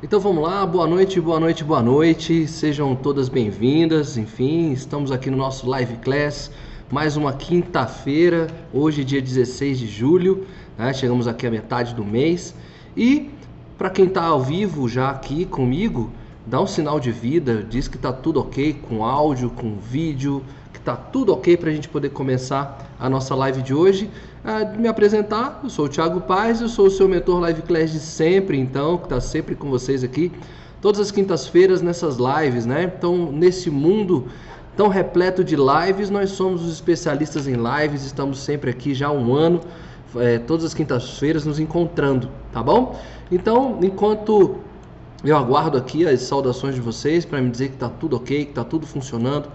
Então 0.00 0.20
vamos 0.20 0.44
lá, 0.44 0.64
boa 0.64 0.86
noite, 0.86 1.20
boa 1.20 1.40
noite, 1.40 1.64
boa 1.64 1.82
noite. 1.82 2.46
Sejam 2.46 2.94
todas 2.94 3.28
bem-vindas. 3.28 4.16
Enfim, 4.16 4.70
estamos 4.70 5.10
aqui 5.10 5.28
no 5.28 5.36
nosso 5.36 5.68
live 5.68 5.96
class, 5.96 6.52
mais 6.88 7.16
uma 7.16 7.32
quinta-feira, 7.32 8.46
hoje 8.72 9.02
dia 9.02 9.20
16 9.20 9.76
de 9.76 9.88
julho, 9.88 10.46
né? 10.78 10.92
chegamos 10.92 11.26
aqui 11.26 11.48
à 11.48 11.50
metade 11.50 11.96
do 11.96 12.04
mês. 12.04 12.54
E 12.96 13.28
para 13.76 13.90
quem 13.90 14.04
está 14.04 14.22
ao 14.22 14.40
vivo 14.40 14.88
já 14.88 15.10
aqui 15.10 15.44
comigo, 15.44 16.12
dá 16.46 16.62
um 16.62 16.66
sinal 16.68 17.00
de 17.00 17.10
vida, 17.10 17.66
diz 17.68 17.88
que 17.88 17.96
está 17.96 18.12
tudo 18.12 18.38
ok 18.38 18.74
com 18.88 19.04
áudio, 19.04 19.50
com 19.50 19.78
vídeo, 19.78 20.44
que 20.72 20.78
está 20.78 20.94
tudo 20.94 21.32
ok 21.32 21.56
para 21.56 21.70
a 21.70 21.74
gente 21.74 21.88
poder 21.88 22.10
começar 22.10 22.88
a 23.00 23.10
nossa 23.10 23.34
live 23.34 23.62
de 23.62 23.74
hoje. 23.74 24.08
Me 24.78 24.88
apresentar, 24.88 25.60
eu 25.62 25.68
sou 25.68 25.84
o 25.84 25.88
Thiago 25.90 26.22
Paz, 26.22 26.62
eu 26.62 26.70
sou 26.70 26.86
o 26.86 26.90
seu 26.90 27.06
mentor 27.06 27.38
Live 27.40 27.60
Class 27.60 27.92
de 27.92 28.00
sempre, 28.00 28.58
então, 28.58 28.96
que 28.96 29.04
está 29.04 29.20
sempre 29.20 29.54
com 29.54 29.68
vocês 29.68 30.02
aqui, 30.02 30.32
todas 30.80 30.98
as 31.00 31.10
quintas-feiras 31.10 31.82
nessas 31.82 32.16
lives, 32.16 32.64
né? 32.64 32.90
Então, 32.96 33.30
nesse 33.30 33.68
mundo 33.68 34.26
tão 34.74 34.88
repleto 34.88 35.44
de 35.44 35.54
lives, 35.54 36.08
nós 36.08 36.30
somos 36.30 36.64
os 36.64 36.72
especialistas 36.72 37.46
em 37.46 37.56
lives, 37.56 38.06
estamos 38.06 38.38
sempre 38.38 38.70
aqui 38.70 38.94
já 38.94 39.08
há 39.08 39.12
um 39.12 39.34
ano, 39.34 39.60
é, 40.16 40.38
todas 40.38 40.64
as 40.64 40.72
quintas-feiras 40.72 41.44
nos 41.44 41.60
encontrando, 41.60 42.30
tá 42.50 42.62
bom? 42.62 42.98
Então, 43.30 43.78
enquanto 43.82 44.56
eu 45.22 45.36
aguardo 45.36 45.76
aqui 45.76 46.06
as 46.06 46.22
saudações 46.22 46.74
de 46.74 46.80
vocês 46.80 47.26
para 47.26 47.38
me 47.42 47.50
dizer 47.50 47.68
que 47.68 47.74
está 47.74 47.90
tudo 47.90 48.16
ok, 48.16 48.46
que 48.46 48.50
está 48.52 48.64
tudo 48.64 48.86
funcionando, 48.86 49.50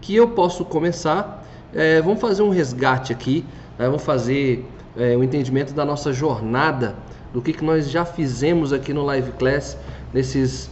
que 0.00 0.14
eu 0.14 0.28
posso 0.28 0.64
começar. 0.64 1.44
É, 1.74 2.00
vamos 2.00 2.20
fazer 2.20 2.42
um 2.42 2.50
resgate 2.50 3.12
aqui? 3.12 3.44
Vamos 3.86 4.02
fazer 4.02 4.66
é, 4.96 5.14
o 5.16 5.20
um 5.20 5.24
entendimento 5.24 5.72
da 5.72 5.84
nossa 5.84 6.12
jornada, 6.12 6.96
do 7.32 7.40
que, 7.40 7.52
que 7.52 7.64
nós 7.64 7.90
já 7.90 8.04
fizemos 8.04 8.72
aqui 8.72 8.92
no 8.92 9.04
Live 9.04 9.32
Class 9.32 9.76
nesses 10.12 10.70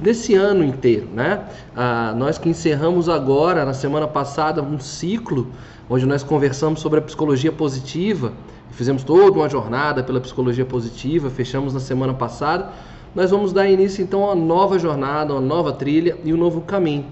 nesse 0.00 0.34
ano 0.36 0.62
inteiro, 0.62 1.08
né? 1.12 1.48
Ah, 1.74 2.14
nós 2.16 2.38
que 2.38 2.48
encerramos 2.48 3.08
agora, 3.08 3.64
na 3.64 3.74
semana 3.74 4.06
passada, 4.06 4.62
um 4.62 4.78
ciclo 4.78 5.48
onde 5.90 6.06
nós 6.06 6.22
conversamos 6.22 6.80
sobre 6.80 7.00
a 7.00 7.02
psicologia 7.02 7.50
positiva, 7.50 8.32
fizemos 8.70 9.02
toda 9.02 9.36
uma 9.36 9.48
jornada 9.48 10.02
pela 10.02 10.20
psicologia 10.20 10.64
positiva, 10.64 11.28
fechamos 11.28 11.74
na 11.74 11.80
semana 11.80 12.14
passada. 12.14 12.70
Nós 13.14 13.30
vamos 13.30 13.52
dar 13.52 13.68
início 13.68 14.02
então 14.02 14.22
a 14.24 14.32
uma 14.32 14.34
nova 14.34 14.78
jornada, 14.78 15.32
uma 15.32 15.40
nova 15.40 15.72
trilha 15.72 16.16
e 16.24 16.32
um 16.32 16.36
novo 16.36 16.60
caminho. 16.60 17.06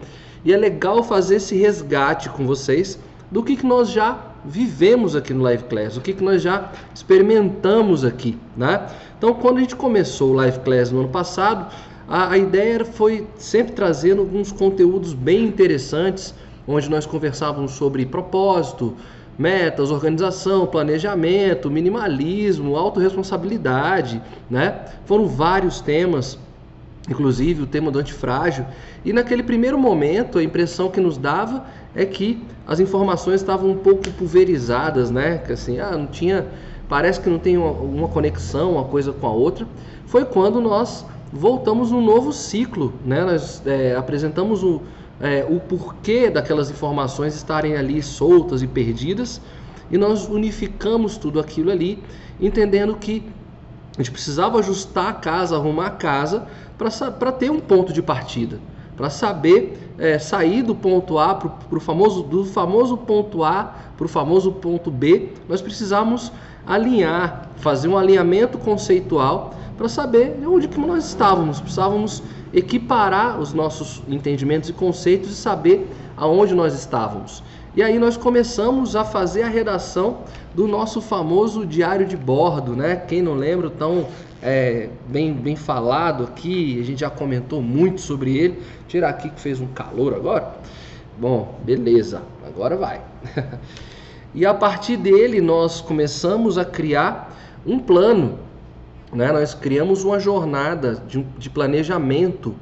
E 0.45 0.53
é 0.53 0.57
legal 0.57 1.03
fazer 1.03 1.37
esse 1.37 1.57
resgate 1.57 2.29
com 2.29 2.47
vocês 2.47 2.99
do 3.31 3.43
que, 3.43 3.57
que 3.57 3.67
nós 3.67 3.91
já 3.91 4.32
vivemos 4.45 5.15
aqui 5.15 5.33
no 5.33 5.43
Live 5.43 5.65
Class, 5.65 5.97
o 5.97 6.01
que, 6.01 6.13
que 6.13 6.23
nós 6.23 6.43
já 6.43 6.73
experimentamos 6.95 8.05
aqui, 8.05 8.39
né? 8.57 8.89
Então, 9.17 9.35
quando 9.35 9.59
a 9.59 9.61
gente 9.61 9.77
começou 9.77 10.31
o 10.31 10.35
Live 10.35 10.61
Class 10.61 10.91
no 10.91 11.01
ano 11.01 11.09
passado, 11.09 11.73
a, 12.09 12.31
a 12.33 12.39
ideia 12.39 12.85
foi 12.85 13.27
sempre 13.37 13.73
trazendo 13.73 14.21
alguns 14.21 14.51
conteúdos 14.51 15.15
bem 15.15 15.45
interessantes, 15.45 16.35
onde 16.67 16.91
nós 16.91 17.07
conversávamos 17.07 17.73
sobre 17.73 18.05
propósito, 18.05 18.97
metas, 19.39 19.91
organização, 19.91 20.67
planejamento, 20.67 21.71
minimalismo, 21.71 22.77
autorresponsabilidade, 22.77 24.21
né? 24.51 24.87
Foram 25.05 25.27
vários 25.27 25.81
temas 25.81 26.39
inclusive 27.09 27.63
o 27.63 27.67
tema 27.67 27.91
do 27.91 27.99
antifrágil. 27.99 28.65
E 29.05 29.13
naquele 29.13 29.43
primeiro 29.43 29.79
momento, 29.79 30.39
a 30.39 30.43
impressão 30.43 30.89
que 30.91 31.01
nos 31.01 31.19
dava 31.19 31.65
é 31.95 32.05
que 32.05 32.43
as 32.67 32.81
informações 32.81 33.41
estavam 33.41 33.71
um 33.71 33.77
pouco 33.77 34.11
pulverizadas, 34.13 35.11
né? 35.11 35.39
Que 35.39 35.53
assim, 35.53 35.79
ah, 35.79 35.93
não 35.93 36.07
tinha, 36.07 36.47
parece 36.89 37.21
que 37.21 37.29
não 37.29 37.39
tem 37.39 37.57
uma, 37.57 37.71
uma 37.71 38.09
conexão 38.09 38.73
uma 38.73 38.85
coisa 38.85 39.13
com 39.13 39.27
a 39.27 39.33
outra. 39.33 39.67
Foi 40.07 40.25
quando 40.25 40.61
nós 40.61 41.05
voltamos 41.33 41.91
num 41.91 42.05
novo 42.05 42.33
ciclo, 42.33 42.93
né? 43.05 43.25
Nós 43.25 43.63
é, 43.67 43.95
apresentamos 43.97 44.63
o, 44.63 44.81
é, 45.21 45.47
o 45.49 45.61
porquê 45.61 46.31
daquelas 46.31 46.71
informações 46.71 47.35
estarem 47.35 47.77
ali 47.77 48.03
soltas 48.03 48.63
e 48.63 48.67
perdidas 48.67 49.41
e 49.91 49.99
nós 49.99 50.27
unificamos 50.27 51.19
tudo 51.19 51.39
aquilo 51.39 51.71
ali, 51.71 52.03
entendendo 52.41 52.95
que 52.97 53.23
a 53.97 54.03
gente 54.03 54.11
precisava 54.11 54.59
ajustar 54.59 55.09
a 55.09 55.13
casa, 55.13 55.55
arrumar 55.55 55.87
a 55.87 55.91
casa 55.91 56.47
para 57.19 57.31
ter 57.31 57.51
um 57.51 57.61
ponto 57.61 57.93
de 57.93 58.03
partida, 58.03 58.59
para 59.03 59.11
saber 59.11 59.93
é, 59.99 60.17
sair 60.17 60.63
do 60.63 60.77
ponto 60.77 61.19
A 61.19 61.35
para 61.35 61.77
o 61.77 61.81
famoso 61.81 62.23
do 62.23 62.45
famoso 62.45 62.97
ponto 62.97 63.43
A 63.43 63.75
para 63.97 64.05
o 64.05 64.09
famoso 64.09 64.53
ponto 64.53 64.93
B, 64.93 65.31
nós 65.49 65.61
precisamos 65.61 66.31
alinhar, 66.65 67.49
fazer 67.57 67.89
um 67.89 67.99
alinhamento 67.99 68.59
conceitual 68.59 69.55
para 69.77 69.89
saber 69.89 70.39
onde 70.47 70.69
que 70.69 70.79
nós 70.79 71.05
estávamos. 71.09 71.61
Precisávamos 71.61 72.23
equiparar 72.55 73.41
os 73.41 73.53
nossos 73.53 74.05
entendimentos 74.09 74.69
e 74.69 74.73
conceitos 74.73 75.33
e 75.33 75.35
saber 75.35 75.91
aonde 76.17 76.55
nós 76.55 76.73
estávamos. 76.73 77.43
E 77.75 77.83
aí 77.83 77.99
nós 77.99 78.17
começamos 78.17 78.95
a 78.95 79.05
fazer 79.05 79.43
a 79.43 79.49
redação 79.49 80.19
do 80.55 80.69
nosso 80.69 81.01
famoso 81.01 81.67
diário 81.67 82.07
de 82.07 82.17
bordo, 82.17 82.77
né? 82.77 82.95
Quem 82.95 83.21
não 83.21 83.35
lembra, 83.35 83.69
tão 83.69 84.07
é, 84.43 84.89
bem, 85.07 85.33
bem 85.33 85.55
falado 85.55 86.25
aqui, 86.25 86.81
a 86.81 86.85
gente 86.85 87.01
já 87.01 87.11
comentou 87.11 87.63
muito 87.63 88.01
sobre 88.01 88.37
ele. 88.37 88.63
Tirar 88.89 89.11
aqui 89.11 89.31
que 89.31 89.41
fez 89.41 89.61
um 89.61 89.69
calor 89.69 90.15
agora. 90.15 90.55
Bom, 91.19 91.59
beleza, 91.65 92.23
agora 92.47 92.77
vai. 92.77 93.01
e 94.35 94.45
a 94.45 94.53
partir 94.53 94.97
dele 94.97 95.41
nós 95.41 95.81
começamos 95.81 96.59
a 96.59 96.65
criar 96.65 97.33
um 97.65 97.79
plano, 97.79 98.39
né? 99.13 99.31
Nós 99.31 99.55
criamos 99.55 100.03
uma 100.03 100.19
jornada 100.19 101.03
de, 101.07 101.23
de 101.39 101.49
planejamento 101.49 102.55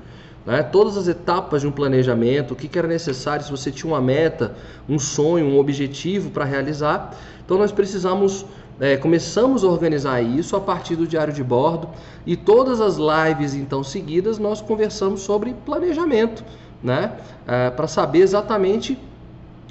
né? 0.44 0.62
Todas 0.62 0.96
as 0.96 1.06
etapas 1.06 1.60
de 1.60 1.66
um 1.66 1.70
planejamento, 1.70 2.52
o 2.52 2.56
que, 2.56 2.66
que 2.66 2.78
era 2.78 2.88
necessário, 2.88 3.44
se 3.44 3.50
você 3.50 3.70
tinha 3.70 3.92
uma 3.92 4.00
meta, 4.00 4.54
um 4.88 4.98
sonho, 4.98 5.46
um 5.46 5.58
objetivo 5.58 6.30
para 6.30 6.44
realizar. 6.44 7.14
Então 7.44 7.58
nós 7.58 7.70
precisamos, 7.70 8.46
é, 8.80 8.96
começamos 8.96 9.62
a 9.62 9.66
organizar 9.66 10.22
isso 10.22 10.56
a 10.56 10.60
partir 10.60 10.96
do 10.96 11.06
diário 11.06 11.34
de 11.34 11.44
bordo 11.44 11.88
e 12.24 12.34
todas 12.34 12.80
as 12.80 12.96
lives 12.96 13.54
então 13.54 13.84
seguidas 13.84 14.38
nós 14.38 14.62
conversamos 14.62 15.20
sobre 15.20 15.54
planejamento, 15.66 16.42
né? 16.82 17.12
É, 17.46 17.68
para 17.68 17.86
saber 17.86 18.20
exatamente 18.20 18.98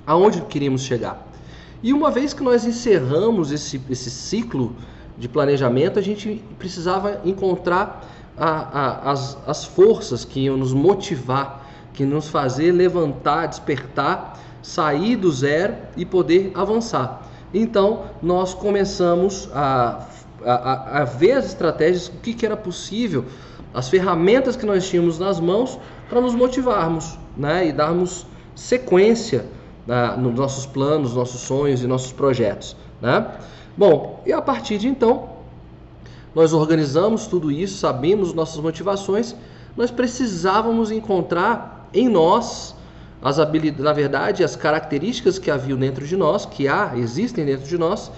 aonde 0.06 0.42
queríamos 0.42 0.84
chegar. 0.84 1.28
E 1.82 1.92
uma 1.92 2.12
vez 2.12 2.34
que 2.34 2.44
nós 2.44 2.66
encerramos 2.66 3.52
esse, 3.52 3.82
esse 3.90 4.12
ciclo 4.12 4.76
de 5.18 5.28
planejamento, 5.28 5.98
a 5.98 6.02
gente 6.02 6.44
precisava 6.60 7.20
encontrar 7.26 8.08
a, 8.38 8.50
a, 8.50 9.12
as, 9.12 9.38
as 9.48 9.66
forças 9.66 10.24
que 10.24 10.42
iam 10.42 10.56
nos 10.56 10.72
motivar, 10.72 11.66
que 11.94 12.06
nos 12.06 12.28
fazer 12.28 12.72
levantar, 12.72 13.48
despertar, 13.48 14.40
sair 14.62 15.16
do 15.16 15.32
zero 15.32 15.76
e 15.98 16.06
poder 16.06 16.52
avançar. 16.54 17.29
Então, 17.54 18.06
nós 18.22 18.54
começamos 18.54 19.50
a, 19.54 20.06
a, 20.44 21.02
a 21.02 21.04
ver 21.04 21.34
as 21.34 21.46
estratégias, 21.46 22.08
o 22.08 22.12
que, 22.22 22.34
que 22.34 22.46
era 22.46 22.56
possível, 22.56 23.26
as 23.74 23.90
ferramentas 23.90 24.56
que 24.56 24.66
nós 24.66 24.88
tínhamos 24.88 25.20
nas 25.20 25.40
mãos 25.40 25.80
para 26.10 26.22
nos 26.22 26.34
motivarmos 26.34 27.18
né? 27.38 27.68
e 27.68 27.72
darmos 27.72 28.26
sequência 28.56 29.46
né? 29.86 30.16
nos 30.18 30.36
nossos 30.36 30.66
planos, 30.66 31.16
nossos 31.16 31.42
sonhos 31.42 31.84
e 31.84 31.88
nossos 31.88 32.12
projetos. 32.12 32.76
Né? 33.02 33.26
Bom, 33.78 34.22
e 34.26 34.34
a 34.34 34.42
partir 34.42 34.78
de 34.78 34.88
então, 34.88 35.30
nós 36.34 36.54
organizamos 36.54 37.28
tudo 37.28 37.52
isso, 37.52 37.78
sabemos 37.78 38.34
nossas 38.34 38.60
motivações, 38.60 39.36
nós 39.76 39.90
precisávamos 39.90 40.92
encontrar 40.92 41.88
em 41.94 42.08
nós 42.10 42.76
as 43.22 43.40
habilidades, 43.40 43.84
na 43.84 43.94
verdade, 43.94 44.44
as 44.44 44.56
características 44.56 45.38
que 45.38 45.52
haviam 45.52 45.78
dentro 45.78 46.06
de 46.06 46.16
nós, 46.16 46.46
que 46.46 46.68
há, 46.68 46.94
existem 46.96 47.46
dentro 47.46 47.68
de 47.68 47.78
nós, 47.78 48.12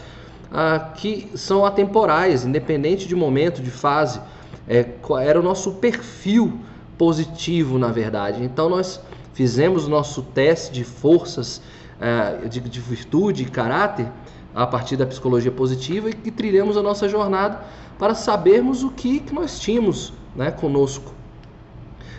ah, 0.52 0.92
que 0.96 1.30
são 1.36 1.66
atemporais, 1.66 2.46
independente 2.46 3.08
de 3.08 3.16
momento, 3.16 3.62
de 3.62 3.72
fase. 3.72 4.20
É, 4.68 4.86
era 5.24 5.40
o 5.40 5.44
nosso 5.44 5.74
perfil 5.74 6.60
positivo, 6.98 7.80
na 7.80 7.92
verdade. 7.92 8.44
Então 8.44 8.70
nós 8.70 9.02
fizemos 9.34 9.88
nosso 9.88 10.22
teste 10.22 10.72
de 10.72 10.84
forças, 10.84 11.62
ah, 12.00 12.48
de, 12.48 12.60
de 12.60 12.80
virtude 12.80 13.44
e 13.44 13.46
caráter 13.46 14.08
a 14.54 14.68
partir 14.68 14.98
da 14.98 15.06
psicologia 15.06 15.52
positiva 15.52 16.10
e 16.10 16.14
que 16.14 16.30
trilhamos 16.30 16.78
a 16.78 16.84
nossa 16.84 17.08
jornada 17.08 17.60
para 17.98 18.14
sabermos 18.14 18.84
o 18.84 18.92
que, 18.92 19.20
que 19.20 19.34
nós 19.34 19.60
tínhamos 19.60 20.14
né, 20.36 20.52
conosco, 20.52 21.14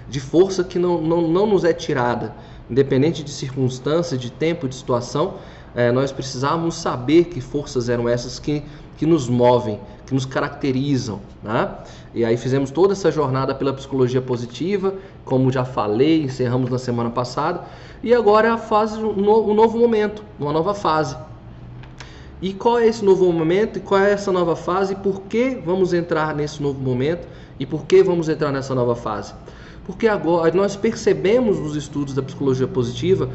de 0.09 0.21
força 0.21 0.65
que 0.65 0.79
não, 0.79 1.01
não, 1.01 1.29
não 1.29 1.47
nos 1.47 1.65
é 1.65 1.73
tirada, 1.73 2.35
independente 2.73 3.23
de 3.23 3.31
circunstância, 3.31 4.17
de 4.17 4.31
tempo, 4.31 4.67
de 4.67 4.75
situação, 4.75 5.35
é, 5.75 5.93
nós 5.93 6.11
precisávamos 6.11 6.75
saber 6.75 7.25
que 7.25 7.39
forças 7.39 7.91
eram 7.91 8.09
essas 8.09 8.39
que, 8.39 8.63
que 8.97 9.05
nos 9.05 9.29
movem, 9.29 9.79
que 10.07 10.15
nos 10.15 10.25
caracterizam. 10.25 11.21
Né? 11.43 11.71
E 12.15 12.25
aí 12.25 12.35
fizemos 12.39 12.71
toda 12.71 12.95
essa 12.95 13.13
jornada 13.13 13.55
pela 13.55 13.75
psicologia 13.75 14.23
positiva, 14.23 14.95
como 15.23 15.53
já 15.53 15.67
falei, 15.67 16.23
encerramos 16.23 16.71
na 16.71 16.79
semana 16.79 17.11
passada, 17.11 17.61
e 18.03 18.15
agora 18.15 18.49
é 18.49 18.51
a 18.51 18.57
fase, 18.59 18.99
um 18.99 19.53
novo 19.53 19.79
momento, 19.79 20.25
uma 20.41 20.51
nova 20.51 20.73
fase. 20.73 21.15
E 22.41 22.55
qual 22.55 22.79
é 22.79 22.87
esse 22.87 23.05
novo 23.05 23.31
momento 23.31 23.79
e 23.79 23.83
qual 23.83 24.01
é 24.01 24.13
essa 24.13 24.33
nova 24.33 24.57
fase? 24.57 24.95
Por 24.95 25.21
que 25.23 25.61
vamos 25.63 25.93
entrar 25.93 26.35
nesse 26.35 26.63
novo 26.63 26.81
momento? 26.81 27.29
E 27.61 27.67
por 27.67 27.85
que 27.85 28.03
vamos 28.03 28.31
entrar 28.31 28.51
nessa 28.51 28.75
nova 28.75 28.97
fase? 28.97 29.35
Porque 29.85 30.07
agora 30.07 30.55
nós 30.55 30.77
percebemos 30.77 31.59
nos 31.59 31.75
estudos 31.75 32.15
da 32.15 32.23
psicologia 32.23 32.69
positiva, 32.69 33.29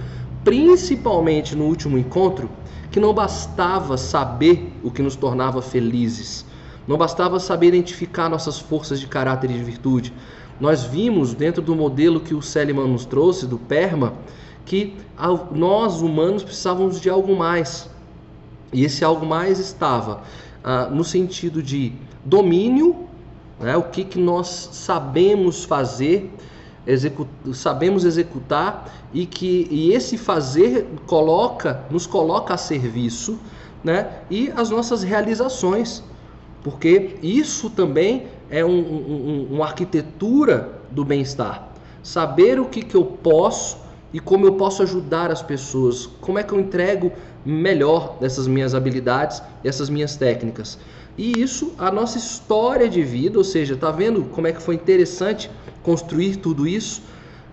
principalmente 0.43 1.55
no 1.55 1.65
último 1.65 1.97
encontro, 1.97 2.49
que 2.89 2.99
não 2.99 3.13
bastava 3.13 3.97
saber 3.97 4.73
o 4.81 4.89
que 4.89 5.01
nos 5.01 5.15
tornava 5.15 5.61
felizes, 5.61 6.45
não 6.87 6.97
bastava 6.97 7.39
saber 7.39 7.67
identificar 7.67 8.29
nossas 8.29 8.57
forças 8.57 8.99
de 8.99 9.07
caráter 9.07 9.51
e 9.51 9.53
de 9.55 9.63
virtude. 9.63 10.13
Nós 10.59 10.83
vimos 10.83 11.33
dentro 11.33 11.61
do 11.61 11.75
modelo 11.75 12.19
que 12.19 12.33
o 12.33 12.41
Seliman 12.41 12.87
nos 12.87 13.05
trouxe, 13.05 13.45
do 13.45 13.57
PERMA, 13.57 14.13
que 14.65 14.95
nós 15.51 16.01
humanos 16.01 16.43
precisávamos 16.43 16.99
de 16.99 17.09
algo 17.09 17.35
mais. 17.35 17.89
E 18.71 18.83
esse 18.83 19.03
algo 19.03 19.25
mais 19.25 19.59
estava 19.59 20.23
ah, 20.63 20.89
no 20.89 21.03
sentido 21.03 21.61
de 21.61 21.93
domínio, 22.23 23.06
né, 23.59 23.75
o 23.75 23.83
que, 23.83 24.03
que 24.03 24.19
nós 24.19 24.69
sabemos 24.71 25.63
fazer, 25.63 26.31
execu 26.85 27.27
sabemos 27.53 28.05
executar 28.05 28.91
e 29.13 29.25
que 29.25 29.67
e 29.69 29.93
esse 29.93 30.17
fazer 30.17 30.87
coloca, 31.05 31.81
nos 31.89 32.05
coloca 32.05 32.53
a 32.53 32.57
serviço, 32.57 33.39
né, 33.83 34.21
e 34.29 34.51
as 34.55 34.69
nossas 34.69 35.03
realizações, 35.03 36.03
porque 36.63 37.17
isso 37.21 37.69
também 37.69 38.27
é 38.49 38.63
um, 38.63 38.79
um, 38.79 39.47
uma 39.51 39.65
arquitetura 39.65 40.81
do 40.91 41.03
bem-estar. 41.03 41.69
Saber 42.03 42.59
o 42.59 42.65
que, 42.65 42.81
que 42.81 42.95
eu 42.95 43.03
posso 43.03 43.77
e 44.13 44.19
como 44.19 44.45
eu 44.45 44.53
posso 44.53 44.83
ajudar 44.83 45.31
as 45.31 45.41
pessoas, 45.41 46.05
como 46.21 46.39
é 46.39 46.43
que 46.43 46.53
eu 46.53 46.59
entrego 46.59 47.11
melhor 47.45 48.17
dessas 48.19 48.47
minhas 48.47 48.73
habilidades, 48.73 49.41
essas 49.63 49.89
minhas 49.89 50.15
técnicas. 50.15 50.79
E 51.17 51.41
isso, 51.41 51.73
a 51.77 51.91
nossa 51.91 52.17
história 52.17 52.87
de 52.87 53.01
vida, 53.01 53.37
ou 53.37 53.43
seja, 53.43 53.75
tá 53.75 53.89
vendo 53.89 54.25
como 54.25 54.45
é 54.45 54.53
que 54.53 54.61
foi 54.61 54.75
interessante 54.75 55.49
construir 55.81 56.35
tudo 56.35 56.67
isso? 56.67 57.01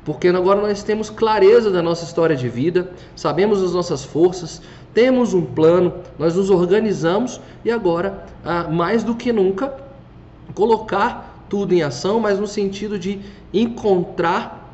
Porque 0.05 0.29
agora 0.29 0.61
nós 0.61 0.83
temos 0.83 1.09
clareza 1.09 1.71
da 1.71 1.83
nossa 1.83 2.05
história 2.05 2.37
de 2.37 2.47
vida, 2.47 2.91
sabemos 3.17 3.63
as 3.63 3.73
nossas 3.73 4.05
forças, 4.05 4.61
temos 4.93 5.33
um 5.33 5.43
plano, 5.43 5.95
nós 6.19 6.37
nos 6.37 6.51
organizamos 6.51 7.41
e 7.65 7.71
agora, 7.71 8.27
ah, 8.45 8.69
mais 8.69 9.03
do 9.03 9.15
que 9.15 9.33
nunca, 9.33 9.75
colocar 10.55 11.47
tudo 11.49 11.73
em 11.73 11.83
ação, 11.83 12.21
mas 12.21 12.39
no 12.39 12.47
sentido 12.47 12.99
de 12.99 13.19
encontrar 13.53 14.73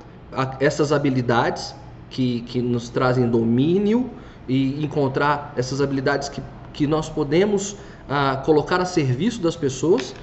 essas 0.58 0.92
habilidades 0.92 1.74
que, 2.08 2.40
que 2.42 2.60
nos 2.60 2.88
trazem 2.88 3.28
domínio 3.28 4.10
e 4.48 4.84
encontrar 4.84 5.52
essas 5.56 5.80
habilidades 5.80 6.28
que, 6.28 6.42
que 6.72 6.86
nós 6.86 7.08
podemos 7.08 7.76
ah, 8.10 8.42
colocar 8.44 8.80
a 8.80 8.84
serviço 8.84 9.40
das 9.40 9.54
pessoas. 9.54 10.14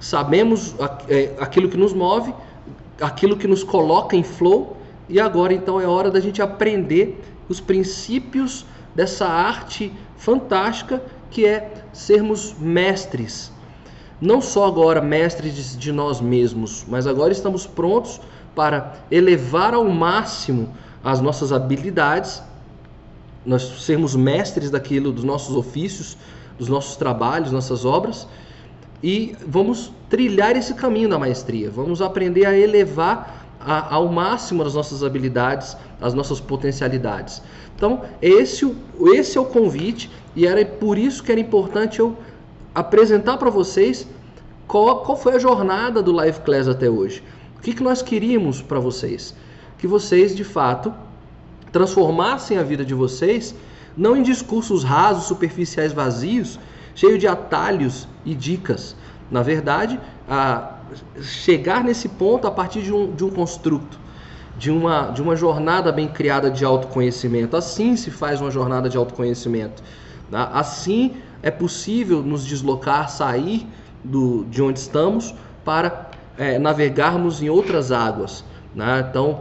Sabemos 0.00 0.74
é, 1.08 1.32
aquilo 1.38 1.68
que 1.68 1.76
nos 1.76 1.92
move, 1.92 2.34
aquilo 3.00 3.36
que 3.36 3.46
nos 3.46 3.62
coloca 3.62 4.16
em 4.16 4.24
flow, 4.24 4.76
e 5.08 5.20
agora 5.20 5.54
então 5.54 5.80
é 5.80 5.86
hora 5.86 6.10
da 6.10 6.18
gente 6.18 6.42
aprender 6.42 7.22
os 7.48 7.60
princípios 7.60 8.66
dessa 8.94 9.26
arte 9.26 9.92
fantástica 10.16 11.00
que 11.30 11.46
é 11.46 11.72
sermos 11.92 12.54
mestres. 12.58 13.52
Não 14.20 14.40
só 14.40 14.66
agora 14.66 15.00
mestres 15.00 15.78
de 15.78 15.92
nós 15.92 16.20
mesmos, 16.20 16.84
mas 16.88 17.06
agora 17.06 17.32
estamos 17.32 17.64
prontos 17.64 18.20
para 18.56 18.96
elevar 19.08 19.72
ao 19.72 19.84
máximo 19.84 20.74
as 21.04 21.20
nossas 21.20 21.52
habilidades, 21.52 22.42
nós 23.46 23.62
sermos 23.84 24.16
mestres 24.16 24.68
daquilo, 24.68 25.12
dos 25.12 25.22
nossos 25.22 25.54
ofícios, 25.54 26.18
dos 26.58 26.68
nossos 26.68 26.96
trabalhos, 26.96 27.52
nossas 27.52 27.84
obras, 27.84 28.26
e 29.02 29.36
vamos 29.46 29.92
trilhar 30.08 30.56
esse 30.56 30.74
caminho 30.74 31.08
da 31.08 31.18
maestria. 31.18 31.70
Vamos 31.70 32.02
aprender 32.02 32.44
a 32.44 32.56
elevar 32.56 33.46
a, 33.60 33.94
ao 33.94 34.08
máximo 34.08 34.62
as 34.62 34.74
nossas 34.74 35.04
habilidades, 35.04 35.76
as 36.00 36.14
nossas 36.14 36.40
potencialidades. 36.40 37.40
Então, 37.76 38.02
esse, 38.20 38.70
esse 39.14 39.38
é 39.38 39.40
o 39.40 39.44
convite, 39.44 40.10
e 40.34 40.46
era 40.46 40.64
por 40.64 40.98
isso 40.98 41.22
que 41.22 41.30
era 41.30 41.40
importante 41.40 42.00
eu 42.00 42.16
apresentar 42.74 43.36
para 43.36 43.50
vocês 43.50 44.06
qual, 44.66 45.02
qual 45.02 45.16
foi 45.16 45.36
a 45.36 45.38
jornada 45.38 46.02
do 46.02 46.12
Live 46.12 46.40
Class 46.40 46.68
até 46.68 46.90
hoje. 46.90 47.22
O 47.56 47.60
que, 47.60 47.72
que 47.72 47.82
nós 47.82 48.02
queríamos 48.02 48.60
para 48.60 48.78
vocês? 48.78 49.34
Que 49.78 49.86
vocês, 49.86 50.34
de 50.34 50.44
fato, 50.44 50.92
transformassem 51.72 52.58
a 52.58 52.62
vida 52.62 52.84
de 52.84 52.94
vocês 52.94 53.54
não 53.98 54.16
em 54.16 54.22
discursos 54.22 54.84
rasos, 54.84 55.24
superficiais, 55.24 55.92
vazios, 55.92 56.58
cheios 56.94 57.18
de 57.18 57.26
atalhos 57.26 58.06
e 58.24 58.32
dicas. 58.34 58.94
Na 59.28 59.42
verdade, 59.42 60.00
chegar 61.20 61.82
nesse 61.82 62.08
ponto 62.08 62.46
a 62.46 62.50
partir 62.50 62.80
de 62.82 62.92
um, 62.92 63.12
de 63.12 63.24
um 63.24 63.30
construto, 63.30 63.98
de 64.56 64.70
uma, 64.70 65.10
de 65.10 65.20
uma 65.20 65.34
jornada 65.34 65.90
bem 65.90 66.06
criada 66.06 66.48
de 66.48 66.64
autoconhecimento. 66.64 67.56
Assim 67.56 67.96
se 67.96 68.10
faz 68.10 68.40
uma 68.40 68.50
jornada 68.50 68.88
de 68.88 68.96
autoconhecimento. 68.96 69.82
Tá? 70.30 70.44
Assim 70.52 71.16
é 71.42 71.50
possível 71.50 72.22
nos 72.22 72.46
deslocar, 72.46 73.10
sair 73.10 73.66
do, 74.04 74.44
de 74.44 74.62
onde 74.62 74.78
estamos 74.78 75.34
para 75.64 76.08
é, 76.36 76.58
navegarmos 76.58 77.42
em 77.42 77.48
outras 77.48 77.90
águas. 77.90 78.44
Né? 78.74 79.04
Então, 79.10 79.40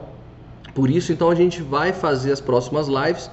por 0.73 0.89
isso, 0.89 1.11
então 1.11 1.29
a 1.29 1.35
gente 1.35 1.61
vai 1.61 1.93
fazer 1.93 2.31
as 2.31 2.41
próximas 2.41 2.87
lives 2.87 3.29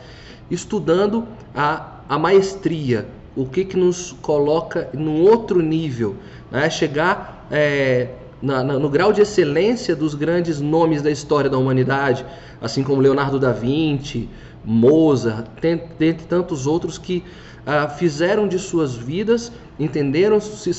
estudando 0.50 1.26
a, 1.54 2.00
a 2.08 2.18
maestria, 2.18 3.06
o 3.36 3.46
que, 3.46 3.64
que 3.64 3.76
nos 3.76 4.12
coloca 4.22 4.88
num 4.92 5.22
outro 5.22 5.60
nível, 5.60 6.16
né? 6.50 6.70
chegar 6.70 7.46
é, 7.50 8.08
na, 8.40 8.62
na, 8.62 8.78
no 8.78 8.88
grau 8.88 9.12
de 9.12 9.22
excelência 9.22 9.96
dos 9.96 10.14
grandes 10.14 10.60
nomes 10.60 11.02
da 11.02 11.10
história 11.10 11.50
da 11.50 11.58
humanidade, 11.58 12.24
assim 12.60 12.82
como 12.82 13.00
Leonardo 13.00 13.38
da 13.38 13.52
Vinci, 13.52 14.28
Mozart, 14.64 15.46
dentre 15.60 16.26
tantos 16.26 16.66
outros 16.66 16.96
que 16.96 17.24
ah, 17.66 17.88
fizeram 17.88 18.46
de 18.46 18.58
suas 18.58 18.94
vidas, 18.94 19.50
entenderam, 19.78 20.40
se, 20.40 20.70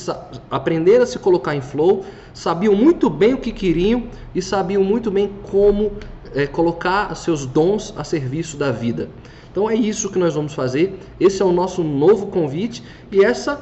aprenderam 0.50 1.02
a 1.02 1.06
se 1.06 1.18
colocar 1.18 1.54
em 1.54 1.60
flow, 1.60 2.04
sabiam 2.32 2.74
muito 2.74 3.10
bem 3.10 3.34
o 3.34 3.38
que 3.38 3.52
queriam 3.52 4.04
e 4.34 4.40
sabiam 4.40 4.82
muito 4.82 5.10
bem 5.10 5.30
como 5.50 5.92
é, 6.34 6.46
colocar 6.46 7.14
seus 7.16 7.44
dons 7.44 7.92
a 7.96 8.04
serviço 8.04 8.56
da 8.56 8.70
vida. 8.70 9.08
Então 9.56 9.70
é 9.70 9.74
isso 9.74 10.10
que 10.10 10.18
nós 10.18 10.34
vamos 10.34 10.52
fazer. 10.52 10.98
Esse 11.18 11.40
é 11.40 11.44
o 11.44 11.50
nosso 11.50 11.82
novo 11.82 12.26
convite 12.26 12.82
e 13.10 13.24
essa 13.24 13.58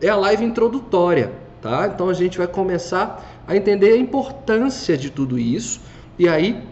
é 0.00 0.08
a 0.08 0.14
live 0.14 0.44
introdutória, 0.44 1.32
tá? 1.60 1.90
Então 1.92 2.08
a 2.08 2.14
gente 2.14 2.38
vai 2.38 2.46
começar 2.46 3.42
a 3.44 3.56
entender 3.56 3.92
a 3.92 3.96
importância 3.96 4.96
de 4.96 5.10
tudo 5.10 5.36
isso 5.36 5.80
e 6.16 6.28
aí 6.28 6.62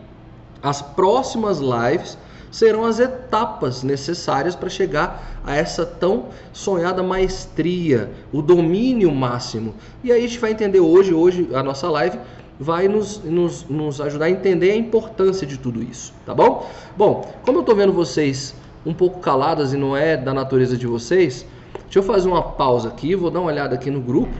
as 0.62 0.80
próximas 0.80 1.58
lives 1.58 2.16
serão 2.48 2.84
as 2.84 3.00
etapas 3.00 3.82
necessárias 3.82 4.54
para 4.54 4.68
chegar 4.68 5.40
a 5.44 5.56
essa 5.56 5.84
tão 5.84 6.26
sonhada 6.52 7.02
maestria, 7.02 8.12
o 8.32 8.40
domínio 8.40 9.12
máximo. 9.12 9.74
E 10.04 10.12
aí 10.12 10.24
a 10.24 10.28
gente 10.28 10.38
vai 10.38 10.52
entender 10.52 10.78
hoje, 10.78 11.12
hoje 11.12 11.48
a 11.54 11.62
nossa 11.62 11.90
live 11.90 12.20
vai 12.60 12.86
nos, 12.86 13.24
nos, 13.24 13.66
nos 13.70 14.02
ajudar 14.02 14.26
a 14.26 14.30
entender 14.30 14.72
a 14.72 14.76
importância 14.76 15.46
de 15.46 15.58
tudo 15.58 15.82
isso, 15.82 16.12
tá 16.26 16.34
bom? 16.34 16.70
Bom, 16.94 17.32
como 17.42 17.56
eu 17.56 17.60
estou 17.62 17.74
vendo 17.74 17.90
vocês 17.90 18.54
um 18.84 18.92
pouco 18.92 19.18
caladas 19.20 19.72
e 19.72 19.78
não 19.78 19.96
é 19.96 20.14
da 20.14 20.34
natureza 20.34 20.76
de 20.76 20.86
vocês, 20.86 21.46
deixa 21.84 21.98
eu 21.98 22.02
fazer 22.02 22.28
uma 22.28 22.42
pausa 22.42 22.88
aqui, 22.88 23.14
vou 23.14 23.30
dar 23.30 23.40
uma 23.40 23.50
olhada 23.50 23.74
aqui 23.74 23.90
no 23.90 24.00
grupo 24.00 24.34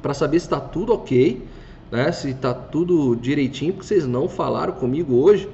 para 0.00 0.14
saber 0.14 0.40
se 0.40 0.46
está 0.46 0.58
tudo 0.58 0.94
ok, 0.94 1.42
né? 1.90 2.10
Se 2.12 2.30
está 2.30 2.54
tudo 2.54 3.14
direitinho, 3.16 3.74
porque 3.74 3.86
vocês 3.86 4.06
não 4.06 4.28
falaram 4.28 4.72
comigo 4.72 5.14
hoje. 5.16 5.48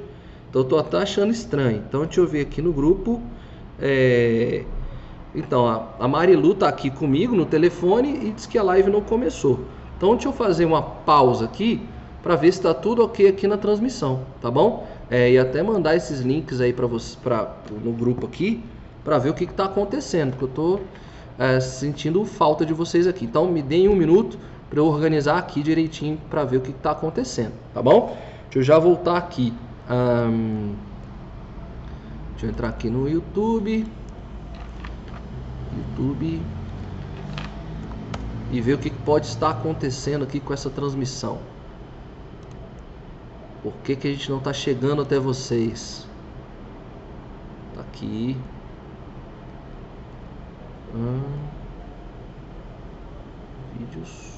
Então 0.51 0.63
eu 0.63 0.69
tô 0.69 0.79
até 0.79 0.99
achando 0.99 1.33
estranho. 1.33 1.83
Então 1.89 2.05
deixa 2.05 2.21
eu 2.21 2.27
ver 2.27 2.43
aqui 2.43 2.63
no 2.63 2.73
grupo. 2.73 3.21
É... 3.81 4.65
Então 5.35 5.67
a, 5.99 6.07
Marilu 6.07 6.55
tá 6.55 6.69
aqui 6.69 6.91
comigo 6.91 7.35
no 7.35 7.45
telefone 7.45 8.29
e 8.29 8.31
diz 8.31 8.47
que 8.47 8.57
a 8.57 8.63
live 8.63 8.91
não 8.91 9.01
começou. 9.01 9.61
Então 10.05 10.17
deixa 10.17 10.29
eu 10.29 10.35
fazer 10.35 10.67
uma 10.67 10.83
pausa 10.83 11.47
aqui 11.47 11.81
para 12.23 12.37
ver 12.37 12.53
se 12.53 12.59
está 12.59 12.75
tudo 12.75 13.03
ok 13.03 13.27
aqui 13.27 13.47
na 13.47 13.57
transmissão, 13.57 14.21
tá 14.39 14.51
bom? 14.51 14.87
É, 15.11 15.33
e 15.33 15.39
até 15.39 15.63
mandar 15.63 15.97
esses 15.97 16.21
links 16.21 16.61
aí 16.61 16.75
para 16.75 16.87
você, 16.87 17.17
para 17.25 17.57
no 17.83 17.91
grupo 17.91 18.27
aqui, 18.27 18.63
para 19.03 19.17
ver 19.17 19.31
o 19.31 19.35
que 19.35 19.45
está 19.45 19.65
acontecendo, 19.65 20.33
porque 20.33 20.45
eu 20.45 20.49
tô 20.49 20.81
é, 21.39 21.59
sentindo 21.59 22.23
falta 22.27 22.67
de 22.67 22.75
vocês 22.75 23.07
aqui. 23.07 23.25
Então 23.25 23.47
me 23.47 23.63
deem 23.63 23.89
um 23.89 23.97
minuto 23.97 24.39
para 24.69 24.79
eu 24.79 24.85
organizar 24.85 25.39
aqui 25.39 25.63
direitinho 25.63 26.19
para 26.29 26.45
ver 26.45 26.59
o 26.59 26.61
que 26.61 26.73
está 26.73 26.91
acontecendo, 26.91 27.55
tá 27.73 27.81
bom? 27.81 28.15
Deixa 28.51 28.59
eu 28.59 28.63
já 28.63 28.79
voltar 28.79 29.17
aqui. 29.17 29.55
Um, 29.91 30.75
deixa 32.33 32.45
eu 32.45 32.51
entrar 32.51 32.69
aqui 32.69 32.91
no 32.91 33.09
YouTube. 33.09 33.87
YouTube. 35.75 36.43
E 38.51 38.61
ver 38.61 38.75
o 38.75 38.79
que 38.79 38.91
pode 38.91 39.27
estar 39.27 39.51
acontecendo 39.51 40.25
aqui 40.25 40.39
com 40.39 40.53
essa 40.53 40.71
transmissão. 40.71 41.39
Por 43.63 43.73
que, 43.83 43.97
que 43.97 44.09
a 44.09 44.13
gente 44.13 44.31
não 44.31 44.39
está 44.39 44.53
chegando 44.53 45.03
até 45.03 45.19
vocês? 45.19 46.07
Tá 47.75 47.81
aqui. 47.81 48.37
Hum, 50.95 51.23
vídeos. 53.79 54.34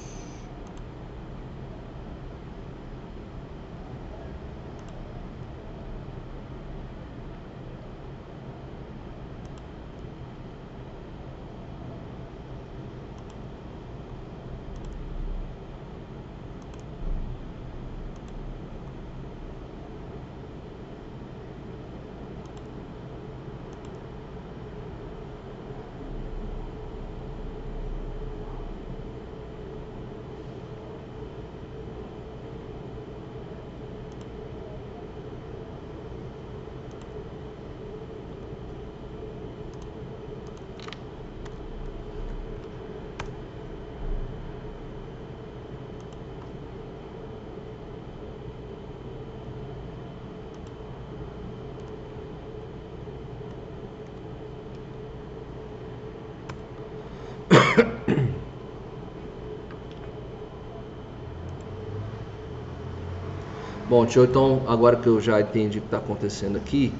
Bom, 63.97 64.05
deixa 64.05 64.19
eu 64.19 64.25
então, 64.25 64.61
agora 64.67 64.95
que 64.95 65.07
eu 65.07 65.19
já 65.19 65.41
entendi 65.41 65.79
o 65.79 65.81
que 65.81 65.87
está 65.87 65.97
acontecendo 65.97 66.55
aqui, 66.55 66.93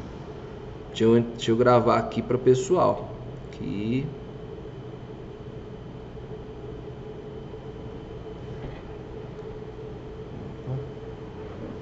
deixa 0.89 1.03
eu, 1.03 1.21
deixa 1.21 1.51
eu 1.51 1.55
gravar 1.55 1.95
aqui 1.95 2.23
para 2.23 2.35
o 2.35 2.39
pessoal. 2.39 3.07
Aqui. 3.53 4.03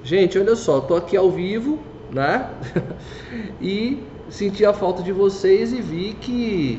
Gente, 0.04 0.38
olha 0.38 0.54
só, 0.54 0.82
tô 0.82 0.94
aqui 0.94 1.16
ao 1.16 1.30
vivo, 1.30 1.78
né? 2.12 2.50
e 3.58 3.96
senti 4.28 4.66
a 4.66 4.74
falta 4.74 5.02
de 5.02 5.12
vocês 5.12 5.72
e 5.72 5.80
vi 5.80 6.12
que 6.12 6.78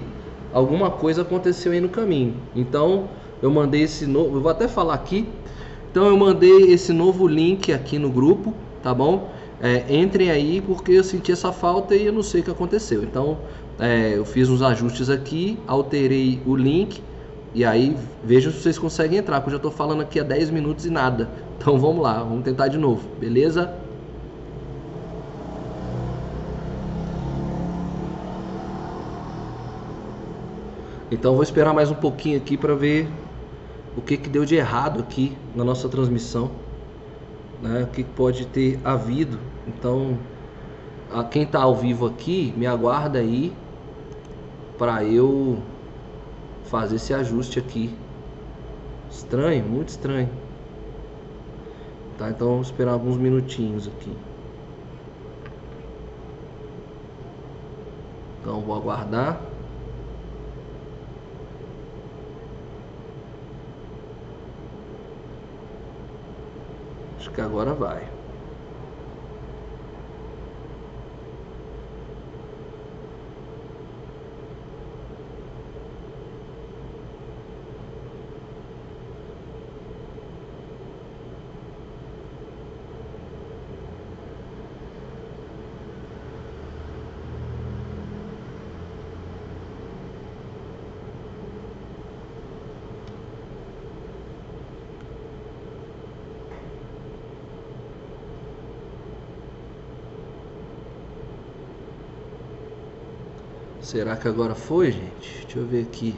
alguma 0.54 0.92
coisa 0.92 1.24
aconteceu 1.24 1.72
aí 1.72 1.82
no 1.82 1.90
caminho. 1.90 2.36
Então, 2.56 3.10
eu 3.42 3.50
mandei 3.50 3.82
esse 3.82 4.06
novo, 4.06 4.38
eu 4.38 4.42
vou 4.42 4.52
até 4.52 4.68
falar 4.68 4.94
aqui. 4.94 5.28
Então, 5.98 6.10
eu 6.10 6.16
mandei 6.16 6.72
esse 6.72 6.94
novo 6.94 7.28
link 7.28 7.74
aqui 7.74 7.98
no 7.98 8.12
grupo, 8.12 8.54
tá 8.84 8.94
bom? 8.94 9.28
É, 9.60 9.98
entrem 9.98 10.30
aí 10.30 10.62
porque 10.62 10.92
eu 10.92 11.04
senti 11.04 11.32
essa 11.32 11.52
falta 11.52 11.96
e 11.96 12.06
eu 12.06 12.14
não 12.14 12.22
sei 12.22 12.42
o 12.42 12.44
que 12.44 12.52
aconteceu. 12.52 13.02
Então, 13.02 13.40
é, 13.80 14.14
eu 14.16 14.24
fiz 14.24 14.48
uns 14.48 14.62
ajustes 14.62 15.10
aqui, 15.10 15.58
alterei 15.66 16.40
o 16.46 16.56
link 16.56 17.02
e 17.52 17.66
aí 17.66 17.98
vejam 18.24 18.52
se 18.52 18.60
vocês 18.60 18.78
conseguem 18.78 19.18
entrar, 19.18 19.42
porque 19.42 19.50
eu 19.50 19.54
já 19.54 19.58
estou 19.58 19.72
falando 19.72 20.02
aqui 20.02 20.20
há 20.20 20.24
10 20.24 20.52
minutos 20.52 20.86
e 20.86 20.92
nada. 20.92 21.32
Então 21.58 21.80
vamos 21.80 22.04
lá, 22.04 22.22
vamos 22.22 22.44
tentar 22.44 22.68
de 22.68 22.78
novo, 22.78 23.02
beleza? 23.20 23.74
Então 31.10 31.34
vou 31.34 31.42
esperar 31.42 31.74
mais 31.74 31.90
um 31.90 31.96
pouquinho 31.96 32.38
aqui 32.38 32.56
para 32.56 32.76
ver 32.76 33.10
o 33.98 34.02
que, 34.02 34.16
que 34.16 34.30
deu 34.30 34.46
de 34.46 34.56
errado 34.56 35.00
aqui 35.00 35.36
na 35.56 35.64
nossa 35.64 35.90
transmissão, 35.90 36.52
né? 37.62 37.84
O 37.84 37.88
que 37.88 38.04
pode 38.04 38.46
ter 38.46 38.80
havido. 38.84 39.40
Então, 39.68 40.20
a 41.12 41.24
quem 41.24 41.44
está 41.44 41.64
ao 41.64 41.76
vivo 41.76 42.06
aqui, 42.06 42.54
me 42.56 42.68
aguarda 42.68 43.18
aí 43.18 43.52
para 44.78 45.04
eu 45.04 45.58
fazer 46.66 46.98
esse 46.98 47.12
ajuste 47.12 47.58
aqui. 47.58 47.94
Estranho, 49.10 49.66
muito 49.66 49.90
estranho. 49.90 50.30
Tá, 52.20 52.30
então 52.30 52.50
vamos 52.50 52.68
esperar 52.68 52.92
alguns 52.92 53.18
minutinhos 53.18 53.88
aqui. 53.88 54.16
Então 58.42 58.62
vou 58.62 58.76
aguardar. 58.76 59.42
Agora 67.42 67.74
vai. 67.74 68.17
Será 103.98 104.16
que 104.16 104.28
agora 104.28 104.54
foi, 104.54 104.92
gente? 104.92 105.42
Deixa 105.42 105.58
eu 105.58 105.66
ver 105.66 105.82
aqui. 105.82 106.14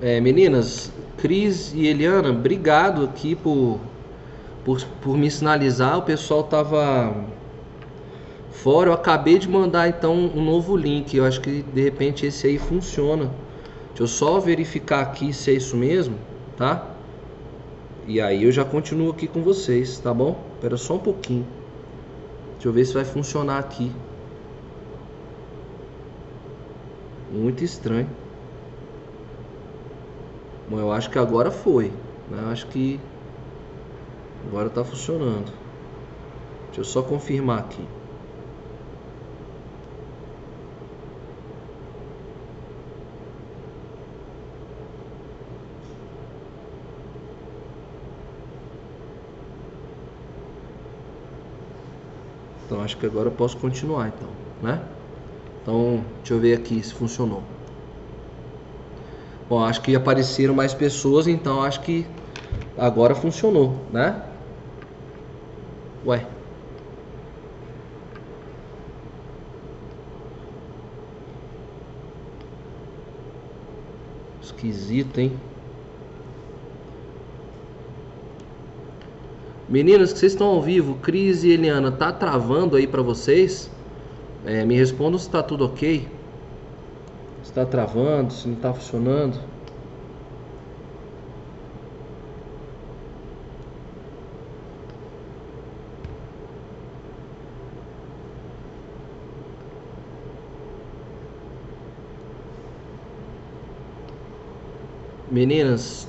É, 0.00 0.18
meninas, 0.18 0.90
Cris 1.18 1.74
e 1.74 1.86
Eliana, 1.86 2.30
obrigado 2.30 3.04
aqui 3.04 3.34
por, 3.34 3.78
por, 4.64 4.82
por 5.02 5.18
me 5.18 5.30
sinalizar. 5.30 5.98
O 5.98 6.02
pessoal 6.04 6.44
tava 6.44 7.14
fora. 8.50 8.88
Eu 8.88 8.94
acabei 8.94 9.38
de 9.38 9.46
mandar 9.46 9.90
então 9.90 10.14
um 10.14 10.42
novo 10.42 10.74
link. 10.74 11.14
Eu 11.14 11.26
acho 11.26 11.38
que 11.42 11.62
de 11.62 11.82
repente 11.82 12.24
esse 12.24 12.46
aí 12.46 12.56
funciona. 12.56 13.30
Deixa 13.90 14.02
eu 14.02 14.06
só 14.06 14.40
verificar 14.40 15.00
aqui 15.00 15.32
se 15.32 15.50
é 15.50 15.54
isso 15.54 15.76
mesmo, 15.76 16.16
tá? 16.56 16.86
E 18.06 18.20
aí 18.20 18.44
eu 18.44 18.52
já 18.52 18.64
continuo 18.64 19.10
aqui 19.10 19.26
com 19.26 19.42
vocês, 19.42 19.98
tá 19.98 20.12
bom? 20.12 20.36
Espera 20.54 20.76
só 20.76 20.94
um 20.94 20.98
pouquinho. 20.98 21.46
Deixa 22.54 22.68
eu 22.68 22.72
ver 22.72 22.84
se 22.84 22.94
vai 22.94 23.04
funcionar 23.04 23.58
aqui. 23.58 23.90
Muito 27.32 27.62
estranho. 27.62 28.08
Bom, 30.68 30.78
eu 30.78 30.92
acho 30.92 31.10
que 31.10 31.18
agora 31.18 31.50
foi. 31.50 31.86
Né? 32.30 32.42
Eu 32.42 32.48
acho 32.48 32.66
que 32.68 32.98
agora 34.48 34.70
tá 34.70 34.84
funcionando. 34.84 35.52
Deixa 36.66 36.80
eu 36.80 36.84
só 36.84 37.02
confirmar 37.02 37.58
aqui. 37.60 37.99
Então 52.70 52.80
acho 52.84 52.96
que 52.96 53.04
agora 53.04 53.28
eu 53.28 53.32
posso 53.32 53.56
continuar 53.56 54.06
então, 54.06 54.30
né? 54.62 54.80
Então, 55.60 56.04
deixa 56.18 56.34
eu 56.34 56.38
ver 56.38 56.56
aqui 56.56 56.80
se 56.80 56.94
funcionou. 56.94 57.42
Bom, 59.48 59.64
acho 59.64 59.82
que 59.82 59.96
apareceram 59.96 60.54
mais 60.54 60.72
pessoas, 60.72 61.26
então 61.26 61.64
acho 61.64 61.80
que 61.80 62.06
agora 62.76 63.12
funcionou, 63.12 63.88
né? 63.90 64.22
Ué. 66.04 66.24
Esquisito, 74.40 75.18
hein? 75.18 75.49
Meninas, 79.70 80.12
que 80.12 80.18
vocês 80.18 80.32
estão 80.32 80.48
ao 80.48 80.60
vivo, 80.60 80.96
Cris 80.96 81.44
e 81.44 81.50
Eliana, 81.50 81.92
tá 81.92 82.12
travando 82.12 82.74
aí 82.76 82.88
para 82.88 83.02
vocês? 83.02 83.70
É, 84.44 84.64
me 84.64 84.74
respondam 84.74 85.16
se 85.16 85.30
tá 85.30 85.44
tudo 85.44 85.64
ok. 85.64 86.08
Se 87.44 87.52
tá 87.52 87.64
travando, 87.64 88.32
se 88.32 88.48
não 88.48 88.56
tá 88.56 88.74
funcionando. 88.74 89.38
Meninas, 105.30 106.08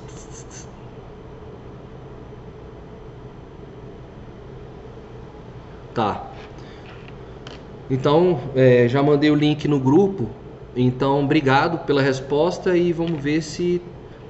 Tá. 5.94 6.30
Então, 7.90 8.40
é, 8.54 8.88
já 8.88 9.02
mandei 9.02 9.30
o 9.30 9.34
link 9.34 9.68
no 9.68 9.78
grupo. 9.78 10.28
Então, 10.74 11.22
obrigado 11.22 11.84
pela 11.84 12.00
resposta 12.00 12.76
e 12.76 12.92
vamos 12.92 13.22
ver 13.22 13.42
se, 13.42 13.82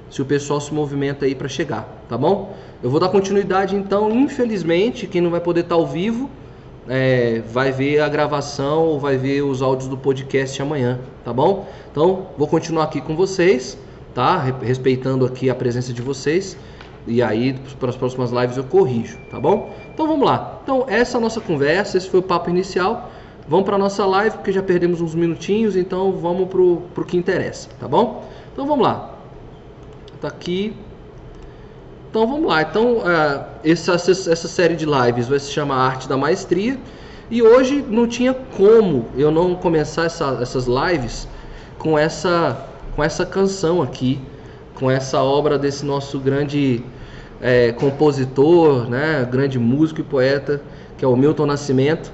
se 0.09 0.21
o 0.21 0.25
pessoal 0.25 0.59
se 0.59 0.73
movimenta 0.73 1.25
aí 1.25 1.33
para 1.33 1.47
chegar, 1.47 2.03
tá 2.09 2.17
bom? 2.17 2.53
Eu 2.81 2.89
vou 2.89 2.99
dar 2.99 3.07
continuidade 3.07 3.75
então. 3.75 4.11
Infelizmente, 4.11 5.07
quem 5.07 5.21
não 5.21 5.31
vai 5.31 5.39
poder 5.39 5.61
estar 5.61 5.75
tá 5.75 5.81
ao 5.81 5.87
vivo 5.87 6.29
é, 6.89 7.41
vai 7.51 7.71
ver 7.71 8.01
a 8.01 8.09
gravação 8.09 8.83
ou 8.83 8.99
vai 8.99 9.17
ver 9.17 9.41
os 9.41 9.61
áudios 9.61 9.87
do 9.87 9.97
podcast 9.97 10.61
amanhã, 10.61 10.99
tá 11.23 11.31
bom? 11.31 11.65
Então, 11.91 12.27
vou 12.37 12.47
continuar 12.47 12.83
aqui 12.83 12.99
com 12.99 13.15
vocês, 13.15 13.77
tá? 14.13 14.37
Respeitando 14.61 15.25
aqui 15.25 15.49
a 15.49 15.55
presença 15.55 15.93
de 15.93 16.01
vocês. 16.01 16.57
E 17.05 17.21
aí, 17.21 17.53
para 17.79 17.89
as 17.89 17.95
próximas 17.95 18.31
lives 18.31 18.55
eu 18.55 18.63
corrijo, 18.63 19.17
tá 19.29 19.39
bom? 19.39 19.73
Então 19.93 20.07
vamos 20.07 20.25
lá. 20.25 20.59
Então, 20.63 20.85
essa 20.87 21.17
é 21.17 21.19
a 21.19 21.21
nossa 21.21 21.41
conversa, 21.41 21.97
esse 21.97 22.09
foi 22.09 22.21
o 22.21 22.23
papo 22.23 22.49
inicial. 22.49 23.11
Vamos 23.47 23.65
para 23.65 23.75
a 23.75 23.79
nossa 23.79 24.05
live, 24.05 24.37
porque 24.37 24.53
já 24.53 24.63
perdemos 24.63 25.01
uns 25.01 25.13
minutinhos, 25.13 25.75
então 25.75 26.13
vamos 26.13 26.47
para 26.47 26.61
o 26.61 27.05
que 27.05 27.17
interessa, 27.17 27.69
tá 27.77 27.87
bom? 27.87 28.23
Então 28.53 28.65
vamos 28.65 28.85
lá. 28.85 29.15
Tá 30.21 30.29
aqui. 30.29 30.73
Então 32.09 32.25
vamos 32.25 32.47
lá. 32.47 32.61
Então, 32.61 32.99
uh, 32.99 33.45
essa, 33.65 33.95
essa 33.95 34.47
série 34.47 34.75
de 34.75 34.85
lives 34.85 35.27
vai 35.27 35.39
se 35.39 35.51
chamar 35.51 35.75
Arte 35.75 36.07
da 36.07 36.15
Maestria. 36.15 36.79
E 37.29 37.41
hoje 37.41 37.83
não 37.89 38.07
tinha 38.07 38.33
como 38.33 39.07
eu 39.17 39.31
não 39.31 39.55
começar 39.55 40.05
essa, 40.05 40.37
essas 40.41 40.67
lives 40.67 41.27
com 41.79 41.97
essa, 41.97 42.65
com 42.95 43.03
essa 43.03 43.25
canção 43.25 43.81
aqui, 43.81 44.21
com 44.75 44.89
essa 44.89 45.21
obra 45.21 45.57
desse 45.57 45.85
nosso 45.85 46.19
grande 46.19 46.83
é, 47.43 47.73
compositor, 47.73 48.89
né, 48.89 49.27
grande 49.29 49.59
músico 49.59 49.99
e 49.99 50.03
poeta, 50.03 50.61
que 50.97 51.03
é 51.03 51.07
o 51.07 51.15
Milton 51.17 51.45
Nascimento. 51.45 52.09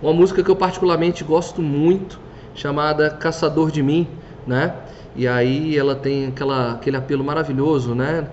Uma 0.00 0.12
música 0.12 0.40
que 0.40 0.48
eu 0.48 0.54
particularmente 0.54 1.24
gosto 1.24 1.60
muito, 1.60 2.20
chamada 2.54 3.10
Caçador 3.10 3.72
de 3.72 3.82
Mim, 3.82 4.06
né? 4.46 4.72
E 5.16 5.26
aí 5.26 5.76
ela 5.76 5.96
tem 5.96 6.26
aquela, 6.26 6.74
aquele 6.74 6.96
apelo 6.96 7.24
maravilhoso, 7.24 7.92
né? 7.92 8.28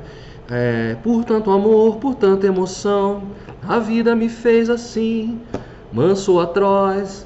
É, 0.47 0.95
por 1.01 1.25
tanto 1.25 1.49
amor, 1.49 1.95
por 1.97 2.13
tanta 2.13 2.45
emoção, 2.45 3.23
a 3.67 3.79
vida 3.79 4.15
me 4.15 4.29
fez 4.29 4.69
assim, 4.69 5.39
manso 5.91 6.33
ou 6.33 6.41
atroz, 6.41 7.25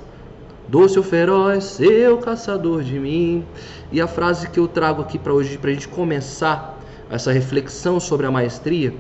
doce 0.70 0.98
ou 0.98 1.04
feroz, 1.04 1.82
eu 1.82 2.18
caçador 2.20 2.82
de 2.84 2.98
mim. 2.98 3.44
E 3.92 4.00
a 4.00 4.08
frase 4.08 4.50
que 4.50 4.62
eu 4.62 4.68
trago 4.70 5.02
aqui 5.02 5.20
para 5.20 5.34
hoje, 5.34 5.58
para 5.58 5.72
a 5.72 5.74
gente 5.74 5.90
começar 5.90 6.79
essa 7.10 7.32
reflexão 7.32 8.00
sobre 8.00 8.26
a 8.26 8.32
maestria, 8.32 8.94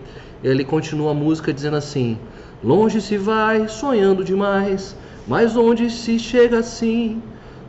ele 0.44 0.64
continua 0.64 1.12
a 1.12 1.14
música 1.14 1.54
dizendo 1.54 1.78
assim: 1.78 2.18
Longe 2.64 3.02
se 3.02 3.18
vai, 3.18 3.68
sonhando 3.68 4.24
demais, 4.24 4.96
mas 5.28 5.56
onde 5.56 5.90
se 5.90 6.18
chega 6.18 6.60
assim, 6.60 7.22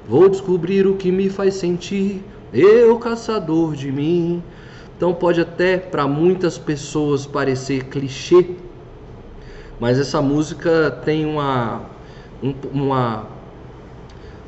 vou 0.09 0.29
descobrir 0.29 0.87
o 0.87 0.97
que 0.97 1.13
me 1.13 1.29
faz 1.29 1.55
sentir, 1.55 2.23
eu 2.53 2.99
caçador 2.99 3.75
de 3.75 3.93
mim. 3.93 4.43
Então 4.97 5.15
pode 5.15 5.41
até 5.41 5.79
para 5.79 6.07
muitas 6.07 6.59
pessoas 6.59 7.25
parecer 7.25 7.85
clichê, 7.85 8.51
mas 9.79 9.99
essa 9.99 10.21
música 10.21 10.91
tem 11.05 11.25
uma, 11.25 11.83
uma 12.71 13.27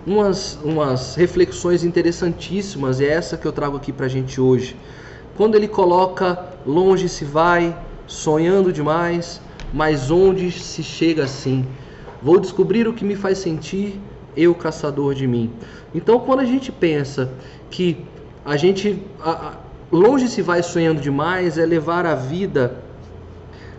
umas, 0.07 0.59
umas 0.63 1.15
reflexões 1.15 1.85
interessantíssimas 1.85 3.01
e 3.01 3.05
é 3.05 3.09
essa 3.09 3.37
que 3.37 3.47
eu 3.47 3.53
trago 3.53 3.77
aqui 3.77 3.93
para 3.93 4.09
gente 4.09 4.41
hoje. 4.41 4.77
Quando 5.37 5.55
ele 5.55 5.69
coloca 5.69 6.53
longe 6.67 7.09
se 7.09 7.25
vai, 7.25 7.77
sonhando 8.07 8.73
demais, 8.73 9.41
mas 9.73 10.11
onde 10.11 10.51
se 10.51 10.83
chega 10.83 11.25
assim? 11.25 11.67
Vou 12.23 12.39
descobrir 12.39 12.87
o 12.87 12.93
que 12.93 13.05
me 13.05 13.17
faz 13.17 13.39
sentir, 13.39 14.01
eu 14.37 14.55
caçador 14.55 15.15
de 15.15 15.27
mim. 15.27 15.51
Então, 15.95 16.21
quando 16.21 16.41
a 16.41 16.45
gente 16.45 16.71
pensa 16.71 17.31
que 17.71 18.05
a 18.45 18.57
gente 18.57 19.03
a, 19.21 19.57
longe 19.91 20.29
se 20.29 20.43
vai 20.43 20.63
sonhando 20.63 21.01
demais, 21.01 21.59
é 21.59 21.67
levar 21.67 22.07
a 22.07 22.15
vida 22.15 22.77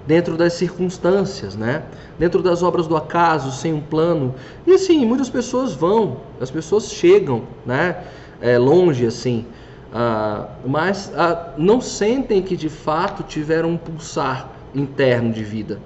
dentro 0.06 0.36
das 0.36 0.54
circunstâncias, 0.54 1.56
né? 1.56 1.84
Dentro 2.20 2.42
das 2.42 2.62
obras 2.62 2.88
do 2.88 2.96
acaso, 2.96 3.52
sem 3.52 3.74
um 3.74 3.82
plano. 3.82 4.36
E 4.68 4.74
assim, 4.74 5.06
muitas 5.06 5.30
pessoas 5.30 5.74
vão, 5.74 6.18
as 6.42 6.52
pessoas 6.52 6.92
chegam, 6.92 7.44
né? 7.66 8.04
É, 8.42 8.58
longe 8.58 9.06
assim, 9.06 9.46
ah, 9.94 10.48
mas 10.66 11.12
ah, 11.16 11.54
não 11.56 11.80
sentem 11.80 12.42
que 12.42 12.58
de 12.58 12.68
fato 12.68 13.22
tiveram 13.22 13.70
um 13.70 13.78
pulsar 13.78 14.50
interno 14.74 15.32
de 15.32 15.44
vida, 15.44 15.80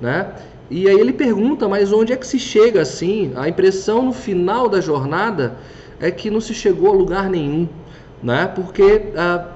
né? 0.00 0.32
E 0.68 0.88
aí 0.88 0.98
ele 0.98 1.12
pergunta, 1.12 1.68
mas 1.68 1.92
onde 1.92 2.12
é 2.12 2.16
que 2.16 2.26
se 2.26 2.40
chega 2.40 2.82
assim? 2.82 3.32
A 3.36 3.48
impressão 3.48 4.02
no 4.02 4.12
final 4.12 4.68
da 4.68 4.80
jornada 4.80 5.56
é 6.00 6.10
que 6.10 6.28
não 6.28 6.40
se 6.40 6.52
chegou 6.52 6.90
a 6.90 6.92
lugar 6.92 7.30
nenhum, 7.30 7.68
né? 8.20 8.46
Porque 8.48 9.12
ah, 9.16 9.52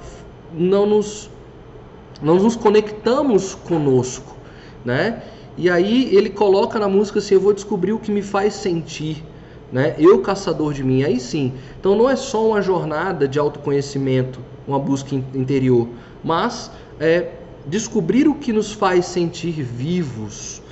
não 0.54 0.86
nos 0.86 1.28
não 2.22 2.36
nos 2.36 2.54
conectamos 2.54 3.54
conosco, 3.54 4.36
né? 4.84 5.22
E 5.56 5.68
aí 5.68 6.14
ele 6.14 6.30
coloca 6.30 6.78
na 6.78 6.88
música 6.88 7.18
assim, 7.18 7.34
eu 7.34 7.40
vou 7.40 7.52
descobrir 7.52 7.92
o 7.92 7.98
que 7.98 8.12
me 8.12 8.22
faz 8.22 8.54
sentir, 8.54 9.24
né? 9.72 9.94
Eu 9.98 10.20
caçador 10.20 10.72
de 10.72 10.82
mim, 10.82 11.02
aí 11.02 11.20
sim. 11.20 11.52
Então 11.78 11.96
não 11.96 12.08
é 12.08 12.16
só 12.16 12.46
uma 12.46 12.60
jornada 12.60 13.28
de 13.28 13.38
autoconhecimento, 13.38 14.40
uma 14.66 14.78
busca 14.78 15.14
interior, 15.14 15.88
mas 16.24 16.70
é 16.98 17.32
descobrir 17.66 18.26
o 18.26 18.34
que 18.34 18.52
nos 18.52 18.72
faz 18.72 19.06
sentir 19.06 19.62
vivos, 19.62 20.62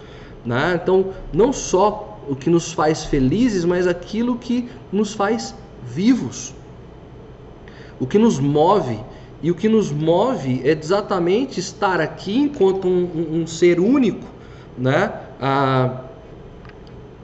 né? 0.44 0.78
Então 0.82 1.12
não 1.32 1.52
só 1.52 2.18
o 2.28 2.37
que 2.37 2.50
nos 2.50 2.72
faz 2.72 3.04
felizes, 3.04 3.64
mas 3.64 3.87
aquilo 3.87 4.37
que 4.37 4.68
nos 4.92 5.14
faz 5.14 5.54
vivos, 5.82 6.54
o 7.98 8.06
que 8.06 8.18
nos 8.18 8.38
move 8.38 8.98
e 9.42 9.50
o 9.50 9.54
que 9.54 9.68
nos 9.68 9.90
move 9.90 10.61
é 10.64 10.72
exatamente 10.72 11.61
estar 11.61 12.00
aqui 12.00 12.37
enquanto 12.37 12.88
um, 12.88 13.04
um, 13.04 13.40
um 13.42 13.46
ser 13.46 13.78
único, 13.78 14.26
né? 14.76 15.12
Ah, 15.40 16.02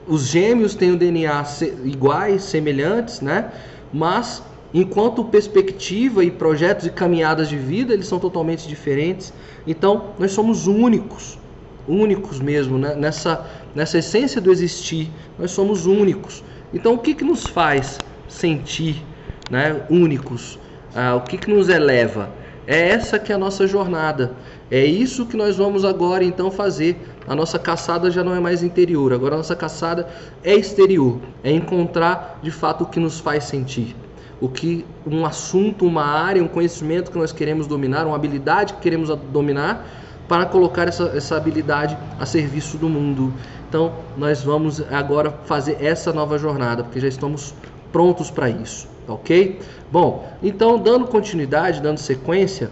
os 0.06 0.26
gêmeos 0.26 0.74
têm 0.74 0.92
o 0.92 0.96
DNA 0.96 1.44
iguais, 1.84 2.42
semelhantes, 2.42 3.20
né? 3.20 3.50
Mas 3.92 4.42
enquanto 4.72 5.24
perspectiva 5.24 6.24
e 6.24 6.30
projetos 6.30 6.86
e 6.86 6.90
caminhadas 6.90 7.48
de 7.48 7.56
vida, 7.56 7.94
eles 7.94 8.06
são 8.06 8.18
totalmente 8.18 8.66
diferentes. 8.66 9.32
Então, 9.66 10.10
nós 10.18 10.32
somos 10.32 10.66
únicos, 10.66 11.38
únicos 11.86 12.40
mesmo, 12.40 12.76
né? 12.76 12.94
nessa, 12.94 13.46
nessa 13.74 13.98
essência 13.98 14.40
do 14.40 14.50
existir, 14.50 15.10
nós 15.38 15.52
somos 15.52 15.86
únicos. 15.86 16.42
Então, 16.72 16.94
o 16.94 16.98
que, 16.98 17.14
que 17.14 17.24
nos 17.24 17.46
faz 17.46 17.98
sentir 18.28 19.02
né, 19.48 19.82
únicos? 19.88 20.58
Ah, 20.94 21.14
o 21.14 21.20
que, 21.20 21.38
que 21.38 21.48
nos 21.48 21.68
eleva? 21.68 22.30
É 22.66 22.88
essa 22.88 23.18
que 23.18 23.30
é 23.30 23.34
a 23.34 23.38
nossa 23.38 23.66
jornada. 23.66 24.34
É 24.70 24.84
isso 24.84 25.26
que 25.26 25.36
nós 25.36 25.56
vamos 25.56 25.84
agora 25.84 26.24
então 26.24 26.50
fazer. 26.50 26.98
A 27.26 27.34
nossa 27.34 27.58
caçada 27.58 28.10
já 28.10 28.22
não 28.22 28.34
é 28.34 28.40
mais 28.40 28.62
interior, 28.62 29.12
agora 29.12 29.34
a 29.34 29.38
nossa 29.38 29.56
caçada 29.56 30.08
é 30.42 30.54
exterior. 30.54 31.18
É 31.42 31.50
encontrar 31.50 32.38
de 32.42 32.50
fato 32.50 32.84
o 32.84 32.86
que 32.86 33.00
nos 33.00 33.18
faz 33.18 33.44
sentir. 33.44 33.96
O 34.40 34.48
que 34.48 34.84
um 35.06 35.24
assunto, 35.24 35.86
uma 35.86 36.04
área, 36.04 36.42
um 36.42 36.48
conhecimento 36.48 37.10
que 37.10 37.18
nós 37.18 37.32
queremos 37.32 37.66
dominar, 37.66 38.06
uma 38.06 38.16
habilidade 38.16 38.74
que 38.74 38.80
queremos 38.80 39.08
dominar, 39.32 39.86
para 40.28 40.46
colocar 40.46 40.88
essa, 40.88 41.12
essa 41.14 41.36
habilidade 41.36 41.96
a 42.18 42.26
serviço 42.26 42.78
do 42.78 42.88
mundo. 42.88 43.32
Então, 43.68 43.92
nós 44.16 44.42
vamos 44.42 44.82
agora 44.90 45.30
fazer 45.44 45.78
essa 45.80 46.12
nova 46.12 46.38
jornada, 46.38 46.82
porque 46.82 47.00
já 47.00 47.08
estamos 47.08 47.54
prontos 47.92 48.30
para 48.30 48.48
isso 48.48 48.94
ok? 49.08 49.60
Bom, 49.90 50.28
então 50.42 50.78
dando 50.78 51.06
continuidade, 51.06 51.80
dando 51.80 51.98
sequência, 51.98 52.70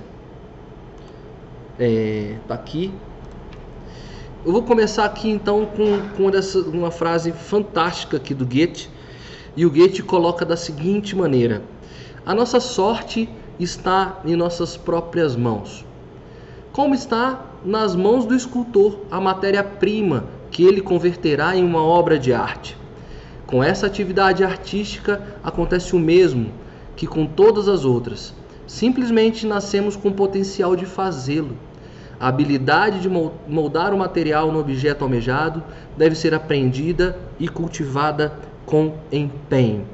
é, 1.78 2.36
tá 2.48 2.54
aqui. 2.54 2.92
Eu 4.44 4.50
vou 4.50 4.64
começar 4.64 5.04
aqui 5.04 5.30
então 5.30 5.64
com, 5.66 6.08
com 6.16 6.76
uma 6.76 6.90
frase 6.90 7.30
fantástica 7.30 8.16
aqui 8.16 8.34
do 8.34 8.44
Goethe, 8.44 8.90
e 9.56 9.64
o 9.64 9.70
Goethe 9.70 10.02
coloca 10.02 10.44
da 10.44 10.56
seguinte 10.56 11.14
maneira: 11.14 11.62
A 12.26 12.34
nossa 12.34 12.58
sorte 12.58 13.28
está 13.60 14.20
em 14.24 14.34
nossas 14.34 14.76
próprias 14.76 15.36
mãos. 15.36 15.84
Como 16.72 16.92
está 16.92 17.46
nas 17.64 17.94
mãos 17.94 18.24
do 18.24 18.34
escultor 18.34 18.98
a 19.12 19.20
matéria-prima 19.20 20.24
que 20.50 20.64
ele 20.64 20.80
converterá 20.80 21.54
em 21.54 21.62
uma 21.62 21.84
obra 21.84 22.18
de 22.18 22.32
arte. 22.32 22.76
Com 23.46 23.62
essa 23.62 23.86
atividade 23.86 24.42
artística 24.42 25.22
acontece 25.44 25.94
o 25.94 26.00
mesmo 26.00 26.50
que 26.96 27.06
com 27.06 27.26
todas 27.26 27.68
as 27.68 27.84
outras. 27.84 28.34
Simplesmente 28.66 29.46
nascemos 29.46 29.94
com 29.94 30.08
o 30.08 30.14
potencial 30.14 30.74
de 30.74 30.84
fazê-lo. 30.84 31.56
A 32.22 32.28
habilidade 32.28 33.00
de 33.00 33.08
moldar 33.08 33.92
o 33.92 33.98
material 33.98 34.52
no 34.52 34.60
objeto 34.60 35.02
almejado 35.02 35.60
deve 35.96 36.14
ser 36.14 36.32
aprendida 36.32 37.18
e 37.36 37.48
cultivada 37.48 38.32
com 38.64 38.94
empenho. 39.10 39.84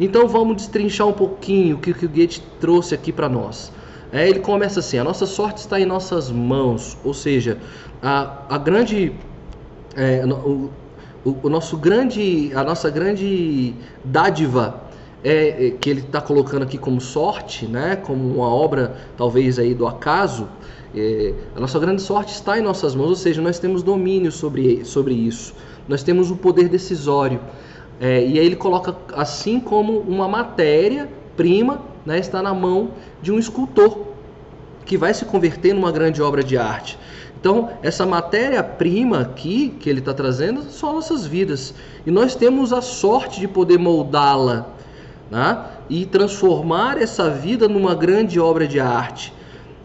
Então 0.00 0.26
vamos 0.26 0.56
destrinchar 0.56 1.06
um 1.06 1.12
pouquinho 1.12 1.76
o 1.76 1.78
que, 1.78 1.90
o 1.90 2.08
Goethe 2.08 2.40
trouxe 2.58 2.94
aqui 2.94 3.12
para 3.12 3.28
nós. 3.28 3.70
É, 4.10 4.26
ele 4.26 4.38
começa 4.38 4.80
assim: 4.80 4.96
a 4.96 5.04
nossa 5.04 5.26
sorte 5.26 5.58
está 5.58 5.78
em 5.78 5.84
nossas 5.84 6.30
mãos, 6.30 6.96
ou 7.04 7.12
seja, 7.12 7.58
a, 8.02 8.38
a 8.48 8.56
grande, 8.56 9.12
é, 9.94 10.24
o, 10.24 10.70
o, 11.22 11.50
nosso 11.50 11.76
grande, 11.76 12.50
a 12.54 12.64
nossa 12.64 12.88
grande 12.88 13.74
dádiva 14.02 14.80
é, 15.22 15.66
é 15.66 15.70
que 15.72 15.90
ele 15.90 16.00
está 16.00 16.22
colocando 16.22 16.62
aqui 16.62 16.78
como 16.78 16.98
sorte, 16.98 17.66
né, 17.66 17.94
como 17.94 18.36
uma 18.36 18.48
obra 18.48 18.96
talvez 19.18 19.58
aí 19.58 19.74
do 19.74 19.86
acaso, 19.86 20.48
é, 20.94 21.34
a 21.56 21.60
nossa 21.60 21.78
grande 21.78 22.02
sorte 22.02 22.32
está 22.32 22.58
em 22.58 22.62
nossas 22.62 22.94
mãos, 22.94 23.08
ou 23.08 23.16
seja, 23.16 23.42
nós 23.42 23.58
temos 23.58 23.82
domínio 23.82 24.30
sobre, 24.32 24.84
sobre 24.84 25.14
isso, 25.14 25.54
nós 25.88 26.02
temos 26.02 26.30
o 26.30 26.36
poder 26.36 26.68
decisório. 26.68 27.40
É, 28.00 28.26
e 28.26 28.38
aí 28.38 28.46
ele 28.46 28.56
coloca 28.56 28.96
assim 29.14 29.60
como 29.60 29.98
uma 30.00 30.28
matéria 30.28 31.08
prima 31.36 31.80
né, 32.04 32.18
está 32.18 32.42
na 32.42 32.52
mão 32.52 32.90
de 33.22 33.32
um 33.32 33.38
escultor 33.38 33.98
que 34.84 34.96
vai 34.98 35.14
se 35.14 35.24
converter 35.24 35.74
numa 35.74 35.90
grande 35.90 36.20
obra 36.20 36.44
de 36.44 36.58
arte. 36.58 36.98
Então, 37.40 37.70
essa 37.82 38.06
matéria-prima 38.06 39.20
aqui 39.20 39.74
que 39.80 39.88
ele 39.88 39.98
está 39.98 40.14
trazendo 40.14 40.62
são 40.70 40.94
nossas 40.94 41.26
vidas. 41.26 41.74
E 42.06 42.10
nós 42.10 42.34
temos 42.34 42.72
a 42.72 42.80
sorte 42.80 43.40
de 43.40 43.48
poder 43.48 43.78
moldá-la 43.78 44.68
né? 45.30 45.64
e 45.88 46.06
transformar 46.06 47.00
essa 47.00 47.28
vida 47.30 47.68
numa 47.68 47.94
grande 47.94 48.40
obra 48.40 48.66
de 48.66 48.80
arte. 48.80 49.32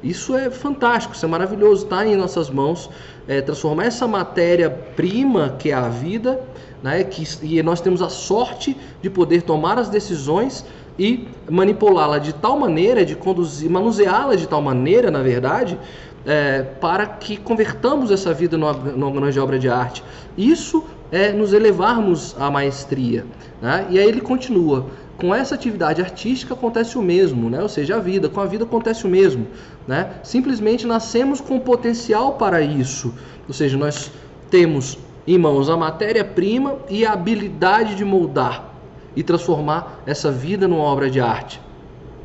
Isso 0.04 0.36
é 0.36 0.50
fantástico, 0.50 1.14
isso 1.14 1.26
é 1.26 1.30
maravilhoso, 1.30 1.84
está 1.84 2.06
em 2.06 2.16
nossas 2.16 2.50
mãos. 2.50 2.90
É, 3.28 3.42
transformar 3.42 3.86
essa 3.86 4.08
matéria-prima 4.08 5.56
que 5.60 5.72
é 5.72 5.74
a 5.74 5.88
vida, 5.90 6.42
né, 6.82 7.04
que, 7.04 7.28
e 7.44 7.62
nós 7.62 7.82
temos 7.82 8.02
a 8.02 8.10
sorte 8.10 8.76
de 9.02 9.10
poder 9.10 9.42
tomar 9.44 9.78
as 9.78 9.90
decisões 9.90 10.66
e 10.98 11.28
manipulá-la 11.50 12.18
de 12.18 12.34
tal 12.34 12.60
maneira, 12.60 13.06
de 13.06 13.16
conduzir, 13.16 13.70
manuseá-la 13.70 14.36
de 14.36 14.48
tal 14.48 14.62
maneira, 14.62 15.10
na 15.10 15.22
verdade, 15.22 15.78
é, 16.26 16.62
para 16.62 17.06
que 17.06 17.38
convertamos 17.38 18.12
essa 18.12 18.34
vida 18.34 18.58
numa, 18.58 18.74
numa 18.74 19.12
grande 19.12 19.40
obra 19.40 19.58
de 19.58 19.70
arte. 19.70 20.04
Isso 20.38 20.84
é 21.12 21.32
nos 21.32 21.54
elevarmos 21.54 22.36
à 22.40 22.52
maestria. 22.52 23.26
Né? 23.62 23.88
E 23.90 24.00
aí 24.00 24.08
ele 24.08 24.22
continua. 24.22 24.88
Com 25.18 25.36
essa 25.36 25.56
atividade 25.56 26.02
artística 26.02 26.54
acontece 26.54 26.98
o 26.98 27.02
mesmo, 27.02 27.50
né? 27.50 27.62
ou 27.62 27.68
seja, 27.68 27.98
a 27.98 28.00
vida, 28.00 28.30
com 28.30 28.40
a 28.40 28.46
vida 28.46 28.64
acontece 28.64 29.06
o 29.06 29.10
mesmo. 29.10 29.48
Né? 29.90 30.20
Simplesmente 30.22 30.86
nascemos 30.86 31.42
com 31.42 31.60
potencial 31.60 32.34
para 32.34 32.62
isso, 32.62 33.12
ou 33.48 33.54
seja, 33.56 33.76
nós 33.76 34.12
temos 34.48 35.00
em 35.26 35.36
mãos 35.36 35.68
a 35.68 35.76
matéria-prima 35.76 36.76
e 36.88 37.04
a 37.04 37.14
habilidade 37.14 37.96
de 37.96 38.06
moldar 38.06 38.72
e 39.16 39.24
transformar 39.24 40.04
essa 40.06 40.32
vida 40.32 40.68
numa 40.68 40.84
obra 40.84 41.10
de 41.10 41.20
arte. 41.20 41.60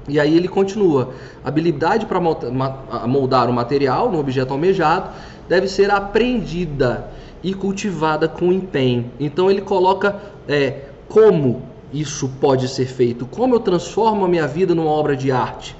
E 0.07 0.20
aí 0.20 0.37
ele 0.37 0.46
continua: 0.46 1.14
habilidade 1.42 2.05
para 2.05 2.20
moldar 2.20 3.48
o 3.48 3.53
material 3.55 4.12
no 4.12 4.20
objeto 4.20 4.53
almejado 4.53 5.09
deve 5.48 5.66
ser 5.66 5.90
aprendida 5.90 7.09
e 7.42 7.55
cultivada 7.55 8.29
com 8.29 8.53
empenho. 8.53 9.11
Então 9.18 9.50
ele 9.50 9.62
coloca 9.62 10.20
é, 10.46 10.88
como 11.09 11.62
isso 11.90 12.29
pode 12.38 12.68
ser 12.68 12.85
feito, 12.85 13.24
como 13.24 13.55
eu 13.55 13.61
transformo 13.61 14.22
a 14.22 14.29
minha 14.29 14.46
vida 14.46 14.74
numa 14.74 14.90
obra 14.90 15.16
de 15.16 15.33
arte. 15.33 15.74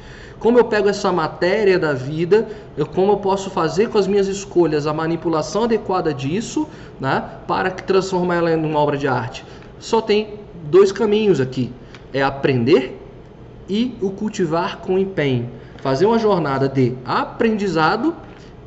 Como 0.45 0.59
eu 0.59 0.65
pego 0.67 0.91
essa 0.91 1.11
matéria 1.11 1.79
da 1.79 1.95
vida, 1.95 2.47
eu, 2.77 2.85
como 2.85 3.13
eu 3.13 3.17
posso 3.17 3.49
fazer 3.49 3.89
com 3.89 3.97
as 3.97 4.07
minhas 4.07 4.29
escolhas 4.29 4.87
a 4.87 4.93
manipulação 4.93 5.65
adequada 5.65 6.13
disso, 6.13 6.69
né, 7.01 7.25
para 7.49 7.71
transformar 7.71 8.35
ela 8.35 8.53
em 8.53 8.63
uma 8.63 8.79
obra 8.79 8.99
de 8.99 9.09
arte. 9.09 9.43
Só 9.81 10.03
tem 10.03 10.35
dois 10.65 10.93
caminhos 10.93 11.41
aqui: 11.41 11.73
é 12.13 12.23
aprender 12.23 13.01
e 13.71 13.97
o 14.03 14.11
cultivar 14.11 14.81
com 14.81 14.99
empenho. 14.99 15.49
Fazer 15.79 16.05
uma 16.05 16.19
jornada 16.19 16.69
de 16.69 16.93
aprendizado 17.07 18.15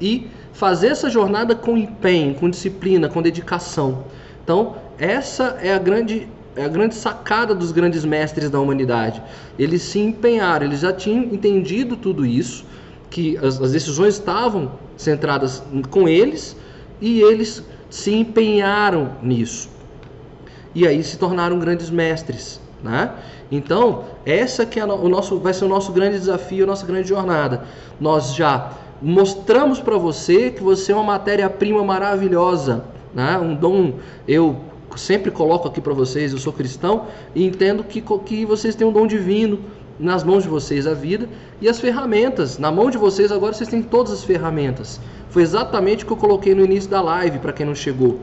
e 0.02 0.32
fazer 0.54 0.88
essa 0.88 1.12
jornada 1.12 1.54
com 1.54 1.78
empenho, 1.78 2.34
com 2.34 2.50
disciplina, 2.50 3.08
com 3.08 3.22
dedicação. 3.22 4.06
Então, 4.44 4.78
essa 4.98 5.60
é 5.62 5.72
a 5.72 5.78
grande 5.78 6.28
é 6.58 6.66
a 6.66 6.68
grande 6.68 6.96
sacada 6.96 7.54
dos 7.54 7.72
grandes 7.72 8.04
mestres 8.04 8.50
da 8.50 8.60
humanidade. 8.60 9.22
Eles 9.58 9.84
se 9.84 10.00
empenharam, 10.00 10.66
eles 10.66 10.80
já 10.80 10.92
tinham 10.92 11.24
entendido 11.26 11.96
tudo 11.96 12.26
isso, 12.26 12.66
que 13.12 13.38
as, 13.38 13.62
as 13.62 13.72
decisões 13.72 14.16
estavam 14.16 14.72
centradas 14.98 15.64
com 15.92 16.10
eles 16.10 16.58
e 17.00 17.22
eles 17.22 17.64
se 17.90 18.14
empenharam 18.14 19.12
nisso. 19.22 19.70
E 20.74 20.88
aí 20.88 21.04
se 21.04 21.18
tornaram 21.18 21.60
grandes 21.60 21.92
mestres. 21.92 22.60
Né? 22.84 23.12
Então, 23.52 24.06
essa 24.26 24.66
que 24.66 24.80
é 24.80 24.86
o 24.86 25.08
nosso, 25.08 25.40
vai 25.40 25.54
ser 25.54 25.66
o 25.66 25.70
nosso 25.70 25.92
grande 25.92 26.18
desafio, 26.18 26.64
a 26.64 26.68
nossa 26.68 26.86
grande 26.86 27.08
jornada. 27.08 27.66
Nós 28.00 28.34
já 28.34 28.72
mostramos 29.00 29.80
para 29.80 29.98
você 29.98 30.50
que 30.50 30.64
você 30.64 30.92
é 30.92 30.96
uma 30.96 31.04
matéria-prima 31.04 31.84
maravilhosa, 31.84 32.84
né? 33.14 33.38
um 33.38 33.54
dom. 33.54 33.94
Eu 34.28 34.58
sempre 34.98 35.32
coloco 35.32 35.68
aqui 35.68 35.80
para 35.80 35.94
vocês, 35.94 36.32
eu 36.32 36.38
sou 36.38 36.52
cristão 36.52 37.08
e 37.36 37.46
entendo 37.46 37.84
que, 37.84 38.02
que 38.02 38.46
vocês 38.46 38.76
têm 38.76 38.88
um 38.88 38.92
dom 38.92 39.08
divino 39.08 39.60
nas 40.00 40.24
mãos 40.24 40.44
de 40.44 40.50
vocês 40.50 40.86
a 40.86 40.94
vida 40.94 41.28
e 41.62 41.68
as 41.68 41.80
ferramentas. 41.80 42.58
Na 42.58 42.72
mão 42.72 42.90
de 42.90 42.98
vocês 42.98 43.32
agora 43.32 43.54
vocês 43.54 43.70
têm 43.70 43.82
todas 43.82 44.12
as 44.12 44.24
ferramentas. 44.24 45.00
Foi 45.30 45.42
exatamente 45.42 46.04
o 46.04 46.08
que 46.08 46.14
eu 46.14 46.18
coloquei 46.18 46.54
no 46.54 46.64
início 46.64 46.90
da 46.90 47.02
live 47.02 47.40
para 47.40 47.54
quem 47.54 47.66
não 47.66 47.76
chegou. 47.76 48.20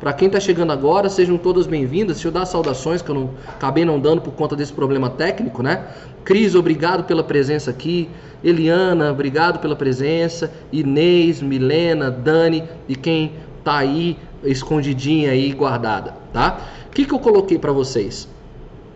Para 0.00 0.12
quem 0.12 0.26
está 0.28 0.38
chegando 0.38 0.72
agora, 0.72 1.08
sejam 1.08 1.36
todas 1.36 1.66
bem-vindas. 1.66 2.16
Deixa 2.16 2.28
eu 2.28 2.32
dar 2.32 2.46
saudações 2.46 3.02
que 3.02 3.10
eu 3.10 3.14
não 3.16 3.30
acabei 3.48 3.84
não 3.84 3.98
dando 3.98 4.20
por 4.20 4.32
conta 4.32 4.54
desse 4.54 4.72
problema 4.72 5.10
técnico, 5.10 5.60
né? 5.60 5.88
Cris, 6.24 6.54
obrigado 6.54 7.02
pela 7.02 7.24
presença 7.24 7.70
aqui. 7.70 8.08
Eliana, 8.42 9.10
obrigado 9.10 9.58
pela 9.58 9.74
presença. 9.74 10.52
Inês, 10.72 11.42
Milena, 11.42 12.12
Dani 12.12 12.62
e 12.88 12.94
quem 12.94 13.32
tá 13.64 13.78
aí 13.78 14.16
escondidinha 14.44 15.30
aí 15.30 15.52
guardada, 15.52 16.14
tá? 16.32 16.60
O 16.86 16.90
que, 16.90 17.04
que 17.04 17.14
eu 17.14 17.18
coloquei 17.18 17.58
para 17.58 17.72
vocês? 17.72 18.28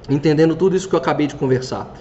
Entendendo 0.08 0.56
tudo 0.56 0.76
isso 0.76 0.88
que 0.88 0.94
eu 0.94 0.98
acabei 0.98 1.26
de 1.26 1.34
conversar. 1.34 1.92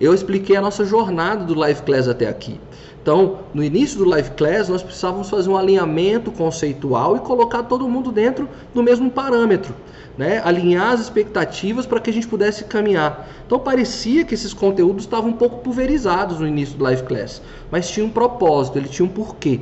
Eu 0.00 0.14
expliquei 0.14 0.56
a 0.56 0.60
nossa 0.60 0.84
jornada 0.84 1.44
do 1.44 1.54
Live 1.54 1.82
Class 1.82 2.06
até 2.06 2.28
aqui. 2.28 2.60
Então, 3.02 3.38
no 3.54 3.64
início 3.64 3.98
do 3.98 4.04
Live 4.04 4.32
Class, 4.32 4.68
nós 4.68 4.82
precisávamos 4.82 5.30
fazer 5.30 5.48
um 5.48 5.56
alinhamento 5.56 6.30
conceitual 6.30 7.16
e 7.16 7.20
colocar 7.20 7.62
todo 7.62 7.88
mundo 7.88 8.12
dentro 8.12 8.48
do 8.74 8.82
mesmo 8.82 9.10
parâmetro, 9.10 9.74
né? 10.16 10.42
alinhar 10.44 10.92
as 10.92 11.00
expectativas 11.00 11.86
para 11.86 12.00
que 12.00 12.10
a 12.10 12.12
gente 12.12 12.28
pudesse 12.28 12.64
caminhar. 12.64 13.26
Então, 13.46 13.58
parecia 13.58 14.24
que 14.24 14.34
esses 14.34 14.52
conteúdos 14.52 15.04
estavam 15.04 15.30
um 15.30 15.34
pouco 15.34 15.58
pulverizados 15.58 16.38
no 16.38 16.46
início 16.46 16.76
do 16.76 16.84
Live 16.84 17.04
Class, 17.04 17.40
mas 17.70 17.88
tinha 17.88 18.04
um 18.04 18.10
propósito, 18.10 18.76
ele 18.76 18.88
tinha 18.88 19.06
um 19.06 19.10
porquê. 19.10 19.60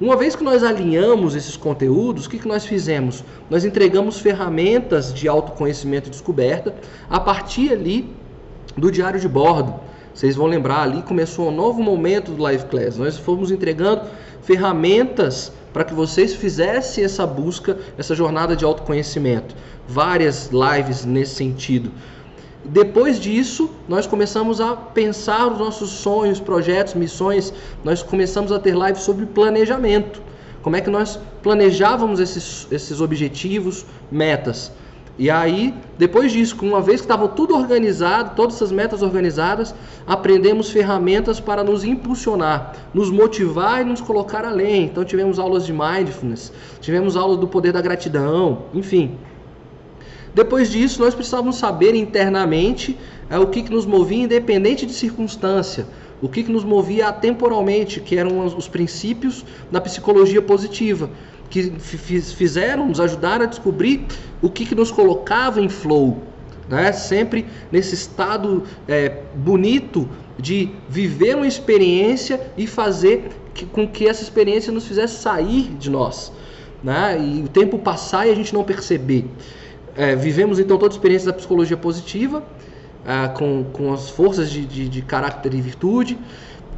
Uma 0.00 0.16
vez 0.16 0.36
que 0.36 0.44
nós 0.44 0.62
alinhamos 0.62 1.34
esses 1.34 1.56
conteúdos, 1.56 2.26
o 2.26 2.30
que, 2.30 2.38
que 2.38 2.46
nós 2.46 2.64
fizemos? 2.64 3.24
Nós 3.50 3.64
entregamos 3.64 4.20
ferramentas 4.20 5.12
de 5.12 5.26
autoconhecimento 5.26 6.06
e 6.06 6.10
descoberta 6.10 6.72
a 7.10 7.18
partir 7.18 7.72
ali 7.72 8.08
do 8.76 8.92
diário 8.92 9.18
de 9.18 9.26
bordo. 9.26 9.74
Vocês 10.14 10.36
vão 10.36 10.46
lembrar 10.46 10.82
ali 10.82 11.02
começou 11.02 11.48
um 11.48 11.54
novo 11.54 11.82
momento 11.82 12.30
do 12.30 12.42
Live 12.42 12.66
Class. 12.66 12.96
Nós 12.96 13.18
fomos 13.18 13.50
entregando 13.50 14.02
ferramentas 14.42 15.52
para 15.72 15.84
que 15.84 15.94
vocês 15.94 16.32
fizessem 16.34 17.04
essa 17.04 17.26
busca, 17.26 17.76
essa 17.96 18.14
jornada 18.14 18.54
de 18.54 18.64
autoconhecimento. 18.64 19.54
Várias 19.86 20.50
lives 20.52 21.04
nesse 21.04 21.34
sentido. 21.34 21.90
Depois 22.64 23.20
disso, 23.20 23.70
nós 23.88 24.06
começamos 24.06 24.60
a 24.60 24.74
pensar 24.74 25.46
os 25.52 25.58
nossos 25.58 25.90
sonhos, 25.90 26.40
projetos, 26.40 26.94
missões. 26.94 27.52
Nós 27.84 28.02
começamos 28.02 28.52
a 28.52 28.58
ter 28.58 28.74
lives 28.74 29.02
sobre 29.02 29.26
planejamento. 29.26 30.20
Como 30.62 30.76
é 30.76 30.80
que 30.80 30.90
nós 30.90 31.18
planejávamos 31.42 32.20
esses, 32.20 32.66
esses 32.70 33.00
objetivos, 33.00 33.86
metas. 34.10 34.72
E 35.18 35.28
aí, 35.30 35.74
depois 35.98 36.30
disso, 36.30 36.56
uma 36.62 36.80
vez 36.80 37.00
que 37.00 37.04
estava 37.04 37.26
tudo 37.26 37.56
organizado, 37.56 38.36
todas 38.36 38.54
essas 38.54 38.70
metas 38.70 39.02
organizadas, 39.02 39.74
aprendemos 40.06 40.70
ferramentas 40.70 41.40
para 41.40 41.64
nos 41.64 41.82
impulsionar, 41.82 42.74
nos 42.94 43.10
motivar 43.10 43.82
e 43.82 43.84
nos 43.84 44.00
colocar 44.00 44.44
além. 44.44 44.84
Então 44.84 45.04
tivemos 45.04 45.40
aulas 45.40 45.66
de 45.66 45.72
mindfulness, 45.72 46.52
tivemos 46.80 47.16
aulas 47.16 47.38
do 47.38 47.48
poder 47.48 47.72
da 47.72 47.80
gratidão, 47.80 48.62
enfim. 48.72 49.18
Depois 50.38 50.70
disso, 50.70 51.02
nós 51.02 51.16
precisávamos 51.16 51.56
saber 51.56 51.96
internamente 51.96 52.96
é, 53.28 53.36
o 53.40 53.48
que, 53.48 53.60
que 53.60 53.72
nos 53.72 53.84
movia 53.84 54.22
independente 54.22 54.86
de 54.86 54.92
circunstância, 54.92 55.84
o 56.22 56.28
que, 56.28 56.44
que 56.44 56.52
nos 56.52 56.62
movia 56.62 57.08
atemporalmente, 57.08 57.98
que 57.98 58.16
eram 58.16 58.46
os 58.46 58.68
princípios 58.68 59.44
da 59.68 59.80
psicologia 59.80 60.40
positiva 60.40 61.10
que 61.50 61.72
fizeram, 61.80 62.86
nos 62.86 63.00
ajudaram 63.00 63.46
a 63.46 63.48
descobrir 63.48 64.06
o 64.40 64.48
que, 64.48 64.64
que 64.64 64.76
nos 64.76 64.92
colocava 64.92 65.60
em 65.60 65.68
flow, 65.68 66.22
né? 66.68 66.92
sempre 66.92 67.44
nesse 67.72 67.96
estado 67.96 68.62
é, 68.86 69.22
bonito 69.34 70.08
de 70.38 70.70
viver 70.88 71.34
uma 71.34 71.48
experiência 71.48 72.40
e 72.56 72.64
fazer 72.64 73.30
que, 73.52 73.66
com 73.66 73.88
que 73.88 74.06
essa 74.06 74.22
experiência 74.22 74.72
nos 74.72 74.86
fizesse 74.86 75.20
sair 75.20 75.64
de 75.80 75.90
nós. 75.90 76.30
Né? 76.80 77.20
E 77.20 77.42
o 77.42 77.48
tempo 77.48 77.76
passar 77.76 78.28
e 78.28 78.30
a 78.30 78.34
gente 78.36 78.54
não 78.54 78.62
perceber. 78.62 79.24
É, 79.98 80.14
vivemos 80.14 80.60
então 80.60 80.78
toda 80.78 80.92
a 80.92 80.94
experiência 80.94 81.26
da 81.26 81.32
psicologia 81.32 81.76
positiva, 81.76 82.44
é, 83.04 83.26
com, 83.30 83.64
com 83.72 83.92
as 83.92 84.08
forças 84.08 84.48
de, 84.48 84.64
de, 84.64 84.88
de 84.88 85.02
caráter 85.02 85.52
e 85.52 85.60
virtude. 85.60 86.16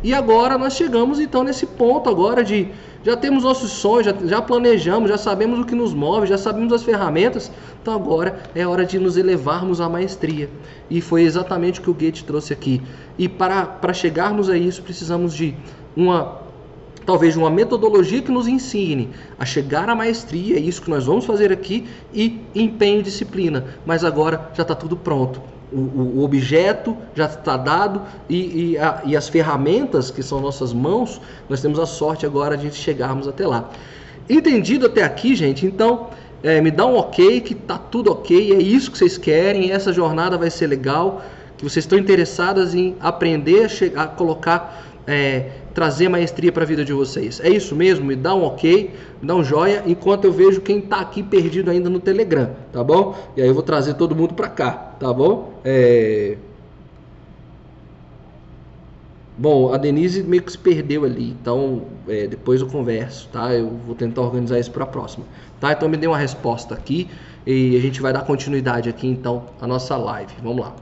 E 0.03 0.15
agora 0.15 0.57
nós 0.57 0.73
chegamos 0.73 1.21
então 1.21 1.45
nesse 1.45 1.67
ponto 1.67 2.09
agora 2.09 2.43
de 2.43 2.69
já 3.05 3.15
temos 3.19 3.45
nossos 3.45 3.73
sonhos, 3.73 4.07
já, 4.07 4.15
já, 4.25 4.41
planejamos, 4.41 5.11
já 5.11 5.19
sabemos 5.19 5.59
o 5.59 5.67
que 5.67 5.75
nos 5.75 5.93
move, 5.93 6.27
já 6.27 6.39
sabemos 6.39 6.73
as 6.73 6.83
ferramentas. 6.83 7.53
Então 7.83 7.93
agora 7.93 8.41
é 8.55 8.67
hora 8.67 8.87
de 8.87 8.99
nos 8.99 9.19
elevarmos 9.19 9.83
à 9.83 9.89
maestria. 9.89 10.49
E 10.89 11.03
foi 11.03 11.21
exatamente 11.23 11.79
o 11.79 11.83
que 11.83 11.91
o 11.91 11.95
Goethe 11.95 12.25
trouxe 12.25 12.55
aqui. 12.55 12.81
E 13.19 13.29
para, 13.29 13.67
para 13.67 13.93
chegarmos 13.93 14.49
a 14.49 14.57
isso, 14.57 14.83
precisamos 14.83 15.35
de 15.35 15.55
uma 15.95 16.40
talvez 17.11 17.37
uma 17.37 17.51
metodologia 17.51 18.23
que 18.23 18.31
nos 18.31 18.47
ensine 18.47 19.09
a 19.37 19.45
chegar 19.45 19.89
à 19.89 19.97
maestria, 19.97 20.57
é 20.57 20.61
isso 20.61 20.81
que 20.81 20.89
nós 20.89 21.07
vamos 21.07 21.25
fazer 21.25 21.51
aqui, 21.51 21.89
e 22.15 22.41
empenho 22.55 23.01
e 23.01 23.03
disciplina. 23.03 23.65
Mas 23.85 24.05
agora 24.05 24.49
já 24.55 24.63
está 24.63 24.77
tudo 24.77 24.97
pronto 24.97 25.43
o, 25.73 26.21
o 26.21 26.25
objeto 26.25 26.97
já 27.15 27.27
está 27.27 27.57
dado 27.57 28.03
e, 28.29 28.73
e, 28.73 28.79
a, 28.79 29.03
e, 29.05 29.17
as 29.17 29.29
ferramentas 29.29 30.11
que 30.11 30.23
são 30.23 30.41
nossas 30.41 30.73
mãos, 30.73 31.21
nós 31.49 31.61
temos 31.61 31.79
a 31.79 31.87
sorte 31.87 32.27
agora 32.27 32.57
de 32.57 32.73
chegarmos 32.73 33.29
até 33.29 33.47
lá. 33.47 33.71
Entendido 34.29 34.87
até 34.87 35.03
aqui, 35.03 35.35
gente? 35.35 35.67
Então, 35.67 36.09
é, 36.43 36.61
me 36.61 36.71
dá 36.71 36.87
um 36.87 36.97
ok, 36.97 37.41
que 37.41 37.55
tá 37.55 37.79
tudo 37.79 38.11
ok, 38.11 38.53
é 38.53 38.61
isso 38.61 38.91
que 38.91 38.99
vocês 38.99 39.19
querem, 39.19 39.73
essa 39.73 39.93
jornada 39.93 40.37
vai 40.39 40.51
ser 40.51 40.67
legal, 40.67 41.23
que 41.57 41.65
vocês 41.65 41.85
estão 41.85 41.99
interessadas 41.99 42.75
em 42.75 42.97
aprender 43.01 43.65
a, 43.65 43.69
chegar, 43.69 44.03
a 44.03 44.07
colocar 44.07 44.90
é, 45.11 45.51
trazer 45.75 46.09
maestria 46.09 46.53
para 46.53 46.63
a 46.63 46.67
vida 46.67 46.85
de 46.85 46.93
vocês. 46.93 47.41
É 47.41 47.49
isso 47.49 47.75
mesmo? 47.75 48.05
Me 48.05 48.17
dá 48.17 48.35
um 48.35 48.45
ok, 48.45 48.91
me 49.21 49.27
dá 49.27 49.35
um 49.35 49.45
joia, 49.45 49.83
enquanto 49.87 50.25
eu 50.25 50.33
vejo 50.33 50.61
quem 50.61 50.79
está 50.79 51.01
aqui 51.01 51.23
perdido 51.23 51.71
ainda 51.71 51.89
no 51.89 52.01
Telegram, 52.01 52.51
tá 52.73 52.83
bom? 52.83 53.17
E 53.37 53.43
aí 53.43 53.49
eu 53.49 53.55
vou 53.55 53.63
trazer 53.63 53.95
todo 53.95 54.15
mundo 54.15 54.35
para 54.35 54.49
cá, 54.49 54.71
tá 54.99 55.13
bom? 55.13 55.53
É... 55.65 56.37
Bom, 59.37 59.73
a 59.73 59.79
Denise 59.79 60.23
meio 60.23 60.43
que 60.43 60.53
se 60.53 60.59
perdeu 60.59 61.05
ali, 61.05 61.31
então 61.31 61.85
é, 62.07 62.27
depois 62.27 62.61
eu 62.61 62.67
converso, 62.67 63.27
tá? 63.33 63.55
Eu 63.55 63.71
vou 63.87 63.95
tentar 63.95 64.21
organizar 64.21 64.59
isso 64.59 64.71
para 64.71 64.85
a 64.85 64.87
próxima, 64.87 65.25
tá? 65.59 65.73
Então 65.73 65.89
me 65.89 65.97
dê 65.97 66.07
uma 66.07 66.19
resposta 66.19 66.75
aqui 66.75 67.09
e 67.47 67.75
a 67.75 67.81
gente 67.81 68.03
vai 68.03 68.13
dar 68.13 68.21
continuidade 68.23 68.91
aqui 68.91 69.07
então 69.07 69.47
à 69.59 69.67
nossa 69.67 69.97
live. 69.97 70.33
Vamos 70.43 70.61
lá. 70.61 70.77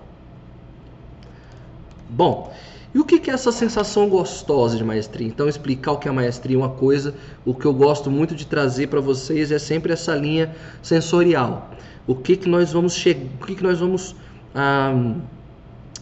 Bom, 2.11 2.53
e 2.95 2.99
o 2.99 3.05
que 3.05 3.31
é 3.31 3.35
essa 3.35 3.53
sensação 3.53 4.09
gostosa 4.09 4.77
de 4.77 4.85
maestria? 4.85 5.27
Então, 5.27 5.49
explicar 5.49 5.93
o 5.93 5.99
que 5.99 6.09
é 6.09 6.11
maestria 6.11 6.57
é 6.57 6.59
uma 6.59 6.71
coisa, 6.71 7.15
o 7.45 7.53
que 7.53 7.67
eu 7.67 7.75
gosto 7.75 8.11
muito 8.11 8.35
de 8.35 8.47
trazer 8.47 8.87
para 8.87 9.01
vocês 9.01 9.53
é 9.53 9.59
sempre 9.59 9.93
essa 9.93 10.15
linha 10.15 10.55
sensorial. 10.83 11.71
O 12.07 12.15
que, 12.15 12.37
que 12.37 12.49
nós 12.49 12.73
vamos 12.73 12.95
chegar, 12.95 13.27
o 13.41 13.47
que, 13.47 13.55
que 13.57 13.63
nós 13.63 13.79
vamos 13.79 14.17
ah, 14.55 15.15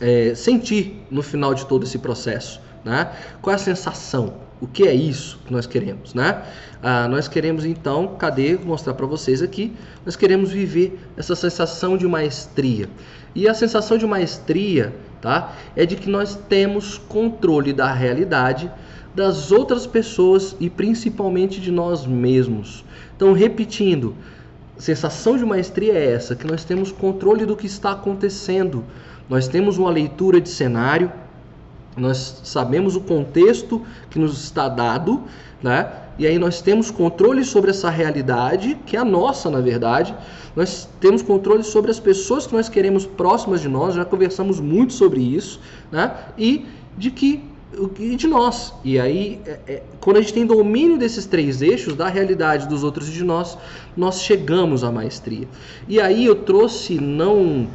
é, 0.01 0.35
sentir 0.37 1.05
no 1.11 1.23
final 1.23 1.55
de 1.55 1.67
todo 1.67 1.83
esse 1.83 1.99
processo, 1.99 2.61
né? 2.85 3.11
Qual 3.43 3.53
é 3.53 3.57
a 3.57 3.59
sensação? 3.59 4.35
O 4.61 4.67
que 4.67 4.87
é 4.87 4.95
isso 4.95 5.39
que 5.45 5.53
nós 5.53 5.67
queremos, 5.67 6.15
né? 6.15 6.43
Ah, 6.81 7.09
nós 7.09 7.27
queremos 7.27 7.65
então, 7.65 8.15
cadê? 8.17 8.55
Vou 8.55 8.69
mostrar 8.69 8.95
para 8.95 9.07
vocês 9.07 9.43
aqui. 9.43 9.73
Nós 10.05 10.15
queremos 10.15 10.53
viver 10.53 10.99
essa 11.17 11.35
sensação 11.35 11.97
de 11.97 12.07
maestria. 12.07 12.89
E 13.35 13.49
a 13.49 13.53
sensação 13.53 13.99
de 13.99 14.07
maestria 14.07 14.95
tá? 15.21 15.53
É 15.75 15.85
de 15.87 15.97
que 15.97 16.09
nós 16.09 16.35
temos 16.49 16.99
controle 16.99 17.73
da 17.73 17.93
realidade 17.93 18.71
das 19.15 19.51
outras 19.51 19.87
pessoas 19.87 20.55
e 20.61 20.69
principalmente 20.69 21.61
de 21.61 21.73
nós 21.73 22.07
mesmos. 22.07 22.85
Então, 23.17 23.33
repetindo, 23.33 24.15
sensação 24.77 25.39
de 25.39 25.45
maestria 25.45 25.95
é 25.95 26.13
essa, 26.13 26.37
que 26.37 26.47
nós 26.47 26.65
temos 26.65 26.93
controle 26.93 27.47
do 27.47 27.57
que 27.57 27.67
está 27.67 27.93
acontecendo. 27.93 28.85
Nós 29.29 29.49
temos 29.49 29.79
uma 29.79 29.91
leitura 29.91 30.41
de 30.41 30.51
cenário, 30.51 31.11
nós 31.97 32.43
sabemos 32.45 32.95
o 32.95 33.01
contexto 33.01 33.85
que 34.11 34.19
nos 34.19 34.45
está 34.45 34.69
dado, 34.69 35.23
né? 35.63 35.91
E 36.19 36.27
aí 36.27 36.39
nós 36.39 36.63
temos 36.63 36.91
controle 36.91 37.45
sobre 37.45 37.71
essa 37.71 37.91
realidade, 37.91 38.77
que 38.87 38.97
é 38.97 39.01
a 39.01 39.05
nossa, 39.05 39.51
na 39.51 39.61
verdade. 39.61 40.15
Nós 40.55 40.89
temos 41.01 41.23
controle 41.23 41.63
sobre 41.63 41.91
as 41.91 42.01
pessoas 42.01 42.47
que 42.47 42.55
nós 42.55 42.69
queremos 42.69 43.05
próximas 43.05 43.61
de 43.61 43.69
nós, 43.69 43.95
já 43.95 44.05
conversamos 44.05 44.59
muito 44.59 44.95
sobre 44.95 45.21
isso, 45.21 45.61
né? 45.93 46.15
E 46.39 46.65
de 46.97 47.11
que 47.11 47.43
e 47.99 48.17
de 48.17 48.27
nós. 48.27 48.73
E 48.85 48.99
aí, 48.99 49.41
é, 49.45 49.59
é, 49.67 49.83
quando 50.01 50.17
a 50.17 50.21
gente 50.21 50.33
tem 50.33 50.47
domínio 50.47 50.97
desses 50.97 51.27
três 51.27 51.61
eixos, 51.61 51.95
da 51.95 52.09
realidade 52.09 52.69
dos 52.69 52.83
outros 52.83 53.09
e 53.09 53.13
de 53.13 53.25
nós, 53.25 53.59
nós 53.97 54.23
chegamos 54.23 54.83
à 54.83 54.91
maestria. 54.91 55.47
E 55.87 56.01
aí 56.01 56.25
eu 56.25 56.37
trouxe 56.37 56.99
não, 56.99 57.67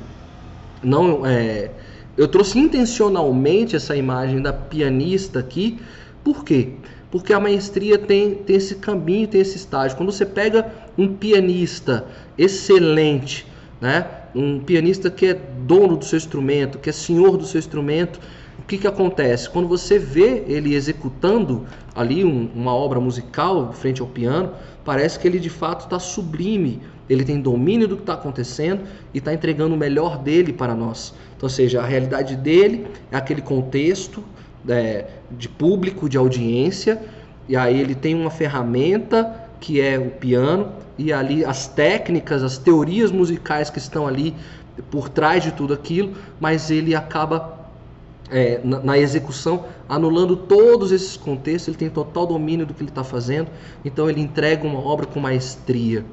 não, 0.82 1.26
é, 1.26 1.72
eu 2.18 2.28
trouxe 2.28 2.58
intencionalmente 2.58 3.76
essa 3.76 3.96
imagem 3.96 4.42
da 4.42 4.52
pianista 4.52 5.40
aqui. 5.40 5.80
Por 6.24 6.44
quê? 6.44 6.74
Porque 7.12 7.34
a 7.34 7.40
maestria 7.40 7.98
tem, 7.98 8.36
tem 8.36 8.56
esse 8.56 8.76
caminho, 8.76 9.28
tem 9.28 9.42
esse 9.42 9.58
estágio. 9.58 9.98
Quando 9.98 10.12
você 10.12 10.26
pega 10.26 10.72
um 10.98 11.14
pianista 11.14 12.06
excelente, 12.38 13.46
né? 13.82 14.08
um 14.34 14.60
pianista 14.62 15.12
que 15.12 15.28
é 15.28 15.34
dono 15.34 15.98
do 15.98 16.06
seu 16.06 16.18
instrumento, 16.18 16.80
que 16.80 16.90
é 16.90 16.94
senhor 16.94 17.36
do 17.36 17.46
seu 17.46 17.60
instrumento, 17.60 18.20
o 18.60 18.64
que, 18.64 18.78
que 18.78 18.88
acontece? 18.88 19.50
Quando 19.50 19.68
você 19.68 20.00
vê 20.00 20.44
ele 20.48 20.74
executando 20.74 21.66
ali 21.94 22.24
um, 22.24 22.50
uma 22.56 22.74
obra 22.74 23.00
musical 23.00 23.74
frente 23.74 24.02
ao 24.02 24.08
piano, 24.08 24.54
parece 24.86 25.20
que 25.20 25.28
ele 25.28 25.40
de 25.40 25.50
fato 25.50 25.86
está 25.86 26.00
sublime, 26.00 26.80
ele 27.10 27.26
tem 27.26 27.42
domínio 27.42 27.88
do 27.88 27.98
que 27.98 28.04
está 28.04 28.14
acontecendo 28.14 28.84
e 29.14 29.18
está 29.18 29.34
entregando 29.34 29.76
o 29.76 29.78
melhor 29.78 30.18
dele 30.18 30.54
para 30.54 30.74
nós. 30.74 31.14
Então, 31.36 31.48
ou 31.48 31.50
seja, 31.50 31.82
a 31.82 31.86
realidade 31.86 32.38
dele 32.38 32.88
é 33.12 33.18
aquele 33.18 33.42
contexto, 33.42 34.24
é, 34.68 35.06
de 35.30 35.50
público, 35.50 36.08
de 36.08 36.18
audiência, 36.18 37.02
e 37.48 37.56
aí 37.56 37.80
ele 37.80 37.96
tem 37.96 38.16
uma 38.16 38.30
ferramenta 38.30 39.42
que 39.60 39.80
é 39.80 39.98
o 39.98 40.10
piano, 40.10 40.72
e 40.98 41.14
ali 41.14 41.46
as 41.46 41.68
técnicas, 41.68 42.44
as 42.44 42.58
teorias 42.58 43.12
musicais 43.12 43.70
que 43.70 43.78
estão 43.78 44.08
ali 44.08 44.36
por 44.90 45.10
trás 45.10 45.44
de 45.44 45.52
tudo 45.52 45.74
aquilo, 45.74 46.14
mas 46.40 46.72
ele 46.72 46.96
acaba 46.96 47.60
é, 48.32 48.60
na, 48.64 48.80
na, 48.80 48.98
execução 48.98 49.66
anulando 49.88 50.36
todos 50.36 50.92
esses 50.92 51.18
contextos, 51.18 51.68
ele 51.68 51.78
tem 51.78 51.90
total 51.90 52.26
domínio 52.26 52.66
do 52.66 52.74
que 52.74 52.82
ele 52.82 52.90
está 52.90 53.04
fazendo, 53.04 53.50
então 53.84 54.10
ele 54.10 54.22
entrega 54.22 54.66
uma 54.66 54.80
obra 54.80 55.06
com 55.06 55.20
maestria. 55.20 56.06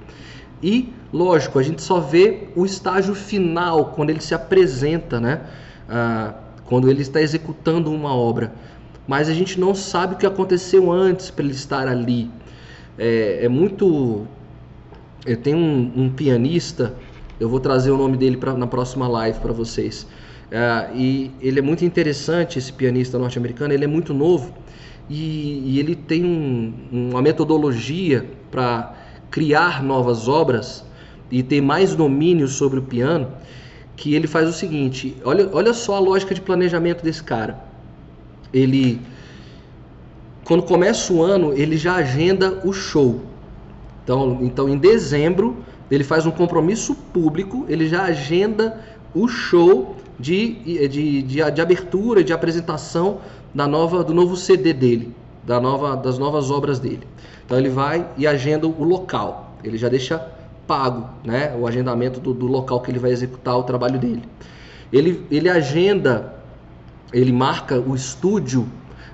E, 0.63 0.93
lógico, 1.13 1.59
a 1.59 1.63
gente 1.63 1.81
só 1.81 2.01
vê 2.01 2.49
o 2.57 2.67
estágio 2.67 3.15
final, 3.15 3.93
quando 3.95 4.11
ele 4.11 4.21
se 4.21 4.35
apresenta, 4.35 5.21
né? 5.21 5.43
Ah, 5.89 6.35
quando 6.69 6.91
ele 6.91 7.01
está 7.01 7.21
executando 7.21 7.91
uma 7.91 8.15
obra. 8.15 8.53
Mas 9.07 9.29
a 9.29 9.33
gente 9.33 9.59
não 9.59 9.75
sabe 9.75 10.15
o 10.15 10.19
que 10.19 10.27
aconteceu 10.27 10.93
antes 10.93 11.31
para 11.31 11.45
ele 11.45 11.55
estar 11.55 11.89
ali. 11.89 12.31
É, 12.99 13.45
é 13.45 13.49
muito. 13.49 14.27
Eu 15.25 15.37
tenho 15.39 15.57
um, 15.57 15.93
um, 15.97 16.11
pianista, 16.11 16.95
eu 17.41 17.49
vou 17.49 17.59
trazer 17.59 17.91
o 17.91 17.97
nome 17.97 18.17
dele 18.17 18.37
pra, 18.37 18.53
na 18.53 18.67
próxima 18.67 19.09
live 19.09 19.41
para 19.41 19.53
vocês. 19.53 20.07
É, 20.51 20.91
e 20.95 21.31
ele 21.41 21.59
é 21.59 21.63
muito 21.63 21.85
interessante, 21.85 22.59
esse 22.59 22.73
pianista 22.73 23.19
norte-americano, 23.19 23.73
ele 23.73 23.85
é 23.85 23.89
muito 23.89 24.15
novo 24.15 24.55
e, 25.09 25.63
e 25.67 25.79
ele 25.79 25.95
tem 25.95 26.25
um, 26.25 26.73
uma 27.11 27.21
metodologia 27.21 28.25
para 28.51 28.95
criar 29.31 29.83
novas 29.83 30.29
obras 30.29 30.85
e 31.31 31.43
ter 31.43 31.61
mais 31.61 31.95
domínio 31.95 32.49
sobre 32.49 32.79
o 32.79 32.83
piano 32.83 33.29
que 33.99 34.15
ele 34.15 34.27
faz 34.27 34.49
o 34.49 34.53
seguinte: 34.53 35.15
olha, 35.25 35.51
olha 35.53 35.75
só 35.75 35.97
a 35.97 35.99
lógica 35.99 36.35
de 36.35 36.41
planejamento 36.41 37.03
desse 37.05 37.23
cara. 37.23 37.59
Ele, 38.55 38.99
quando 40.45 40.63
começa 40.63 41.13
o 41.13 41.23
ano, 41.23 41.53
ele 41.53 41.77
já 41.77 41.97
agenda 41.97 42.61
o 42.65 42.73
show. 42.73 43.21
Então, 44.03 44.39
então 44.41 44.69
em 44.69 44.79
dezembro, 44.79 45.59
ele 45.91 46.05
faz 46.05 46.25
um 46.25 46.31
compromisso 46.31 46.95
público, 46.95 47.67
ele 47.69 47.87
já 47.87 48.05
agenda 48.05 48.81
o 49.15 49.29
show 49.29 49.97
de, 50.19 50.89
de, 50.89 51.23
de, 51.23 51.51
de 51.51 51.61
abertura, 51.61 52.25
de 52.25 52.33
apresentação 52.33 53.19
da 53.55 53.67
nova, 53.67 54.03
do 54.05 54.15
novo 54.15 54.37
CD 54.37 54.73
dele, 54.73 55.15
da 55.45 55.61
nova, 55.61 55.97
das 55.97 56.19
novas 56.19 56.51
obras 56.51 56.79
dele. 56.79 57.03
Então 57.45 57.59
ele 57.59 57.69
vai 57.69 58.09
e 58.17 58.27
agenda 58.27 58.67
o 58.67 58.85
local. 58.85 59.57
Ele 59.65 59.77
já 59.77 59.89
deixa 59.89 60.25
pago, 60.69 61.09
né? 61.25 61.57
O 61.59 61.67
agendamento 61.67 62.21
do, 62.21 62.35
do 62.35 62.47
local 62.47 62.81
que 62.83 62.91
ele 62.91 62.99
vai 62.99 63.11
executar 63.11 63.57
o 63.57 63.63
trabalho 63.63 63.99
dele. 63.99 64.23
Ele, 64.93 65.27
ele 65.31 65.49
agenda, 65.49 66.35
ele 67.13 67.33
marca 67.33 67.81
o 67.81 67.95
estúdio, 67.95 68.69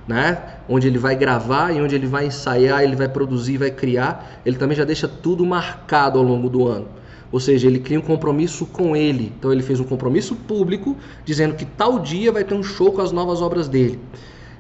né? 0.07 0.57
Onde 0.69 0.89
ele 0.89 0.99
vai 0.99 1.15
gravar 1.15 1.73
e 1.73 1.81
onde 1.81 1.95
ele 1.95 2.09
vai 2.09 2.27
ensaiar, 2.27 2.83
ele 2.83 2.97
vai 2.97 3.09
produzir, 3.09 3.57
vai 3.57 3.71
criar. 3.71 4.41
Ele 4.45 4.57
também 4.57 4.77
já 4.77 4.85
deixa 4.85 5.07
tudo 5.07 5.47
marcado 5.47 6.19
ao 6.19 6.25
longo 6.25 6.51
do 6.51 6.67
ano. 6.67 6.89
Ou 7.31 7.41
seja, 7.41 7.67
ele 7.69 7.79
cria 7.79 7.99
um 7.99 8.03
compromisso 8.03 8.67
com 8.67 8.97
ele. 8.97 9.33
Então 9.39 9.53
ele 9.53 9.63
fez 9.63 9.79
um 9.81 9.85
compromisso 9.85 10.35
público 10.35 10.97
dizendo 11.25 11.55
que 11.55 11.65
tal 11.65 12.01
dia 12.01 12.33
vai 12.33 12.45
ter 12.45 12.55
um 12.55 12.63
show 12.63 12.93
com 12.93 13.01
as 13.01 13.13
novas 13.13 13.41
obras 13.41 13.69
dele. 13.69 14.01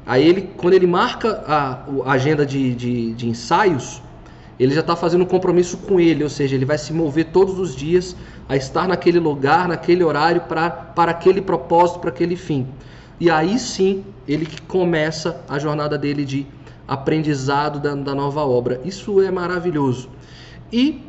Aí 0.07 0.26
ele, 0.26 0.50
quando 0.57 0.74
ele 0.74 0.87
marca 0.87 1.42
a, 1.46 1.85
a 2.04 2.12
agenda 2.12 2.44
de, 2.44 2.74
de, 2.74 3.14
de 3.14 3.28
ensaios, 3.28 4.02
ele 4.58 4.74
já 4.74 4.80
está 4.80 4.94
fazendo 4.94 5.22
um 5.22 5.26
compromisso 5.26 5.76
com 5.78 5.98
ele, 5.98 6.22
ou 6.22 6.30
seja, 6.30 6.54
ele 6.54 6.64
vai 6.64 6.78
se 6.78 6.92
mover 6.92 7.26
todos 7.26 7.58
os 7.58 7.74
dias 7.74 8.16
a 8.48 8.56
estar 8.56 8.86
naquele 8.86 9.18
lugar, 9.18 9.68
naquele 9.68 10.04
horário, 10.04 10.42
pra, 10.42 10.70
para 10.70 11.10
aquele 11.10 11.40
propósito, 11.40 11.98
para 11.98 12.10
aquele 12.10 12.36
fim. 12.36 12.66
E 13.18 13.30
aí 13.30 13.58
sim 13.58 14.04
ele 14.26 14.48
começa 14.68 15.42
a 15.48 15.58
jornada 15.58 15.96
dele 15.98 16.24
de 16.24 16.46
aprendizado 16.86 17.80
da, 17.80 17.94
da 17.94 18.14
nova 18.14 18.44
obra. 18.44 18.80
Isso 18.84 19.20
é 19.20 19.30
maravilhoso. 19.30 20.08
E 20.72 21.02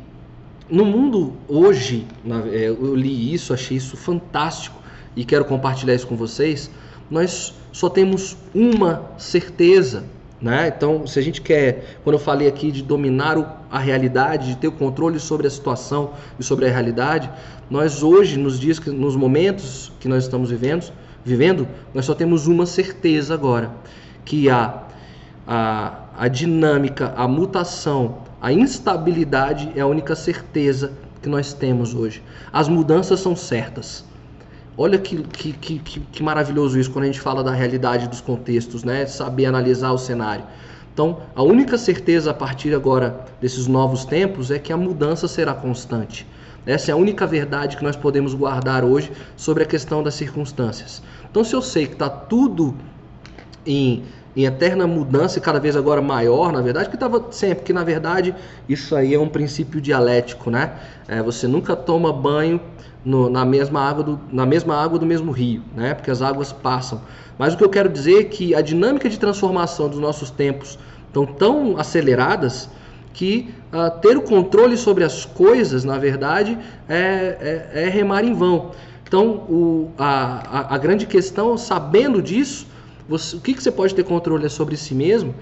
no 0.68 0.84
mundo 0.84 1.34
hoje, 1.48 2.06
é, 2.52 2.68
eu 2.68 2.94
li 2.94 3.32
isso, 3.32 3.52
achei 3.52 3.76
isso 3.76 3.96
fantástico 3.96 4.76
e 5.14 5.24
quero 5.24 5.44
compartilhar 5.44 5.94
isso 5.94 6.06
com 6.06 6.16
vocês. 6.16 6.70
Nós 7.10 7.54
só 7.72 7.88
temos 7.88 8.36
uma 8.54 9.10
certeza 9.18 10.04
né? 10.40 10.72
Então, 10.74 11.06
se 11.06 11.18
a 11.18 11.22
gente 11.22 11.40
quer, 11.40 11.98
quando 12.04 12.14
eu 12.14 12.20
falei 12.20 12.46
aqui 12.46 12.70
de 12.70 12.82
dominar 12.82 13.38
o, 13.38 13.46
a 13.70 13.78
realidade, 13.78 14.48
de 14.48 14.56
ter 14.56 14.68
o 14.68 14.72
controle 14.72 15.18
sobre 15.18 15.46
a 15.46 15.50
situação 15.50 16.12
e 16.38 16.44
sobre 16.44 16.66
a 16.66 16.70
realidade, 16.70 17.30
nós 17.70 18.02
hoje, 18.02 18.38
nos 18.38 18.60
dias, 18.60 18.78
nos 18.80 19.16
momentos 19.16 19.92
que 19.98 20.08
nós 20.08 20.24
estamos 20.24 20.50
vivendo, 20.50 20.92
vivendo, 21.24 21.66
nós 21.92 22.04
só 22.04 22.14
temos 22.14 22.46
uma 22.46 22.66
certeza 22.66 23.34
agora, 23.34 23.70
que 24.24 24.48
a, 24.50 24.82
a, 25.46 26.00
a 26.16 26.28
dinâmica, 26.28 27.12
a 27.16 27.26
mutação, 27.26 28.18
a 28.40 28.52
instabilidade 28.52 29.72
é 29.74 29.80
a 29.80 29.86
única 29.86 30.14
certeza 30.14 30.92
que 31.22 31.28
nós 31.28 31.52
temos 31.52 31.94
hoje. 31.94 32.22
As 32.52 32.68
mudanças 32.68 33.20
são 33.20 33.34
certas. 33.34 34.04
Olha 34.78 34.98
que, 34.98 35.22
que, 35.22 35.52
que, 35.54 35.78
que, 35.78 36.22
maravilhoso 36.22 36.78
isso 36.78 36.90
quando 36.90 37.04
a 37.04 37.06
gente 37.06 37.20
fala 37.20 37.42
da 37.42 37.50
realidade 37.50 38.08
dos 38.08 38.20
contextos, 38.20 38.84
né? 38.84 39.06
Saber 39.06 39.46
analisar 39.46 39.90
o 39.92 39.98
cenário. 39.98 40.44
Então, 40.92 41.20
a 41.34 41.42
única 41.42 41.78
certeza 41.78 42.30
a 42.30 42.34
partir 42.34 42.74
agora 42.74 43.24
desses 43.40 43.66
novos 43.66 44.04
tempos 44.04 44.50
é 44.50 44.58
que 44.58 44.72
a 44.72 44.76
mudança 44.76 45.26
será 45.26 45.54
constante. 45.54 46.26
Essa 46.66 46.90
é 46.90 46.92
a 46.92 46.96
única 46.96 47.26
verdade 47.26 47.76
que 47.76 47.84
nós 47.84 47.96
podemos 47.96 48.34
guardar 48.34 48.84
hoje 48.84 49.10
sobre 49.36 49.62
a 49.62 49.66
questão 49.66 50.02
das 50.02 50.14
circunstâncias. 50.14 51.02
Então, 51.30 51.42
se 51.42 51.54
eu 51.54 51.62
sei 51.62 51.86
que 51.86 51.94
está 51.94 52.10
tudo 52.10 52.74
em, 53.64 54.02
em 54.34 54.44
eterna 54.44 54.86
mudança 54.86 55.38
e 55.38 55.40
cada 55.40 55.58
vez 55.58 55.74
agora 55.74 56.02
maior, 56.02 56.52
na 56.52 56.60
verdade, 56.60 56.90
que 56.90 56.96
estava 56.96 57.26
sempre, 57.30 57.64
que 57.64 57.72
na 57.72 57.84
verdade 57.84 58.34
isso 58.68 58.94
aí 58.94 59.14
é 59.14 59.18
um 59.18 59.28
princípio 59.28 59.80
dialético, 59.80 60.50
né? 60.50 60.76
É, 61.08 61.22
você 61.22 61.46
nunca 61.46 61.74
toma 61.76 62.12
banho 62.12 62.60
no, 63.06 63.30
na, 63.30 63.44
mesma 63.44 63.80
água 63.88 64.02
do, 64.02 64.20
na 64.32 64.44
mesma 64.44 64.74
água 64.74 64.98
do 64.98 65.06
mesmo 65.06 65.30
rio, 65.30 65.62
né? 65.76 65.94
Porque 65.94 66.10
as 66.10 66.20
águas 66.20 66.52
passam. 66.52 67.00
Mas 67.38 67.54
o 67.54 67.56
que 67.56 67.62
eu 67.62 67.68
quero 67.68 67.88
dizer 67.88 68.18
é 68.18 68.24
que 68.24 68.52
a 68.52 68.60
dinâmica 68.60 69.08
de 69.08 69.16
transformação 69.16 69.88
dos 69.88 70.00
nossos 70.00 70.28
tempos 70.28 70.76
estão 71.06 71.24
tão 71.24 71.78
aceleradas 71.78 72.68
que 73.14 73.54
uh, 73.72 73.96
ter 74.00 74.16
o 74.16 74.22
controle 74.22 74.76
sobre 74.76 75.04
as 75.04 75.24
coisas, 75.24 75.84
na 75.84 75.96
verdade, 75.98 76.58
é, 76.88 77.70
é, 77.74 77.84
é 77.84 77.88
remar 77.88 78.24
em 78.24 78.34
vão. 78.34 78.72
Então, 79.06 79.28
o, 79.48 79.92
a, 79.96 80.42
a, 80.58 80.74
a, 80.74 80.78
grande 80.78 81.06
questão, 81.06 81.56
sabendo 81.56 82.20
disso, 82.20 82.66
você, 83.08 83.36
o 83.36 83.40
que, 83.40 83.54
que 83.54 83.62
você 83.62 83.70
pode 83.70 83.94
ter 83.94 84.02
controle 84.02 84.50
sobre 84.50 84.76
si 84.76 84.96
mesmo? 84.96 85.32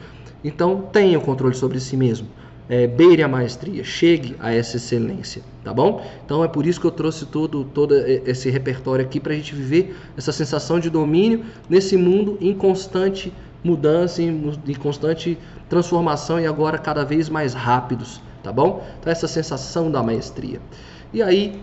Então, 0.44 0.82
tenha 0.92 1.18
o 1.18 1.22
controle 1.22 1.54
sobre 1.54 1.80
si 1.80 1.96
mesmo 1.96 2.28
é, 2.68 2.86
beire 2.86 3.22
a 3.22 3.28
maestria, 3.28 3.84
chegue 3.84 4.36
a 4.40 4.52
essa 4.52 4.76
excelência, 4.76 5.42
tá 5.62 5.72
bom? 5.72 6.04
Então 6.24 6.42
é 6.42 6.48
por 6.48 6.66
isso 6.66 6.80
que 6.80 6.86
eu 6.86 6.90
trouxe 6.90 7.26
todo, 7.26 7.64
todo 7.64 7.94
esse 7.94 8.48
repertório 8.50 9.04
aqui 9.04 9.20
para 9.20 9.32
a 9.32 9.36
gente 9.36 9.54
viver 9.54 9.96
essa 10.16 10.32
sensação 10.32 10.80
de 10.80 10.88
domínio 10.88 11.44
nesse 11.68 11.96
mundo 11.96 12.38
em 12.40 12.54
constante 12.54 13.32
mudança, 13.62 14.22
em, 14.22 14.52
em 14.66 14.74
constante 14.74 15.38
transformação 15.68 16.38
e 16.38 16.46
agora 16.46 16.78
cada 16.78 17.04
vez 17.04 17.28
mais 17.28 17.54
rápidos, 17.54 18.20
tá 18.42 18.52
bom? 18.52 18.84
Então 19.00 19.10
essa 19.10 19.26
sensação 19.26 19.90
da 19.90 20.02
maestria. 20.02 20.60
E 21.12 21.22
aí, 21.22 21.60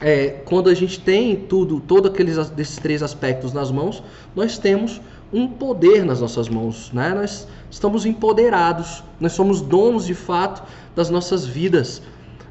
é, 0.00 0.28
quando 0.44 0.68
a 0.68 0.74
gente 0.74 1.00
tem 1.00 1.36
tudo, 1.36 1.80
todos 1.80 2.10
aqueles 2.10 2.48
desses 2.50 2.76
três 2.76 3.02
aspectos 3.02 3.52
nas 3.52 3.70
mãos, 3.70 4.02
nós 4.34 4.58
temos 4.58 5.00
um 5.32 5.48
poder 5.48 6.04
nas 6.04 6.20
nossas 6.20 6.48
mãos, 6.48 6.90
né? 6.92 7.12
Nós 7.14 7.48
estamos 7.76 8.06
empoderados, 8.06 9.04
nós 9.20 9.34
somos 9.34 9.60
donos 9.60 10.06
de 10.06 10.14
fato 10.14 10.62
das 10.94 11.10
nossas 11.10 11.44
vidas. 11.44 12.00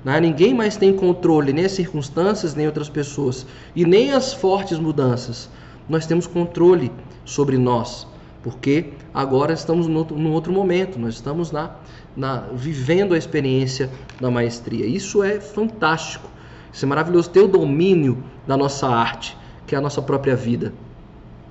Né? 0.03 0.19
Ninguém 0.19 0.53
mais 0.53 0.77
tem 0.77 0.93
controle, 0.93 1.51
nem 1.51 1.65
as 1.65 1.71
circunstâncias, 1.71 2.53
nem 2.53 2.67
outras 2.67 2.89
pessoas, 2.89 3.43
e 3.75 3.83
nem 3.85 4.11
as 4.11 4.33
fortes 4.33 4.77
mudanças. 4.77 5.49
Nós 5.89 6.05
temos 6.05 6.27
controle 6.27 6.91
sobre 7.25 7.57
nós, 7.57 8.07
porque 8.43 8.93
agora 9.11 9.51
estamos 9.51 9.87
num 9.87 10.31
outro 10.31 10.53
momento, 10.53 10.99
nós 10.99 11.15
estamos 11.15 11.51
na, 11.51 11.71
na, 12.15 12.41
vivendo 12.53 13.15
a 13.15 13.17
experiência 13.17 13.89
da 14.21 14.29
maestria. 14.29 14.85
Isso 14.85 15.23
é 15.23 15.39
fantástico, 15.39 16.29
isso 16.71 16.85
é 16.85 16.87
maravilhoso, 16.87 17.31
ter 17.31 17.41
o 17.41 17.47
domínio 17.47 18.23
da 18.45 18.55
nossa 18.55 18.87
arte, 18.87 19.35
que 19.65 19.73
é 19.73 19.77
a 19.79 19.81
nossa 19.81 20.03
própria 20.03 20.35
vida. 20.35 20.71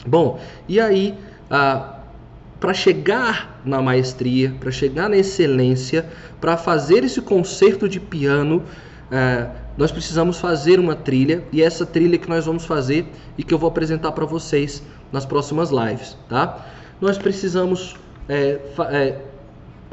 Bom, 0.06 0.38
e 0.68 0.80
aí, 0.80 1.18
ah, 1.50 1.93
para 2.64 2.72
chegar 2.72 3.60
na 3.62 3.82
maestria, 3.82 4.54
para 4.58 4.70
chegar 4.70 5.10
na 5.10 5.18
excelência, 5.18 6.06
para 6.40 6.56
fazer 6.56 7.04
esse 7.04 7.20
concerto 7.20 7.86
de 7.86 8.00
piano, 8.00 8.62
ah, 9.12 9.50
nós 9.76 9.92
precisamos 9.92 10.38
fazer 10.38 10.80
uma 10.80 10.96
trilha 10.96 11.44
e 11.52 11.62
essa 11.62 11.84
trilha 11.84 12.16
que 12.16 12.26
nós 12.26 12.46
vamos 12.46 12.64
fazer 12.64 13.06
e 13.36 13.44
que 13.44 13.52
eu 13.52 13.58
vou 13.58 13.68
apresentar 13.68 14.12
para 14.12 14.24
vocês 14.24 14.82
nas 15.12 15.26
próximas 15.26 15.68
lives, 15.68 16.16
tá? 16.26 16.64
Nós 17.02 17.18
precisamos 17.18 17.96
é, 18.30 18.58
é, 18.90 19.18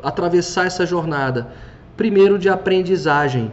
atravessar 0.02 0.66
essa 0.66 0.86
jornada, 0.86 1.50
primeiro 1.98 2.40
de 2.40 2.48
aprendizagem. 2.48 3.52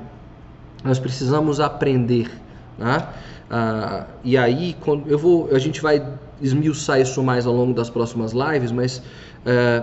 Nós 0.85 1.01
precisamos 1.01 1.59
aprender, 1.59 2.31
tá? 2.79 3.13
Ah, 3.51 4.07
e 4.23 4.37
aí, 4.37 4.77
quando 4.81 5.09
eu 5.09 5.19
vou, 5.19 5.49
a 5.53 5.59
gente 5.59 5.81
vai 5.81 6.05
esmiuçar 6.41 7.01
isso 7.01 7.23
mais 7.23 7.47
ao 7.47 7.55
longo 7.55 7.73
das 7.73 7.89
próximas 7.89 8.33
lives, 8.33 8.71
mas 8.71 9.03
é, 9.45 9.83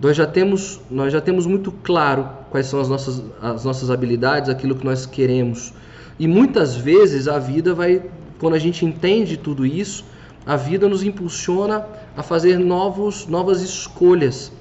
nós, 0.00 0.16
já 0.16 0.26
temos, 0.26 0.80
nós 0.90 1.12
já 1.12 1.20
temos 1.20 1.46
muito 1.46 1.70
claro 1.70 2.28
quais 2.50 2.66
são 2.66 2.80
as 2.80 2.88
nossas, 2.88 3.22
as 3.40 3.64
nossas 3.64 3.90
habilidades, 3.90 4.50
aquilo 4.50 4.74
que 4.74 4.84
nós 4.84 5.06
queremos. 5.06 5.72
E 6.18 6.26
muitas 6.26 6.76
vezes 6.76 7.28
a 7.28 7.38
vida 7.38 7.74
vai, 7.74 8.02
quando 8.38 8.54
a 8.54 8.58
gente 8.58 8.84
entende 8.84 9.36
tudo 9.36 9.64
isso, 9.64 10.04
a 10.44 10.56
vida 10.56 10.88
nos 10.88 11.02
impulsiona 11.02 11.84
a 12.16 12.22
fazer 12.22 12.58
novos, 12.58 13.26
novas 13.26 13.62
escolhas. 13.62 14.52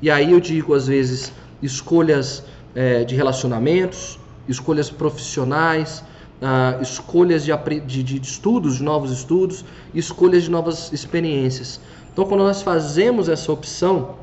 E 0.00 0.10
aí 0.10 0.32
eu 0.32 0.40
digo, 0.40 0.74
às 0.74 0.86
vezes, 0.86 1.32
escolhas 1.62 2.44
é, 2.74 3.04
de 3.04 3.14
relacionamentos, 3.14 4.18
escolhas 4.48 4.90
profissionais, 4.90 6.02
uh, 6.44 6.82
escolhas 6.82 7.44
de, 7.44 7.52
de, 7.86 8.02
de 8.02 8.20
estudos, 8.20 8.76
de 8.76 8.82
novos 8.82 9.10
estudos, 9.10 9.64
escolhas 9.94 10.42
de 10.44 10.50
novas 10.50 10.92
experiências. 10.92 11.80
Então, 12.12 12.26
quando 12.26 12.42
nós 12.42 12.60
fazemos 12.62 13.28
essa 13.28 13.50
opção, 13.50 14.16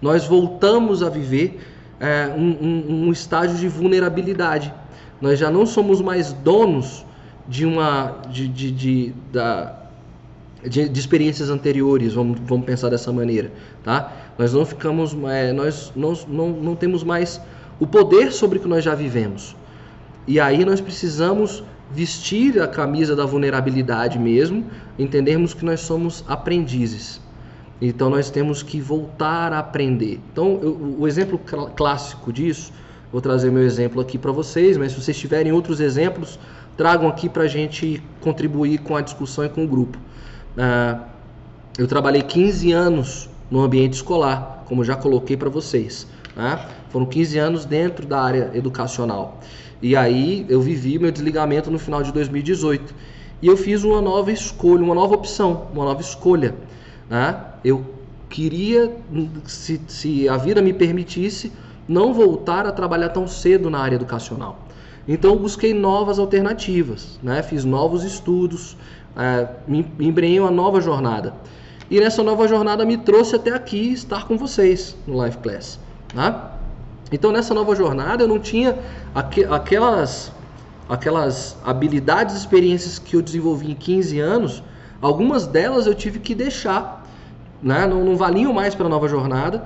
nós 0.00 0.26
voltamos 0.26 1.02
a 1.02 1.10
viver 1.10 1.60
é, 2.00 2.32
um, 2.36 2.56
um, 2.60 3.06
um, 3.06 3.12
estágio 3.12 3.56
de 3.56 3.68
vulnerabilidade. 3.68 4.72
Nós 5.20 5.38
já 5.38 5.50
não 5.50 5.66
somos 5.66 6.00
mais 6.00 6.32
donos 6.32 7.04
de 7.46 7.66
uma 7.66 8.22
de, 8.30 8.48
de, 8.48 8.70
de 8.70 9.14
da, 9.32 9.76
de, 10.62 10.88
de, 10.88 11.00
experiências 11.00 11.50
anteriores, 11.50 12.14
vamos, 12.14 12.38
vamos 12.40 12.66
pensar 12.66 12.88
dessa 12.88 13.12
maneira, 13.12 13.50
tá? 13.82 14.12
Nós 14.38 14.52
não 14.52 14.64
ficamos, 14.64 15.16
é, 15.28 15.52
nós, 15.52 15.92
não, 15.96 16.50
não 16.50 16.76
temos 16.76 17.02
mais 17.02 17.40
o 17.80 17.86
poder 17.86 18.32
sobre 18.32 18.58
o 18.58 18.60
que 18.60 18.68
nós 18.68 18.84
já 18.84 18.94
vivemos. 18.94 19.56
E 20.28 20.38
aí 20.38 20.62
nós 20.62 20.78
precisamos 20.78 21.64
vestir 21.90 22.60
a 22.60 22.68
camisa 22.68 23.16
da 23.16 23.24
vulnerabilidade 23.24 24.18
mesmo, 24.18 24.66
entendermos 24.98 25.54
que 25.54 25.64
nós 25.64 25.80
somos 25.80 26.22
aprendizes. 26.28 27.18
Então 27.80 28.10
nós 28.10 28.28
temos 28.28 28.62
que 28.62 28.78
voltar 28.78 29.54
a 29.54 29.58
aprender. 29.58 30.20
Então, 30.30 30.60
eu, 30.62 30.96
o 30.98 31.08
exemplo 31.08 31.40
cl 31.46 31.70
clássico 31.74 32.30
disso, 32.30 32.70
vou 33.10 33.22
trazer 33.22 33.50
meu 33.50 33.62
exemplo 33.62 34.02
aqui 34.02 34.18
para 34.18 34.30
vocês, 34.30 34.76
mas 34.76 34.92
se 34.92 35.00
vocês 35.00 35.18
tiverem 35.18 35.50
outros 35.50 35.80
exemplos, 35.80 36.38
tragam 36.76 37.08
aqui 37.08 37.26
para 37.26 37.44
a 37.44 37.48
gente 37.48 38.02
contribuir 38.20 38.78
com 38.82 38.96
a 38.96 39.00
discussão 39.00 39.46
e 39.46 39.48
com 39.48 39.64
o 39.64 39.66
grupo. 39.66 39.96
Uh, 40.58 41.00
eu 41.78 41.86
trabalhei 41.86 42.20
15 42.20 42.70
anos 42.70 43.30
no 43.50 43.62
ambiente 43.62 43.94
escolar, 43.94 44.64
como 44.66 44.84
já 44.84 44.94
coloquei 44.94 45.38
para 45.38 45.48
vocês. 45.48 46.06
Né? 46.36 46.60
Foram 46.90 47.06
15 47.06 47.38
anos 47.38 47.64
dentro 47.64 48.06
da 48.06 48.20
área 48.20 48.50
educacional. 48.52 49.40
E 49.80 49.94
aí 49.96 50.44
eu 50.48 50.60
vivi 50.60 50.98
meu 50.98 51.10
desligamento 51.10 51.70
no 51.70 51.78
final 51.78 52.02
de 52.02 52.12
2018. 52.12 52.94
E 53.40 53.46
eu 53.46 53.56
fiz 53.56 53.84
uma 53.84 54.00
nova 54.00 54.32
escolha, 54.32 54.82
uma 54.82 54.94
nova 54.94 55.14
opção, 55.14 55.68
uma 55.72 55.84
nova 55.84 56.00
escolha. 56.00 56.54
Né? 57.08 57.40
Eu 57.64 57.84
queria, 58.28 58.92
se, 59.44 59.80
se 59.86 60.28
a 60.28 60.36
vida 60.36 60.60
me 60.60 60.72
permitisse, 60.72 61.52
não 61.88 62.12
voltar 62.12 62.66
a 62.66 62.72
trabalhar 62.72 63.10
tão 63.10 63.28
cedo 63.28 63.70
na 63.70 63.78
área 63.78 63.96
educacional. 63.96 64.58
Então 65.06 65.32
eu 65.32 65.38
busquei 65.38 65.72
novas 65.72 66.18
alternativas, 66.18 67.18
né? 67.22 67.42
fiz 67.42 67.64
novos 67.64 68.04
estudos, 68.04 68.76
é, 69.16 69.48
me 69.66 69.86
embrenhei 70.00 70.38
uma 70.40 70.50
nova 70.50 70.80
jornada. 70.80 71.32
E 71.90 71.98
nessa 71.98 72.22
nova 72.22 72.46
jornada 72.46 72.84
me 72.84 72.98
trouxe 72.98 73.34
até 73.36 73.52
aqui 73.54 73.92
estar 73.92 74.26
com 74.26 74.36
vocês 74.36 74.94
no 75.06 75.16
Live 75.16 75.38
Class. 75.38 75.80
Tá? 76.14 76.57
Então 77.10 77.32
nessa 77.32 77.54
nova 77.54 77.74
jornada 77.74 78.22
eu 78.24 78.28
não 78.28 78.38
tinha 78.38 78.78
aqu 79.14 79.44
aquelas, 79.50 80.32
aquelas 80.88 81.56
habilidades 81.64 82.36
experiências 82.36 82.98
que 82.98 83.16
eu 83.16 83.22
desenvolvi 83.22 83.70
em 83.70 83.74
15 83.74 84.20
anos, 84.20 84.62
algumas 85.00 85.46
delas 85.46 85.86
eu 85.86 85.94
tive 85.94 86.18
que 86.18 86.34
deixar, 86.34 87.06
né? 87.62 87.86
não, 87.86 88.04
não 88.04 88.16
valiam 88.16 88.52
mais 88.52 88.74
para 88.74 88.86
a 88.86 88.88
nova 88.88 89.08
jornada. 89.08 89.64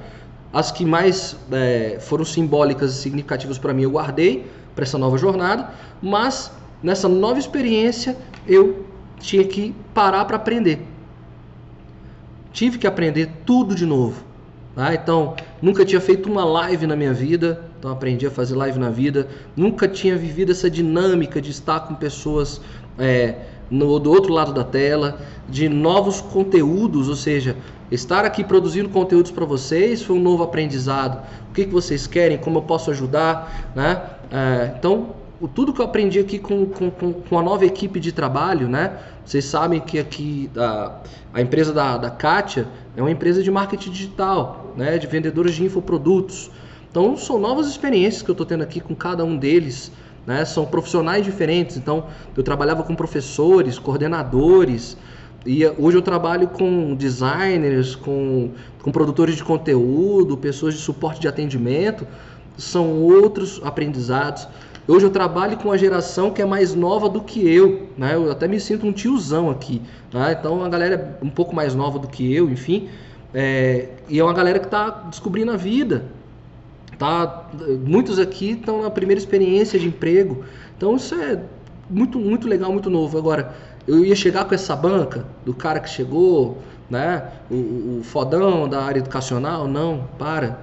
As 0.53 0.71
que 0.71 0.85
mais 0.85 1.35
é, 1.51 1.97
foram 1.99 2.27
simbólicas 2.27 2.93
e 2.93 2.97
significativas 2.97 3.57
para 3.57 3.73
mim 3.73 3.83
eu 3.83 3.91
guardei 3.91 4.47
para 4.75 4.85
essa 4.85 4.99
nova 4.99 5.17
jornada, 5.17 5.71
mas 6.01 6.53
nessa 6.83 7.09
nova 7.09 7.39
experiência 7.39 8.17
eu 8.47 8.85
tinha 9.19 9.45
que 9.45 9.75
parar 9.95 10.25
para 10.27 10.37
aprender. 10.37 10.87
Tive 12.53 12.77
que 12.77 12.87
aprender 12.87 13.31
tudo 13.47 13.75
de 13.75 13.87
novo. 13.87 14.23
Tá? 14.75 14.95
Então, 14.95 15.37
nunca 15.61 15.85
tinha 15.85 16.01
feito 16.01 16.31
uma 16.31 16.45
live 16.45 16.87
na 16.87 16.97
minha 16.97 17.13
vida, 17.13 17.63
então 17.79 17.91
aprendi 17.91 18.27
a 18.27 18.31
fazer 18.31 18.55
live 18.57 18.79
na 18.79 18.91
vida. 18.91 19.29
Nunca 19.55 19.87
tinha 19.87 20.17
vivido 20.17 20.53
essa 20.53 20.71
dinâmica 20.71 21.41
de 21.41 21.51
estar 21.51 21.81
com 21.81 21.95
pessoas 21.95 22.61
é, 22.99 23.35
no, 23.71 23.99
do 23.99 24.11
outro 24.11 24.33
lado 24.33 24.53
da 24.53 24.65
tela, 24.65 25.19
de 25.49 25.69
novos 25.69 26.21
conteúdos, 26.21 27.09
ou 27.09 27.17
seja, 27.17 27.57
estar 27.91 28.25
aqui 28.25 28.45
produzindo 28.45 28.89
conteúdos 28.89 29.31
para 29.31 29.45
vocês 29.45 30.03
foi 30.03 30.17
um 30.17 30.21
novo 30.21 30.43
aprendizado. 30.43 31.23
O 31.51 31.53
que, 31.53 31.65
que 31.65 31.73
vocês 31.73 32.07
querem, 32.07 32.39
como 32.39 32.59
eu 32.59 32.63
posso 32.63 32.91
ajudar, 32.91 33.71
né? 33.75 34.03
É, 34.31 34.75
então, 34.79 35.15
tudo 35.55 35.73
que 35.73 35.81
eu 35.81 35.85
aprendi 35.85 36.19
aqui 36.19 36.39
com, 36.39 36.67
com, 36.67 36.91
com, 36.91 37.39
a 37.39 37.43
nova 37.43 37.65
equipe 37.67 37.99
de 37.99 38.13
trabalho, 38.13 38.69
né? 38.69 38.99
Vocês 39.25 39.45
sabem 39.45 39.81
que 39.81 39.99
aqui 39.99 40.51
a, 40.57 41.01
a 41.35 41.41
empresa 41.41 41.73
da, 41.73 41.97
da 41.97 42.11
Kátia 42.11 42.67
é 42.97 43.03
uma 43.03 43.11
empresa 43.11 43.43
de 43.43 43.51
marketing 43.51 43.91
digital, 43.91 44.62
né? 44.77 44.99
De 44.99 45.07
vendedores 45.07 45.55
de 45.55 45.65
infoprodutos. 45.65 46.51
Então 46.91 47.17
são 47.17 47.39
novas 47.39 47.67
experiências 47.69 48.23
que 48.23 48.31
eu 48.31 48.35
estou 48.35 48.47
tendo 48.47 48.63
aqui 48.63 48.81
com 48.81 48.95
cada 48.95 49.25
um 49.25 49.37
deles. 49.37 49.91
Né? 50.27 50.45
São 50.45 50.67
profissionais 50.67 51.25
diferentes. 51.25 51.77
Então 51.77 52.07
eu 52.37 52.43
trabalhava 52.43 52.83
com 52.83 52.95
professores, 52.95 53.79
coordenadores, 53.79 54.97
e 55.45 55.67
hoje 55.67 55.97
eu 55.97 56.03
trabalho 56.03 56.47
com 56.49 56.95
designers, 56.95 57.97
com, 57.97 58.51
com 58.81 58.93
produtores 58.93 59.35
de 59.35 59.43
conteúdo, 59.43 60.37
pessoas 60.37 60.75
de 60.75 60.81
suporte 60.81 61.21
de 61.21 61.27
atendimento. 61.27 62.07
São 62.57 63.03
outros 63.03 63.61
aprendizados. 63.65 64.47
Hoje 64.87 65.07
eu 65.07 65.11
trabalho 65.11 65.57
com 65.57 65.69
uma 65.69 65.79
geração 65.79 66.31
que 66.31 66.43
é 66.43 66.45
mais 66.45 66.75
nova 66.75 67.09
do 67.09 67.21
que 67.21 67.49
eu, 67.49 67.89
né? 67.97 68.15
Eu 68.15 68.31
até 68.31 68.47
me 68.47 68.61
sinto 68.61 68.87
um 68.87 68.93
tiozão 68.93 69.49
aqui, 69.49 69.81
né? 70.13 70.37
Então 70.39 70.63
a 70.65 70.69
galera 70.69 71.17
é 71.21 71.25
um 71.25 71.31
pouco 71.31 71.55
mais 71.55 71.75
nova 71.75 71.99
do 71.99 72.09
que 72.09 72.35
eu, 72.35 72.51
enfim, 72.51 72.89
é, 73.35 73.89
e 74.09 74.19
é 74.19 74.25
uma 74.25 74.33
galera 74.33 74.59
que 74.59 74.67
está 74.67 74.91
descobrindo 75.09 75.53
a 75.53 75.57
vida, 75.57 76.05
tá? 76.99 77.49
Muitos 77.85 78.19
aqui 78.19 78.53
estão 78.53 78.83
na 78.83 78.91
primeira 78.91 79.19
experiência 79.19 79.79
de 79.79 79.87
emprego, 79.87 80.45
então 80.77 80.97
isso 80.97 81.15
é 81.15 81.43
muito 81.89 82.19
muito 82.19 82.47
legal, 82.49 82.73
muito 82.73 82.91
novo. 82.91 83.19
Agora 83.19 83.55
eu 83.87 84.05
ia 84.05 84.15
chegar 84.15 84.45
com 84.45 84.55
essa 84.55 84.77
banca 84.77 85.27
do 85.45 85.55
cara 85.55 85.81
que 85.81 85.89
chegou, 85.89 86.59
né? 86.91 87.29
O, 87.51 88.01
o 88.01 88.01
fodão 88.05 88.69
da 88.69 88.83
área 88.83 88.99
educacional, 88.99 89.67
não, 89.67 90.09
para 90.19 90.61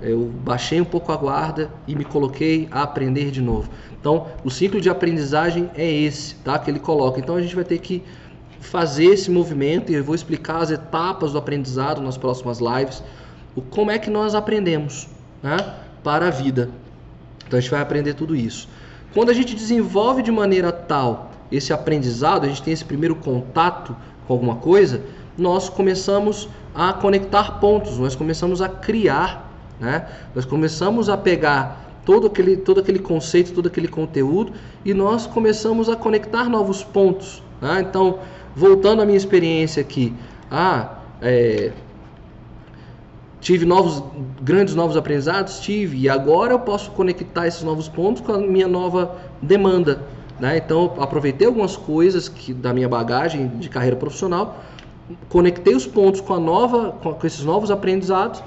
eu 0.00 0.30
baixei 0.44 0.80
um 0.80 0.84
pouco 0.84 1.10
a 1.10 1.16
guarda 1.16 1.70
e 1.86 1.94
me 1.94 2.04
coloquei 2.04 2.68
a 2.70 2.82
aprender 2.82 3.30
de 3.30 3.40
novo. 3.40 3.70
Então, 3.98 4.26
o 4.44 4.50
ciclo 4.50 4.80
de 4.80 4.90
aprendizagem 4.90 5.70
é 5.74 5.90
esse, 5.90 6.36
tá? 6.36 6.58
Que 6.58 6.70
ele 6.70 6.78
coloca. 6.78 7.18
Então, 7.18 7.36
a 7.36 7.40
gente 7.40 7.54
vai 7.54 7.64
ter 7.64 7.78
que 7.78 8.02
fazer 8.60 9.06
esse 9.06 9.30
movimento 9.30 9.92
e 9.92 9.94
eu 9.94 10.04
vou 10.04 10.14
explicar 10.14 10.58
as 10.58 10.70
etapas 10.70 11.32
do 11.32 11.38
aprendizado 11.38 12.00
nas 12.00 12.16
próximas 12.16 12.58
lives. 12.58 13.02
O 13.54 13.62
como 13.62 13.90
é 13.90 13.98
que 13.98 14.10
nós 14.10 14.34
aprendemos, 14.34 15.08
né? 15.42 15.56
Para 16.02 16.28
a 16.28 16.30
vida. 16.30 16.70
Então, 17.46 17.58
a 17.58 17.60
gente 17.60 17.70
vai 17.70 17.80
aprender 17.80 18.14
tudo 18.14 18.34
isso. 18.34 18.68
Quando 19.14 19.30
a 19.30 19.34
gente 19.34 19.54
desenvolve 19.54 20.22
de 20.22 20.32
maneira 20.32 20.72
tal 20.72 21.30
esse 21.50 21.72
aprendizado, 21.72 22.44
a 22.44 22.48
gente 22.48 22.62
tem 22.62 22.72
esse 22.72 22.84
primeiro 22.84 23.14
contato 23.16 23.96
com 24.26 24.32
alguma 24.32 24.56
coisa, 24.56 25.02
nós 25.38 25.68
começamos 25.68 26.48
a 26.74 26.92
conectar 26.92 27.60
pontos, 27.60 27.98
nós 27.98 28.14
começamos 28.14 28.60
a 28.60 28.68
criar 28.68 29.46
né? 29.80 30.06
Nós 30.34 30.44
começamos 30.44 31.08
a 31.08 31.16
pegar 31.16 32.00
todo 32.04 32.26
aquele, 32.26 32.56
todo 32.56 32.80
aquele 32.80 32.98
conceito, 32.98 33.52
todo 33.52 33.66
aquele 33.66 33.88
conteúdo 33.88 34.52
e 34.84 34.94
nós 34.94 35.26
começamos 35.26 35.88
a 35.88 35.96
conectar 35.96 36.48
novos 36.48 36.82
pontos. 36.82 37.42
Né? 37.60 37.84
Então, 37.88 38.18
voltando 38.56 39.02
à 39.02 39.04
minha 39.04 39.18
experiência 39.18 39.82
aqui, 39.82 40.14
ah, 40.50 40.94
é, 41.20 41.72
tive 43.38 43.66
novos, 43.66 44.02
grandes 44.40 44.74
novos 44.74 44.96
aprendizados, 44.96 45.60
tive, 45.60 45.98
e 45.98 46.08
agora 46.08 46.54
eu 46.54 46.58
posso 46.58 46.90
conectar 46.92 47.46
esses 47.46 47.62
novos 47.62 47.86
pontos 47.86 48.22
com 48.22 48.32
a 48.32 48.38
minha 48.38 48.66
nova 48.66 49.14
demanda. 49.42 50.02
Né? 50.40 50.56
Então, 50.56 50.94
aproveitei 50.98 51.46
algumas 51.46 51.76
coisas 51.76 52.30
que, 52.30 52.54
da 52.54 52.72
minha 52.72 52.88
bagagem 52.88 53.48
de 53.48 53.68
carreira 53.68 53.96
profissional, 53.96 54.64
conectei 55.28 55.74
os 55.74 55.86
pontos 55.86 56.22
com 56.22 56.32
a 56.32 56.40
nova, 56.40 56.92
com, 57.02 57.12
com 57.12 57.26
esses 57.26 57.44
novos 57.44 57.70
aprendizados 57.70 58.42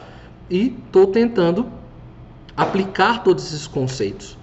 e 0.50 0.76
estou 0.86 1.06
tentando 1.08 1.68
aplicar 2.58 3.24
todos 3.24 3.46
esses 3.46 3.68
conceitos. 3.68 4.39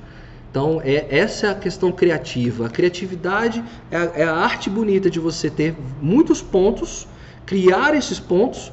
Então, 0.56 0.80
é, 0.82 1.06
essa 1.10 1.48
é 1.48 1.50
a 1.50 1.54
questão 1.54 1.92
criativa. 1.92 2.64
A 2.64 2.70
criatividade 2.70 3.62
é 3.90 3.96
a, 3.98 4.02
é 4.14 4.24
a 4.24 4.36
arte 4.36 4.70
bonita 4.70 5.10
de 5.10 5.20
você 5.20 5.50
ter 5.50 5.76
muitos 6.00 6.40
pontos, 6.40 7.06
criar 7.44 7.94
esses 7.94 8.18
pontos 8.18 8.72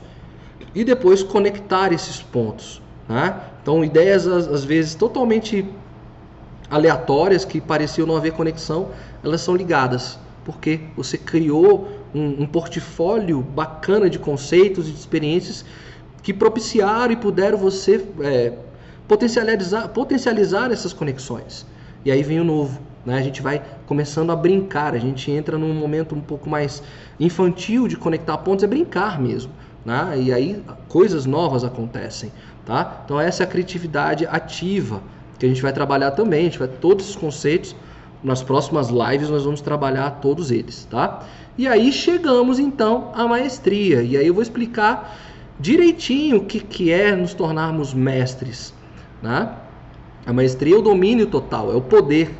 e 0.74 0.86
depois 0.86 1.22
conectar 1.22 1.92
esses 1.92 2.22
pontos. 2.22 2.82
Né? 3.10 3.38
Então, 3.62 3.84
ideias 3.84 4.26
às, 4.26 4.64
vezes 4.64 4.96
totalmente 4.96 5.70
aleatórias 6.70 7.44
que 7.44 7.60
pareciam 7.60 8.08
não 8.08 8.16
haver 8.16 8.32
conexão, 8.32 8.92
elas 9.22 9.42
são 9.42 9.54
ligadas, 9.54 10.18
porque 10.46 10.80
você 10.96 11.18
criou 11.18 11.90
um, 12.16 12.44
um 12.44 12.46
portfólio 12.46 13.42
bacana 13.42 14.10
de 14.10 14.18
conceitos 14.20 14.88
e 14.88 14.92
de 14.94 15.00
experiências 15.00 15.66
que 16.22 16.34
propiciaram 16.34 17.12
e 17.12 17.18
puderam 17.18 17.58
você 17.58 18.08
é, 18.22 18.54
potencializar, 19.06 19.90
potencializar 19.90 20.72
essas 20.72 20.94
conexões. 20.94 21.73
E 22.06 22.12
aí 22.12 22.24
vem 22.24 22.40
o 22.40 22.44
novo. 22.44 22.80
Né? 23.06 23.18
A 23.18 23.22
gente 23.22 23.42
vai 23.42 23.62
começando 23.86 24.32
a 24.32 24.36
brincar, 24.36 24.94
a 24.94 25.00
gente 25.00 25.30
entra 25.32 25.58
num 25.58 25.74
momento 25.74 26.16
um 26.16 26.22
pouco 26.22 26.50
mais 26.50 26.82
infantil 27.20 27.88
de 27.88 27.98
conectar 27.98 28.38
pontos, 28.38 28.64
é 28.64 28.68
brincar 28.68 29.20
mesmo. 29.20 29.52
Né? 29.86 30.16
E 30.18 30.34
aí 30.34 30.64
coisas 30.88 31.26
novas 31.26 31.64
acontecem. 31.64 32.32
Tá? 32.66 33.02
Então 33.04 33.20
essa 33.20 33.44
é 33.44 33.46
a 33.46 33.50
criatividade 33.50 34.26
ativa 34.26 35.02
que 35.38 35.46
a 35.46 35.50
gente 35.50 35.62
vai 35.62 35.74
trabalhar 35.74 36.12
também, 36.12 36.42
a 36.42 36.44
gente 36.44 36.60
vai 36.60 36.68
todos 36.68 37.10
os 37.10 37.16
conceitos 37.16 37.76
nas 38.24 38.42
próximas 38.42 38.90
lives 38.90 39.30
nós 39.30 39.44
vamos 39.44 39.60
trabalhar 39.60 40.10
todos 40.22 40.50
eles, 40.50 40.88
tá? 40.90 41.24
E 41.58 41.68
aí 41.68 41.92
chegamos 41.92 42.58
então 42.58 43.12
à 43.14 43.28
maestria. 43.28 44.02
E 44.02 44.16
aí 44.16 44.26
eu 44.26 44.34
vou 44.34 44.42
explicar 44.42 45.16
direitinho 45.60 46.38
o 46.38 46.46
que, 46.46 46.60
que 46.60 46.92
é 46.92 47.16
nos 47.16 47.34
tornarmos 47.34 47.94
mestres. 47.94 48.74
Né? 49.22 49.54
A 50.26 50.34
maestria 50.34 50.76
é 50.76 50.78
o 50.78 50.82
domínio 50.82 51.28
total, 51.28 51.72
é 51.72 51.76
o 51.76 51.82
poder, 51.82 52.34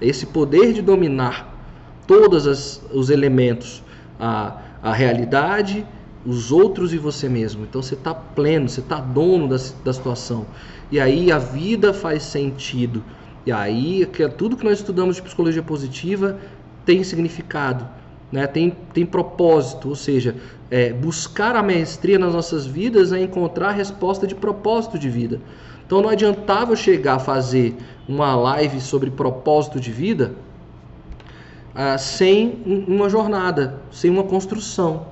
é 0.00 0.06
esse 0.06 0.26
poder 0.26 0.72
de 0.72 0.80
dominar 0.80 1.52
todos 2.06 2.80
os 2.92 3.10
elementos, 3.10 3.82
a, 4.18 4.58
a 4.82 4.92
realidade, 4.92 5.84
os 6.24 6.52
outros 6.52 6.92
e 6.94 6.98
você 6.98 7.28
mesmo. 7.28 7.64
Então 7.64 7.82
você 7.82 7.94
está 7.94 8.14
pleno, 8.14 8.68
você 8.68 8.80
está 8.80 9.00
dono 9.00 9.48
da, 9.48 9.56
da 9.84 9.92
situação. 9.92 10.46
E 10.90 11.00
aí 11.00 11.32
a 11.32 11.38
vida 11.38 11.92
faz 11.92 12.22
sentido. 12.22 13.02
E 13.44 13.52
aí 13.52 14.06
que 14.06 14.22
é 14.22 14.28
tudo 14.28 14.56
que 14.56 14.64
nós 14.64 14.78
estudamos 14.78 15.16
de 15.16 15.22
psicologia 15.22 15.62
positiva 15.62 16.38
tem 16.84 17.02
significado 17.02 17.86
né? 18.34 18.48
tem, 18.48 18.76
tem 18.92 19.06
propósito, 19.06 19.88
ou 19.88 19.94
seja, 19.94 20.34
é, 20.68 20.92
buscar 20.92 21.54
a 21.54 21.62
maestria 21.62 22.18
nas 22.18 22.34
nossas 22.34 22.66
vidas 22.66 23.12
é 23.12 23.20
encontrar 23.22 23.68
a 23.68 23.72
resposta 23.72 24.26
de 24.26 24.34
propósito 24.34 24.98
de 24.98 25.08
vida. 25.08 25.40
Então 25.86 26.00
não 26.00 26.08
adiantava 26.08 26.72
eu 26.72 26.76
chegar 26.76 27.16
a 27.16 27.18
fazer 27.18 27.76
uma 28.08 28.34
live 28.34 28.80
sobre 28.80 29.10
propósito 29.10 29.78
de 29.78 29.90
vida 29.90 30.34
ah, 31.74 31.98
sem 31.98 32.62
uma 32.86 33.08
jornada, 33.08 33.80
sem 33.90 34.10
uma 34.10 34.22
construção. 34.22 35.06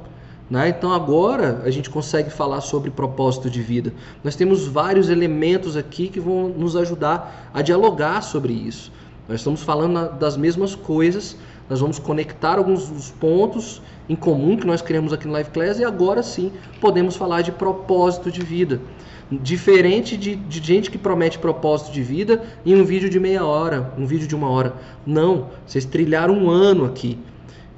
Né? 0.49 0.69
Então 0.69 0.93
agora 0.93 1.63
a 1.65 1.71
gente 1.71 1.91
consegue 1.91 2.31
falar 2.31 2.61
sobre 2.61 2.91
propósito 2.91 3.51
de 3.51 3.63
vida. 3.63 3.93
Nós 4.23 4.37
temos 4.37 4.67
vários 4.67 5.09
elementos 5.09 5.77
aqui 5.77 6.09
que 6.09 6.21
vão 6.21 6.49
nos 6.49 6.77
ajudar 6.77 7.51
a 7.53 7.63
dialogar 7.63 8.23
sobre 8.23 8.53
isso. 8.53 8.93
Nós 9.29 9.41
estamos 9.41 9.63
falando 9.63 10.13
das 10.19 10.37
mesmas 10.37 10.75
coisas, 10.75 11.37
nós 11.71 11.81
vamos 11.81 11.99
conectar 11.99 12.59
alguns 12.59 12.89
dos 12.89 13.11
pontos 13.11 13.81
em 14.09 14.15
comum 14.15 14.57
que 14.57 14.67
nós 14.67 14.83
criamos 14.83 15.13
aqui 15.13 15.27
no 15.27 15.33
Live 15.33 15.51
Class 15.51 15.79
e 15.79 15.85
agora 15.85 16.23
sim 16.23 16.53
podemos 16.81 17.17
falar 17.17 17.41
de 17.41 17.51
propósito 17.51 18.31
de 18.31 18.43
vida. 18.43 18.81
Diferente 19.41 20.17
de, 20.17 20.37
de 20.37 20.61
gente 20.61 20.91
que 20.91 20.99
promete 20.99 21.39
propósito 21.39 21.93
de 21.93 22.03
vida 22.03 22.43
em 22.67 22.75
um 22.75 22.85
vídeo 22.85 23.09
de 23.09 23.19
meia 23.19 23.45
hora, 23.45 23.93
um 23.97 24.05
vídeo 24.05 24.27
de 24.27 24.35
uma 24.35 24.49
hora. 24.49 24.75
Não, 25.07 25.49
vocês 25.67 25.85
trilharam 25.85 26.35
um 26.35 26.51
ano 26.51 26.85
aqui. 26.85 27.19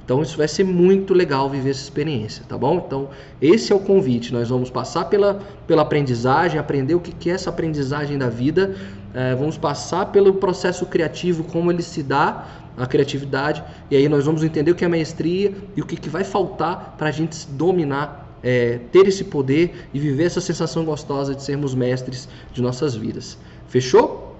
Então 0.03 0.21
isso 0.21 0.37
vai 0.37 0.47
ser 0.47 0.63
muito 0.63 1.13
legal 1.13 1.49
viver 1.49 1.71
essa 1.71 1.81
experiência, 1.81 2.43
tá 2.47 2.55
bom? 2.55 2.83
Então 2.85 3.09
esse 3.41 3.71
é 3.73 3.75
o 3.75 3.79
convite. 3.79 4.31
Nós 4.31 4.49
vamos 4.49 4.69
passar 4.69 5.05
pela, 5.05 5.39
pela 5.65 5.81
aprendizagem, 5.81 6.59
aprender 6.59 6.93
o 6.93 6.99
que 6.99 7.29
é 7.29 7.33
essa 7.33 7.49
aprendizagem 7.49 8.17
da 8.17 8.29
vida. 8.29 8.75
É, 9.13 9.33
vamos 9.33 9.57
passar 9.57 10.07
pelo 10.07 10.33
processo 10.35 10.85
criativo, 10.85 11.43
como 11.45 11.71
ele 11.71 11.81
se 11.81 12.03
dá 12.03 12.45
a 12.77 12.85
criatividade, 12.85 13.63
e 13.89 13.95
aí 13.95 14.09
nós 14.09 14.25
vamos 14.25 14.43
entender 14.43 14.71
o 14.71 14.75
que 14.75 14.83
é 14.83 14.87
maestria 14.87 15.53
e 15.75 15.81
o 15.81 15.85
que, 15.85 15.95
que 15.95 16.09
vai 16.09 16.23
faltar 16.23 16.95
para 16.97 17.07
a 17.07 17.11
gente 17.11 17.47
dominar, 17.51 18.24
é, 18.45 18.79
ter 18.91 19.07
esse 19.07 19.25
poder 19.25 19.89
e 19.93 19.99
viver 19.99 20.25
essa 20.25 20.39
sensação 20.39 20.85
gostosa 20.85 21.33
de 21.33 21.43
sermos 21.43 21.75
mestres 21.75 22.29
de 22.53 22.61
nossas 22.61 22.95
vidas. 22.95 23.37
Fechou? 23.67 24.35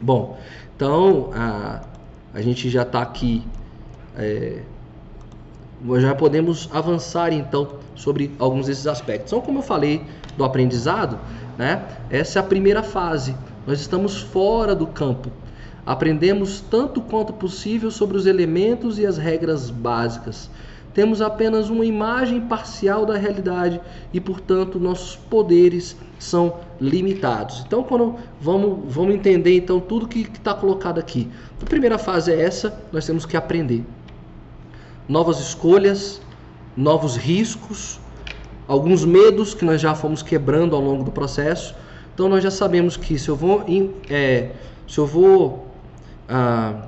Bom, 0.00 0.38
então 0.76 1.30
a, 1.34 1.82
a 2.32 2.40
gente 2.40 2.70
já 2.70 2.82
está 2.82 3.02
aqui, 3.02 3.42
é, 4.16 4.62
já 5.98 6.14
podemos 6.14 6.70
avançar 6.72 7.32
então 7.32 7.74
sobre 7.94 8.30
alguns 8.38 8.66
desses 8.66 8.86
aspectos. 8.86 9.32
Então, 9.32 9.44
como 9.44 9.58
eu 9.58 9.62
falei 9.62 10.02
do 10.38 10.44
aprendizado, 10.44 11.18
né, 11.58 11.84
essa 12.08 12.38
é 12.38 12.40
a 12.40 12.44
primeira 12.44 12.82
fase. 12.82 13.34
Nós 13.66 13.80
estamos 13.80 14.22
fora 14.22 14.74
do 14.74 14.86
campo 14.86 15.30
Aprendemos 15.84 16.60
tanto 16.60 17.00
quanto 17.00 17.32
possível 17.32 17.90
sobre 17.90 18.16
os 18.16 18.26
elementos 18.26 18.98
e 18.98 19.06
as 19.06 19.16
regras 19.16 19.70
básicas. 19.70 20.50
Temos 20.92 21.22
apenas 21.22 21.70
uma 21.70 21.84
imagem 21.84 22.40
parcial 22.40 23.06
da 23.06 23.16
realidade 23.16 23.80
e, 24.12 24.20
portanto, 24.20 24.80
nossos 24.80 25.14
poderes 25.16 25.96
são 26.18 26.58
limitados. 26.80 27.62
Então, 27.66 27.82
quando 27.82 28.16
vamos, 28.40 28.92
vamos 28.92 29.14
entender 29.14 29.56
então 29.56 29.78
tudo 29.78 30.08
que 30.08 30.20
está 30.20 30.52
colocado 30.52 30.98
aqui. 30.98 31.28
A 31.62 31.64
primeira 31.64 31.96
fase 31.96 32.32
é 32.32 32.42
essa, 32.42 32.80
nós 32.92 33.06
temos 33.06 33.24
que 33.24 33.36
aprender. 33.36 33.84
Novas 35.08 35.38
escolhas, 35.38 36.20
novos 36.76 37.16
riscos, 37.16 38.00
alguns 38.66 39.04
medos 39.04 39.54
que 39.54 39.64
nós 39.64 39.80
já 39.80 39.94
fomos 39.94 40.22
quebrando 40.22 40.74
ao 40.74 40.82
longo 40.82 41.04
do 41.04 41.12
processo. 41.12 41.74
Então 42.14 42.28
nós 42.28 42.42
já 42.42 42.50
sabemos 42.50 42.96
que 42.96 43.18
se 43.18 43.28
eu 43.28 43.36
vou, 43.36 43.64
é, 44.08 44.50
se 44.88 44.98
eu 44.98 45.06
vou 45.06 45.66
ah, 46.28 46.86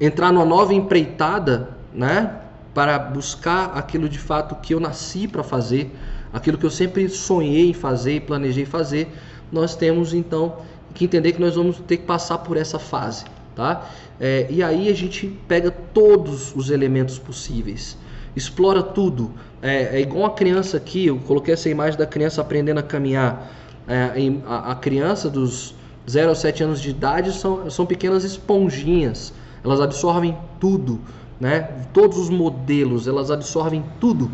entrar 0.00 0.32
numa 0.32 0.44
nova 0.44 0.72
empreitada, 0.74 1.70
né, 1.92 2.40
para 2.74 2.98
buscar 2.98 3.72
aquilo 3.74 4.08
de 4.08 4.18
fato 4.18 4.54
que 4.56 4.74
eu 4.74 4.80
nasci 4.80 5.26
para 5.26 5.42
fazer, 5.42 5.90
aquilo 6.32 6.56
que 6.56 6.66
eu 6.66 6.70
sempre 6.70 7.08
sonhei 7.08 7.70
em 7.70 7.74
fazer 7.74 8.16
e 8.16 8.20
planejei 8.20 8.64
fazer, 8.64 9.08
nós 9.50 9.74
temos 9.74 10.14
então 10.14 10.58
que 10.94 11.04
entender 11.04 11.32
que 11.32 11.40
nós 11.40 11.54
vamos 11.56 11.78
ter 11.80 11.98
que 11.98 12.04
passar 12.04 12.38
por 12.38 12.56
essa 12.56 12.78
fase, 12.78 13.24
tá? 13.54 13.88
É, 14.18 14.46
e 14.50 14.62
aí 14.62 14.88
a 14.88 14.94
gente 14.94 15.26
pega 15.48 15.70
todos 15.70 16.54
os 16.54 16.70
elementos 16.70 17.18
possíveis, 17.18 17.96
explora 18.36 18.82
tudo. 18.82 19.32
É, 19.62 19.96
é 19.96 20.00
igual 20.00 20.26
a 20.26 20.34
criança 20.34 20.76
aqui, 20.76 21.06
eu 21.06 21.18
coloquei 21.18 21.54
essa 21.54 21.68
imagem 21.68 21.98
da 21.98 22.06
criança 22.06 22.40
aprendendo 22.40 22.78
a 22.78 22.82
caminhar. 22.82 23.50
É, 23.88 24.12
a, 24.46 24.72
a 24.72 24.74
criança 24.74 25.28
dos 25.28 25.74
0 26.08 26.28
aos 26.28 26.38
7 26.38 26.64
anos 26.64 26.80
de 26.80 26.90
idade 26.90 27.32
são, 27.32 27.70
são 27.70 27.86
pequenas 27.86 28.24
esponjinhas, 28.24 29.32
elas 29.64 29.80
absorvem 29.80 30.36
tudo 30.58 31.00
né? 31.40 31.62
Todos 31.92 32.18
os 32.18 32.28
modelos, 32.28 33.08
elas 33.08 33.30
absorvem 33.30 33.82
tudo. 33.98 34.30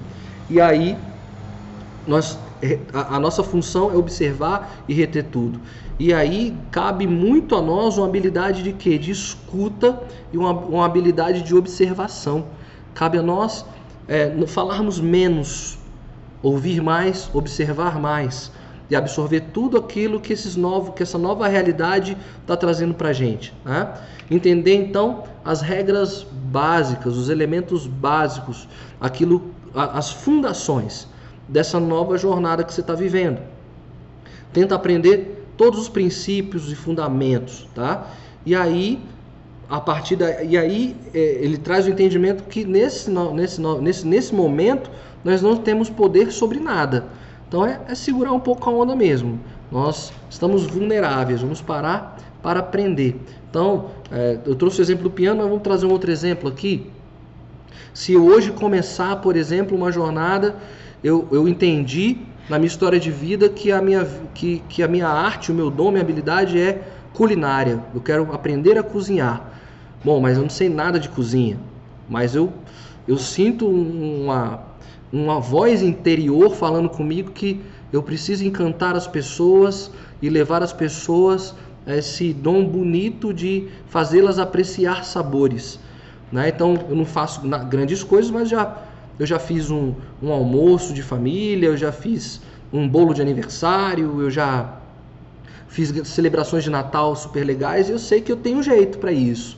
E 0.51 0.61
aí 0.61 0.99
nós 2.07 2.39
a, 2.93 3.17
a, 3.17 3.21
nossa 3.21 3.43
função 3.43 3.91
é 3.93 3.97
observar 3.97 4.83
e 4.89 4.95
reter 4.95 5.25
tudo. 5.25 5.61
E 5.99 6.13
aí 6.13 6.57
cabe 6.71 7.07
muito 7.07 7.55
a 7.55 7.63
nós 7.63 7.97
uma 7.97 8.07
habilidade 8.07 8.63
de 8.63 8.73
quê? 8.73 8.99
De 8.99 9.11
escuta 9.11 10.03
e 10.33 10.39
uma, 10.39 10.53
uma 10.53 10.85
habilidade 10.85 11.43
de 11.43 11.55
observação. 11.55 12.47
Cabe 12.95 13.19
a 13.19 13.23
nós 13.23 13.65
é, 14.09 14.31
falarmos 14.47 15.01
menos, 15.01 15.79
ouvir 16.43 16.83
mais, 16.83 17.31
observar 17.33 18.01
mais 18.01 18.51
e 18.89 18.95
absorver 18.95 19.41
tudo 19.53 19.77
aquilo 19.77 20.21
que 20.21 20.33
esses 20.33 20.57
novos, 20.57 20.95
que 20.95 21.03
essa 21.03 21.19
nova 21.19 21.49
realidade 21.49 22.17
está 22.41 22.57
trazendo 22.57 22.95
para 22.95 23.09
a 23.09 23.13
gente. 23.13 23.53
Né? 23.65 23.93
Entender 24.31 24.75
então 24.75 25.25
as 25.45 25.61
regras 25.61 26.27
básicas, 26.33 27.17
os 27.17 27.29
elementos 27.29 27.87
básicos, 27.87 28.69
aquilo, 29.01 29.51
as 29.75 30.11
fundações 30.11 31.09
dessa 31.49 31.81
nova 31.81 32.17
jornada 32.17 32.63
que 32.63 32.73
você 32.73 32.81
está 32.81 32.95
vivendo. 32.95 33.41
Tenta 34.53 34.75
aprender 34.75 35.47
todos 35.57 35.81
os 35.81 35.89
princípios 35.89 36.71
e 36.71 36.75
fundamentos, 36.75 37.69
tá? 37.75 38.11
E 38.45 38.55
aí 38.55 39.01
a 39.69 39.81
partir 39.81 40.17
da, 40.17 40.45
e 40.45 40.57
aí 40.57 40.97
é, 41.13 41.19
ele 41.19 41.59
traz 41.59 41.87
o 41.87 41.91
entendimento 41.91 42.45
que 42.45 42.65
nesse, 42.65 43.11
nesse, 43.11 43.61
nesse, 43.61 44.07
nesse 44.07 44.35
momento 44.35 44.89
nós 45.25 45.43
não 45.43 45.57
temos 45.57 45.91
poder 45.91 46.31
sobre 46.31 46.61
nada 46.61 47.05
então 47.49 47.65
é, 47.65 47.81
é 47.89 47.95
segurar 47.95 48.33
um 48.33 48.41
pouco 48.41 48.69
a 48.69 48.73
onda 48.73 48.95
mesmo. 48.95 49.41
Nós 49.71 50.13
estamos 50.31 50.65
vulneráveis, 50.65 51.41
vamos 51.41 51.61
parar 51.61 52.19
para 52.43 52.61
aprender. 52.61 53.21
Então, 53.51 53.91
é, 54.11 54.39
eu 54.45 54.55
trouxe 54.55 54.81
o 54.81 54.83
exemplo 54.83 55.05
do 55.05 55.11
piano, 55.11 55.39
mas 55.39 55.49
vamos 55.49 55.63
trazer 55.63 55.87
um 55.87 55.91
outro 55.91 56.11
exemplo 56.11 56.49
aqui. 56.49 56.87
Se 57.93 58.17
hoje 58.17 58.53
começar, 58.53 59.17
por 59.17 59.37
exemplo, 59.37 59.77
uma 59.77 59.91
jornada, 59.91 60.57
eu, 61.03 61.27
eu 61.33 61.49
entendi 61.49 62.19
na 62.49 62.59
minha 62.59 62.69
história 62.69 63.01
de 63.01 63.11
vida 63.11 63.49
que 63.49 63.73
a 63.73 63.81
minha, 63.81 64.07
que, 64.35 64.63
que 64.69 64.83
a 64.83 64.89
minha 64.89 65.09
arte, 65.09 65.51
o 65.51 65.55
meu 65.55 65.71
dom, 65.71 65.91
minha 65.91 66.03
habilidade 66.03 66.61
é 66.61 66.83
culinária. 67.13 67.81
Eu 67.95 68.01
quero 68.01 68.33
aprender 68.33 68.79
a 68.79 68.83
cozinhar. 68.83 69.51
Bom, 70.05 70.21
mas 70.21 70.37
eu 70.37 70.43
não 70.43 70.51
sei 70.51 70.69
nada 70.69 71.01
de 71.01 71.09
cozinha. 71.09 71.59
Mas 72.09 72.35
eu, 72.35 72.53
eu 73.09 73.19
sinto 73.19 73.67
uma, 73.67 74.61
uma 75.13 75.41
voz 75.41 75.83
interior 75.83 76.55
falando 76.55 76.89
comigo 76.89 77.31
que 77.31 77.61
eu 77.93 78.03
preciso 78.03 78.45
encantar 78.45 78.97
as 78.97 79.07
pessoas 79.07 79.91
e 80.21 80.29
levar 80.29 80.63
as 80.63 80.73
pessoas 80.73 81.55
a 81.87 81.97
esse 81.97 82.33
dom 82.33 82.65
bonito 82.65 83.33
de 83.33 83.69
fazê-las 83.89 84.39
apreciar 84.39 85.05
sabores. 85.05 85.79
Né? 86.33 86.49
Então 86.49 86.75
eu 86.89 86.97
não 86.97 87.05
faço 87.05 87.41
grandes 87.69 88.03
coisas, 88.03 88.31
mas 88.31 88.49
já 88.49 88.83
eu 89.19 89.25
já 89.25 89.39
fiz 89.39 89.71
um, 89.71 89.95
um 90.23 90.31
almoço 90.31 90.93
de 90.93 91.03
família, 91.03 91.69
eu 91.69 91.77
já 91.77 91.91
fiz 91.91 92.41
um 92.73 92.87
bolo 92.87 93.15
de 93.15 93.23
aniversário, 93.23 94.21
eu 94.21 94.31
já 94.31 94.79
fiz 95.69 95.91
celebrações 96.09 96.65
de 96.65 96.71
Natal 96.71 97.17
super 97.17 97.45
legais 97.45 97.89
e 97.89 97.93
eu 97.93 97.99
sei 97.99 98.21
que 98.21 98.31
eu 98.31 98.37
tenho 98.37 98.63
jeito 98.63 98.99
para 98.99 99.13
isso 99.13 99.57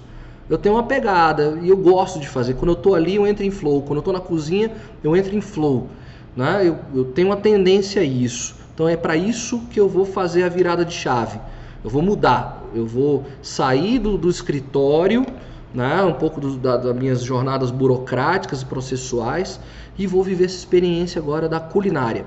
eu 0.49 0.57
tenho 0.57 0.75
uma 0.75 0.85
pegada 0.85 1.59
e 1.63 1.69
eu 1.69 1.77
gosto 1.77 2.19
de 2.19 2.29
fazer. 2.29 2.55
Quando 2.55 2.71
eu 2.71 2.77
estou 2.77 2.95
ali, 2.95 3.17
eu 3.17 3.27
entro 3.27 3.45
em 3.45 3.51
flow. 3.51 3.83
Quando 3.83 3.97
eu 3.97 4.01
estou 4.01 4.15
na 4.15 4.21
cozinha, 4.21 4.73
eu 5.03 5.15
entro 5.15 5.37
em 5.37 5.41
flow. 5.41 5.89
Né? 6.35 6.69
Eu, 6.69 6.79
eu 6.95 7.05
tenho 7.05 7.29
uma 7.29 7.37
tendência 7.37 8.01
a 8.01 8.05
isso. 8.05 8.57
Então 8.75 8.89
é 8.89 8.97
para 8.97 9.17
isso 9.17 9.61
que 9.71 9.79
eu 9.79 9.89
vou 9.89 10.07
fazer 10.07 10.45
a 10.45 10.49
virada 10.49 10.85
de 10.85 10.95
chave. 10.95 11.39
Eu 11.85 11.91
vou 11.91 12.01
mudar. 12.01 12.63
Eu 12.75 12.87
vou 12.87 13.25
sair 13.43 13.99
do, 13.99 14.17
do 14.17 14.31
escritório, 14.31 15.27
né? 15.75 16.03
um 16.03 16.15
pouco 16.15 16.41
do, 16.41 16.57
da, 16.57 16.77
das 16.77 16.97
minhas 16.97 17.23
jornadas 17.23 17.71
burocráticas 17.71 18.63
e 18.63 18.65
processuais, 18.65 19.61
e 19.99 20.07
vou 20.07 20.23
viver 20.23 20.45
essa 20.45 20.57
experiência 20.57 21.21
agora 21.21 21.49
da 21.49 21.61
culinária. 21.61 22.25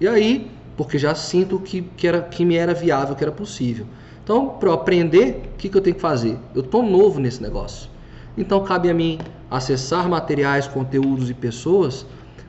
E 0.00 0.06
aí, 0.06 0.50
porque 0.76 0.98
já 0.98 1.14
sinto 1.14 1.58
que, 1.58 1.82
que, 1.82 2.06
era, 2.06 2.20
que 2.20 2.44
me 2.44 2.56
era 2.56 2.74
viável, 2.74 3.16
que 3.16 3.24
era 3.24 3.32
possível. 3.32 3.86
Então, 4.24 4.48
para 4.48 4.70
eu 4.70 4.72
aprender, 4.72 5.42
o 5.52 5.56
que, 5.58 5.68
que 5.68 5.76
eu 5.76 5.82
tenho 5.82 5.94
que 5.94 6.00
fazer? 6.00 6.38
Eu 6.54 6.62
estou 6.62 6.82
novo 6.82 7.20
nesse 7.20 7.42
negócio. 7.42 7.90
Então, 8.38 8.64
cabe 8.64 8.88
a 8.88 8.94
mim 8.94 9.18
acessar 9.50 10.08
materiais, 10.08 10.66
conteúdos 10.66 11.28
e 11.28 11.34
pessoas 11.34 12.06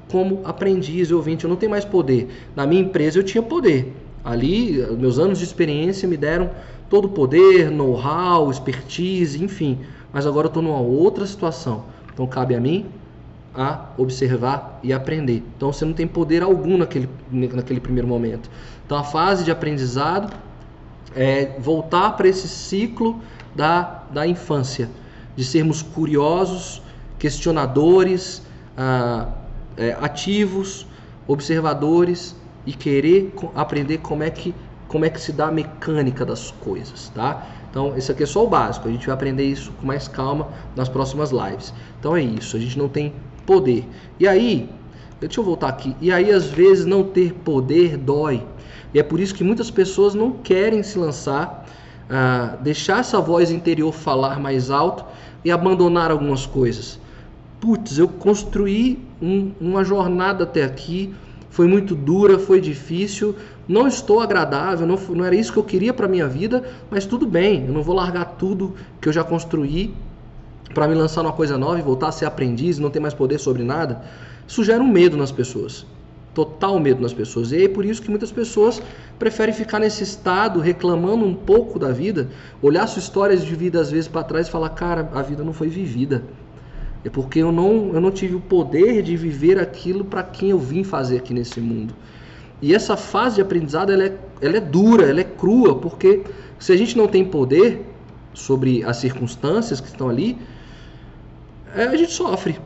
como 0.09 0.39
aprendiz 0.45 1.09
e 1.09 1.13
ouvinte. 1.13 1.43
Eu 1.43 1.49
não 1.49 1.57
tenho 1.57 1.69
mais 1.69 1.83
poder. 1.83 2.29
Na 2.55 2.65
minha 2.65 2.81
empresa 2.81 3.19
eu 3.19 3.23
tinha 3.23 3.43
poder. 3.43 3.93
Ali, 4.23 4.77
meus 4.97 5.19
anos 5.19 5.37
de 5.37 5.43
experiência 5.43 6.07
me 6.07 6.15
deram 6.15 6.49
todo 6.89 7.05
o 7.05 7.09
poder, 7.09 7.69
know-how, 7.69 8.49
expertise, 8.49 9.43
enfim. 9.43 9.79
Mas 10.13 10.25
agora 10.25 10.45
eu 10.45 10.49
estou 10.49 10.63
numa 10.63 10.79
outra 10.79 11.27
situação. 11.27 11.83
Então, 12.13 12.25
cabe 12.25 12.55
a 12.55 12.59
mim 12.59 12.85
a 13.53 13.89
observar 13.97 14.79
e 14.81 14.93
aprender. 14.93 15.43
Então, 15.57 15.73
você 15.73 15.83
não 15.83 15.93
tem 15.93 16.07
poder 16.07 16.41
algum 16.41 16.77
naquele, 16.77 17.09
naquele 17.29 17.81
primeiro 17.81 18.07
momento. 18.07 18.49
Então, 18.85 18.97
a 18.97 19.03
fase 19.03 19.43
de 19.43 19.51
aprendizado 19.51 20.33
é, 21.15 21.55
voltar 21.59 22.11
para 22.11 22.27
esse 22.27 22.47
ciclo 22.47 23.21
da, 23.55 24.03
da 24.11 24.27
infância, 24.27 24.89
de 25.35 25.43
sermos 25.43 25.81
curiosos, 25.81 26.81
questionadores, 27.17 28.41
ah, 28.77 29.29
é, 29.77 29.97
ativos, 30.01 30.85
observadores 31.27 32.35
e 32.65 32.73
querer 32.73 33.33
aprender 33.55 33.99
como 33.99 34.23
é 34.23 34.29
que 34.29 34.53
como 34.87 35.03
é 35.03 35.09
que 35.09 35.19
se 35.19 35.31
dá 35.31 35.47
a 35.47 35.51
mecânica 35.51 36.23
das 36.23 36.51
coisas, 36.51 37.09
tá? 37.09 37.47
Então, 37.69 37.97
esse 37.97 38.11
aqui 38.11 38.23
é 38.23 38.25
só 38.25 38.45
o 38.45 38.47
básico. 38.47 38.87
A 38.87 38.91
gente 38.91 39.05
vai 39.05 39.13
aprender 39.13 39.43
isso 39.43 39.71
com 39.73 39.85
mais 39.85 40.07
calma 40.07 40.47
nas 40.75 40.87
próximas 40.87 41.31
lives. 41.31 41.73
Então 41.99 42.15
é 42.15 42.21
isso, 42.21 42.55
a 42.55 42.59
gente 42.59 42.77
não 42.77 42.87
tem 42.87 43.13
poder. 43.45 43.85
E 44.19 44.27
aí, 44.27 44.69
deixa 45.19 45.39
eu 45.39 45.43
voltar 45.43 45.67
aqui. 45.67 45.95
E 45.99 46.11
aí 46.11 46.31
às 46.31 46.45
vezes 46.45 46.85
não 46.85 47.03
ter 47.03 47.33
poder 47.33 47.97
dói. 47.97 48.45
E 48.93 48.99
é 48.99 49.03
por 49.03 49.19
isso 49.19 49.35
que 49.35 49.43
muitas 49.43 49.69
pessoas 49.69 50.13
não 50.13 50.31
querem 50.31 50.81
se 50.83 50.97
lançar, 50.97 51.65
uh, 52.09 52.61
deixar 52.63 52.99
essa 52.99 53.19
voz 53.19 53.51
interior 53.51 53.91
falar 53.91 54.39
mais 54.39 54.71
alto 54.71 55.05
e 55.43 55.51
abandonar 55.51 56.11
algumas 56.11 56.45
coisas. 56.45 56.99
Putz, 57.59 57.97
eu 57.97 58.07
construí 58.07 58.99
um, 59.21 59.51
uma 59.59 59.83
jornada 59.83 60.43
até 60.43 60.63
aqui, 60.63 61.13
foi 61.49 61.67
muito 61.67 61.95
dura, 61.95 62.37
foi 62.37 62.59
difícil, 62.59 63.35
não 63.67 63.87
estou 63.87 64.19
agradável, 64.19 64.85
não, 64.85 64.97
não 64.97 65.25
era 65.25 65.35
isso 65.35 65.53
que 65.53 65.59
eu 65.59 65.63
queria 65.63 65.93
para 65.93 66.07
minha 66.07 66.27
vida, 66.27 66.63
mas 66.89 67.05
tudo 67.05 67.25
bem, 67.25 67.65
eu 67.65 67.73
não 67.73 67.81
vou 67.81 67.95
largar 67.95 68.35
tudo 68.37 68.75
que 68.99 69.07
eu 69.07 69.13
já 69.13 69.23
construí 69.23 69.93
para 70.73 70.87
me 70.87 70.95
lançar 70.95 71.23
numa 71.23 71.31
coisa 71.31 71.57
nova 71.57 71.79
e 71.79 71.81
voltar 71.81 72.09
a 72.09 72.11
ser 72.11 72.25
aprendiz 72.25 72.77
não 72.77 72.89
ter 72.89 72.99
mais 72.99 73.13
poder 73.13 73.39
sobre 73.39 73.63
nada. 73.63 74.01
Isso 74.47 74.63
gera 74.63 74.83
um 74.83 74.87
medo 74.87 75.15
nas 75.15 75.31
pessoas 75.31 75.85
total 76.35 76.79
medo 76.79 77.01
nas 77.01 77.13
pessoas. 77.13 77.51
E 77.51 77.63
é 77.63 77.67
por 77.67 77.85
isso 77.85 78.01
que 78.01 78.09
muitas 78.09 78.31
pessoas 78.31 78.81
preferem 79.17 79.55
ficar 79.55 79.79
nesse 79.79 80.03
estado, 80.03 80.59
reclamando 80.59 81.25
um 81.25 81.33
pouco 81.33 81.79
da 81.79 81.91
vida, 81.91 82.29
olhar 82.61 82.85
suas 82.85 83.05
histórias 83.05 83.43
de 83.43 83.55
vida 83.55 83.79
às 83.79 83.89
vezes 83.89 84.07
para 84.07 84.23
trás 84.23 84.47
e 84.47 84.51
falar: 84.51 84.69
"Cara, 84.69 85.09
a 85.13 85.21
vida 85.21 85.43
não 85.43 85.53
foi 85.53 85.69
vivida". 85.69 86.21
É 87.05 87.09
porque 87.09 87.39
eu 87.39 87.51
não, 87.51 87.91
eu 87.93 88.01
não 88.01 88.11
tive 88.11 88.35
o 88.35 88.41
poder 88.41 89.01
de 89.01 89.15
viver 89.15 89.59
aquilo 89.59 90.03
para 90.03 90.23
quem 90.23 90.49
eu 90.49 90.59
vim 90.59 90.83
fazer 90.83 91.17
aqui 91.17 91.33
nesse 91.33 91.61
mundo. 91.61 91.93
E 92.61 92.73
essa 92.73 92.97
fase 92.97 93.35
de 93.35 93.41
aprendizado 93.41 93.91
ela 93.91 94.05
é, 94.05 94.17
ela 94.41 94.57
é 94.57 94.59
dura, 94.59 95.09
ela 95.09 95.21
é 95.21 95.23
crua, 95.23 95.75
porque 95.75 96.23
se 96.59 96.71
a 96.71 96.75
gente 96.75 96.97
não 96.97 97.07
tem 97.07 97.23
poder 97.23 97.85
sobre 98.33 98.83
as 98.83 98.97
circunstâncias 98.97 99.79
que 99.79 99.87
estão 99.87 100.09
ali, 100.09 100.37
é, 101.75 101.83
a 101.83 101.95
gente 101.95 102.11
sofre. 102.11 102.59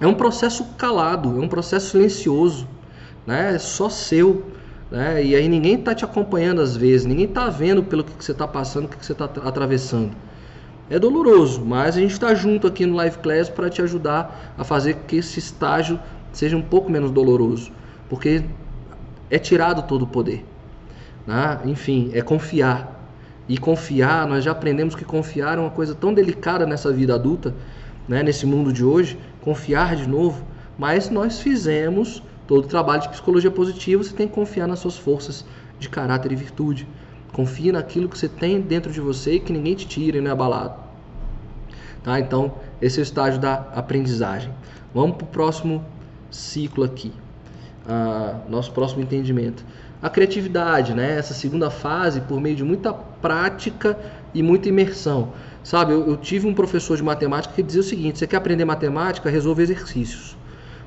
É 0.00 0.06
um 0.06 0.14
processo 0.14 0.64
calado, 0.76 1.40
é 1.40 1.44
um 1.44 1.48
processo 1.48 1.90
silencioso, 1.90 2.68
né? 3.26 3.54
É 3.54 3.58
só 3.58 3.88
seu. 3.88 4.44
Né? 4.90 5.24
E 5.24 5.34
aí 5.34 5.48
ninguém 5.48 5.74
está 5.74 5.94
te 5.94 6.04
acompanhando 6.04 6.60
às 6.60 6.76
vezes, 6.76 7.06
ninguém 7.06 7.26
está 7.26 7.48
vendo 7.48 7.82
pelo 7.82 8.02
que, 8.04 8.12
que 8.12 8.24
você 8.24 8.32
está 8.32 8.46
passando, 8.46 8.86
o 8.86 8.88
que, 8.88 8.96
que 8.96 9.04
você 9.04 9.12
está 9.12 9.26
atravessando. 9.26 10.12
É 10.90 10.98
doloroso, 10.98 11.62
mas 11.62 11.96
a 11.96 12.00
gente 12.00 12.12
está 12.12 12.34
junto 12.34 12.66
aqui 12.66 12.86
no 12.86 12.96
Live 12.96 13.18
Class 13.18 13.50
para 13.50 13.68
te 13.68 13.82
ajudar 13.82 14.54
a 14.56 14.64
fazer 14.64 14.96
que 15.06 15.16
esse 15.16 15.38
estágio 15.38 16.00
seja 16.32 16.56
um 16.56 16.62
pouco 16.62 16.90
menos 16.90 17.10
doloroso, 17.10 17.70
porque 18.08 18.42
é 19.30 19.38
tirado 19.38 19.82
todo 19.82 20.02
o 20.02 20.06
poder. 20.06 20.46
Né? 21.26 21.60
Enfim, 21.66 22.10
é 22.14 22.22
confiar. 22.22 22.96
E 23.46 23.58
confiar, 23.58 24.26
nós 24.26 24.44
já 24.44 24.52
aprendemos 24.52 24.94
que 24.94 25.04
confiar 25.04 25.58
é 25.58 25.60
uma 25.60 25.70
coisa 25.70 25.94
tão 25.94 26.14
delicada 26.14 26.64
nessa 26.64 26.90
vida 26.90 27.14
adulta, 27.14 27.54
né? 28.08 28.22
nesse 28.22 28.46
mundo 28.46 28.72
de 28.72 28.82
hoje. 28.82 29.18
Confiar 29.40 29.96
de 29.96 30.08
novo, 30.08 30.44
mas 30.78 31.10
nós 31.10 31.40
fizemos 31.40 32.22
todo 32.46 32.64
o 32.64 32.68
trabalho 32.68 33.02
de 33.02 33.08
psicologia 33.08 33.50
positiva. 33.50 34.02
Você 34.02 34.14
tem 34.14 34.28
que 34.28 34.34
confiar 34.34 34.66
nas 34.66 34.78
suas 34.78 34.96
forças 34.96 35.44
de 35.78 35.88
caráter 35.88 36.32
e 36.32 36.36
virtude. 36.36 36.88
Confie 37.32 37.72
naquilo 37.72 38.08
que 38.08 38.18
você 38.18 38.28
tem 38.28 38.60
dentro 38.60 38.90
de 38.90 39.00
você 39.00 39.34
e 39.34 39.40
que 39.40 39.52
ninguém 39.52 39.74
te 39.74 39.86
tire, 39.86 40.20
não 40.20 40.30
é 40.30 40.32
abalado. 40.32 40.74
Tá? 42.02 42.18
Então, 42.18 42.54
esse 42.80 42.98
é 42.98 43.02
o 43.02 43.04
estágio 43.04 43.40
da 43.40 43.54
aprendizagem. 43.74 44.52
Vamos 44.94 45.16
para 45.16 45.24
o 45.24 45.28
próximo 45.28 45.84
ciclo 46.30 46.84
aqui. 46.84 47.12
Uh, 47.86 48.50
nosso 48.50 48.72
próximo 48.72 49.02
entendimento. 49.02 49.64
A 50.00 50.08
criatividade, 50.08 50.94
né? 50.94 51.18
essa 51.18 51.34
segunda 51.34 51.70
fase, 51.70 52.20
por 52.20 52.40
meio 52.40 52.54
de 52.54 52.64
muita 52.64 52.92
prática 52.92 53.98
e 54.32 54.42
muita 54.42 54.68
imersão. 54.68 55.32
Sabe, 55.68 55.92
eu, 55.92 56.08
eu 56.08 56.16
tive 56.16 56.46
um 56.46 56.54
professor 56.54 56.96
de 56.96 57.02
matemática 57.02 57.52
que 57.52 57.62
dizia 57.62 57.82
o 57.82 57.84
seguinte: 57.84 58.18
você 58.18 58.26
quer 58.26 58.38
aprender 58.38 58.64
matemática, 58.64 59.28
resolve 59.28 59.62
exercícios. 59.62 60.34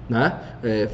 Né? 0.10 0.36
É, 0.64 0.90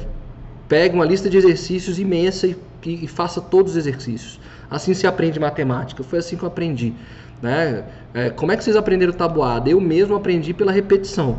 pegue 0.68 0.94
uma 0.94 1.06
lista 1.06 1.30
de 1.30 1.38
exercícios 1.38 1.98
imensa 1.98 2.46
e, 2.46 2.54
e, 2.84 3.06
e 3.06 3.08
faça 3.08 3.40
todos 3.40 3.72
os 3.72 3.78
exercícios. 3.78 4.38
Assim 4.70 4.92
se 4.92 5.06
aprende 5.06 5.40
matemática. 5.40 6.04
Foi 6.04 6.18
assim 6.18 6.36
que 6.36 6.42
eu 6.42 6.48
aprendi. 6.48 6.92
Né? 7.40 7.82
É, 8.12 8.28
como 8.28 8.52
é 8.52 8.58
que 8.58 8.62
vocês 8.62 8.76
aprenderam 8.76 9.14
tabuada? 9.14 9.70
Eu 9.70 9.80
mesmo 9.80 10.14
aprendi 10.14 10.52
pela 10.52 10.70
repetição. 10.70 11.38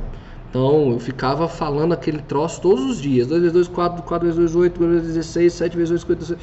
Então 0.50 0.94
eu 0.94 1.00
ficava 1.00 1.48
falando 1.48 1.94
aquele 1.94 2.24
troço 2.24 2.60
todos 2.62 2.84
os 2.84 3.00
dias. 3.00 3.28
2 3.28 3.42
vezes 3.42 3.54
2, 3.54 3.68
4, 3.68 4.02
4 4.02 4.26
vezes 4.26 4.40
2, 4.40 4.56
8, 4.56 4.80
2 4.80 4.92
vezes 4.94 5.16
16, 5.18 5.54
7 5.54 5.78
vezes 5.78 5.90
2, 5.90 6.02
56. 6.02 6.40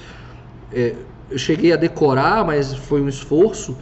É, 0.73 0.95
eu 1.33 1.37
cheguei 1.37 1.73
a 1.73 1.77
decorar, 1.77 2.45
mas 2.47 2.73
foi 2.73 3.01
um 3.01 3.09
esforço. 3.09 3.77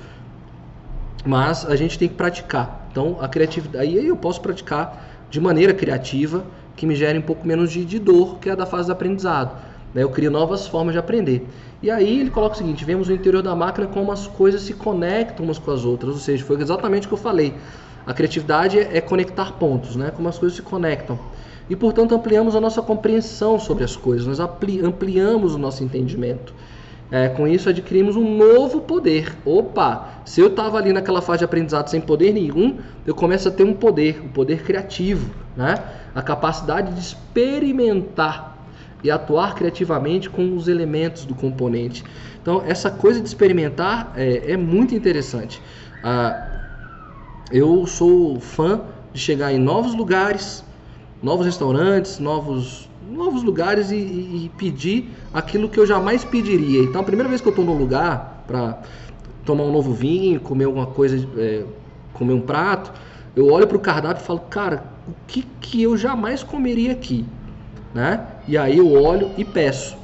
Mas 1.24 1.66
a 1.66 1.76
gente 1.76 1.98
tem 1.98 2.08
que 2.08 2.14
praticar. 2.14 2.88
Então 2.90 3.18
a 3.20 3.28
criatividade. 3.28 3.98
Aí 3.98 4.06
eu 4.06 4.16
posso 4.16 4.40
praticar 4.40 5.26
de 5.30 5.40
maneira 5.40 5.74
criativa, 5.74 6.44
que 6.76 6.86
me 6.86 6.94
gere 6.94 7.18
um 7.18 7.22
pouco 7.22 7.46
menos 7.46 7.72
de, 7.72 7.84
de 7.84 7.98
dor, 7.98 8.38
que 8.38 8.48
é 8.48 8.52
a 8.52 8.54
da 8.54 8.66
fase 8.66 8.86
do 8.88 8.92
aprendizado. 8.92 9.56
Né? 9.92 10.02
Eu 10.02 10.10
crio 10.10 10.30
novas 10.30 10.66
formas 10.66 10.92
de 10.92 10.98
aprender. 10.98 11.46
E 11.82 11.90
aí 11.90 12.20
ele 12.20 12.30
coloca 12.30 12.54
o 12.54 12.58
seguinte: 12.58 12.84
vemos 12.84 13.08
o 13.08 13.12
interior 13.12 13.42
da 13.42 13.54
máquina 13.54 13.86
como 13.86 14.10
as 14.10 14.26
coisas 14.26 14.62
se 14.62 14.74
conectam 14.74 15.44
umas 15.44 15.58
com 15.58 15.70
as 15.70 15.84
outras, 15.84 16.14
ou 16.14 16.20
seja, 16.20 16.44
foi 16.44 16.60
exatamente 16.60 17.06
o 17.06 17.08
que 17.08 17.14
eu 17.14 17.18
falei. 17.18 17.54
A 18.06 18.12
criatividade 18.12 18.78
é 18.78 19.00
conectar 19.00 19.52
pontos, 19.52 19.96
né? 19.96 20.12
como 20.14 20.28
as 20.28 20.38
coisas 20.38 20.56
se 20.56 20.62
conectam. 20.62 21.18
E 21.68 21.74
portanto 21.74 22.14
ampliamos 22.14 22.54
a 22.54 22.60
nossa 22.60 22.82
compreensão 22.82 23.58
sobre 23.58 23.84
as 23.84 23.96
coisas, 23.96 24.26
nós 24.26 24.38
ampliamos 24.38 25.54
o 25.54 25.58
nosso 25.58 25.82
entendimento. 25.82 26.52
É, 27.10 27.28
com 27.28 27.46
isso 27.46 27.68
adquirimos 27.68 28.16
um 28.16 28.36
novo 28.36 28.80
poder. 28.80 29.36
Opa, 29.44 30.22
se 30.24 30.40
eu 30.40 30.48
estava 30.48 30.78
ali 30.78 30.92
naquela 30.92 31.20
fase 31.20 31.40
de 31.40 31.44
aprendizado 31.44 31.88
sem 31.88 32.00
poder 32.00 32.32
nenhum, 32.32 32.78
eu 33.06 33.14
começo 33.14 33.48
a 33.48 33.50
ter 33.50 33.64
um 33.64 33.74
poder, 33.74 34.20
o 34.20 34.24
um 34.24 34.28
poder 34.28 34.62
criativo, 34.62 35.30
né? 35.56 35.74
a 36.14 36.22
capacidade 36.22 36.92
de 36.92 37.00
experimentar 37.00 38.54
e 39.02 39.10
atuar 39.10 39.54
criativamente 39.54 40.30
com 40.30 40.56
os 40.56 40.66
elementos 40.66 41.26
do 41.26 41.34
componente. 41.34 42.02
Então, 42.40 42.62
essa 42.66 42.90
coisa 42.90 43.20
de 43.20 43.28
experimentar 43.28 44.12
é, 44.16 44.52
é 44.52 44.56
muito 44.56 44.94
interessante. 44.94 45.62
Ah, 46.02 46.48
eu 47.50 47.86
sou 47.86 48.40
fã 48.40 48.80
de 49.12 49.20
chegar 49.20 49.52
em 49.52 49.58
novos 49.58 49.94
lugares, 49.94 50.64
novos 51.22 51.44
restaurantes, 51.44 52.18
novos, 52.18 52.88
novos 53.14 53.42
lugares 53.42 53.90
e, 53.90 53.96
e, 53.96 54.50
pedir 54.56 55.10
aquilo 55.32 55.68
que 55.68 55.78
eu 55.78 55.86
jamais 55.86 56.24
pediria. 56.24 56.82
Então, 56.82 57.00
a 57.00 57.04
primeira 57.04 57.28
vez 57.28 57.40
que 57.40 57.48
eu 57.48 57.50
estou 57.50 57.64
num 57.64 57.76
lugar 57.76 58.44
para 58.46 58.78
tomar 59.44 59.64
um 59.64 59.72
novo 59.72 59.92
vinho, 59.92 60.40
comer 60.40 60.64
alguma 60.64 60.86
coisa, 60.86 61.26
é, 61.36 61.64
comer 62.12 62.32
um 62.32 62.40
prato, 62.40 62.92
eu 63.34 63.50
olho 63.50 63.66
para 63.66 63.76
o 63.76 63.80
cardápio 63.80 64.22
e 64.22 64.26
falo, 64.26 64.40
cara, 64.40 64.84
o 65.08 65.12
que, 65.26 65.42
que 65.60 65.82
eu 65.82 65.96
jamais 65.96 66.42
comeria 66.42 66.92
aqui? 66.92 67.24
né? 67.94 68.26
E 68.48 68.58
aí 68.58 68.76
eu 68.76 68.92
olho 68.92 69.30
e 69.38 69.44
peço. 69.44 69.96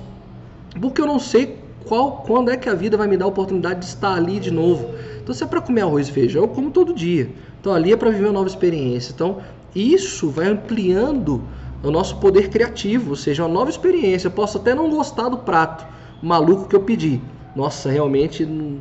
Porque 0.81 1.01
eu 1.03 1.07
não 1.07 1.19
sei 1.19 1.59
qual, 1.85 2.23
quando 2.25 2.51
é 2.51 2.57
que 2.57 2.69
a 2.69 2.75
vida 2.75 2.97
vai 2.97 3.09
me 3.09 3.17
dar 3.17 3.25
a 3.25 3.29
oportunidade 3.29 3.81
de 3.81 3.87
estar 3.87 4.15
ali 4.15 4.39
de 4.39 4.53
novo. 4.53 4.95
Então, 5.21 5.35
se 5.35 5.43
é 5.43 5.47
para 5.47 5.61
comer 5.61 5.83
arroz 5.83 6.09
e 6.09 6.13
feijão, 6.13 6.43
eu 6.43 6.49
como 6.49 6.71
todo 6.71 6.95
dia. 6.95 7.29
Então, 7.61 7.75
ali 7.75 7.93
é 7.93 7.97
para 7.97 8.11
viver 8.11 8.27
uma 8.27 8.33
nova 8.33 8.49
experiência. 8.49 9.13
Então, 9.13 9.39
isso 9.75 10.31
vai 10.31 10.47
ampliando 10.47 11.43
o 11.83 11.91
nosso 11.91 12.17
poder 12.17 12.51
criativo, 12.51 13.11
ou 13.11 13.17
seja, 13.17 13.43
uma 13.45 13.53
nova 13.53 13.71
experiência. 13.71 14.29
Eu 14.29 14.33
posso 14.33 14.59
até 14.59 14.75
não 14.75 14.91
gostar 14.91 15.29
do 15.29 15.39
prato 15.39 15.87
maluco 16.23 16.69
que 16.69 16.77
eu 16.77 16.83
pedi. 16.83 17.21
Nossa, 17.57 17.91
realmente 17.91 18.45
não, 18.45 18.79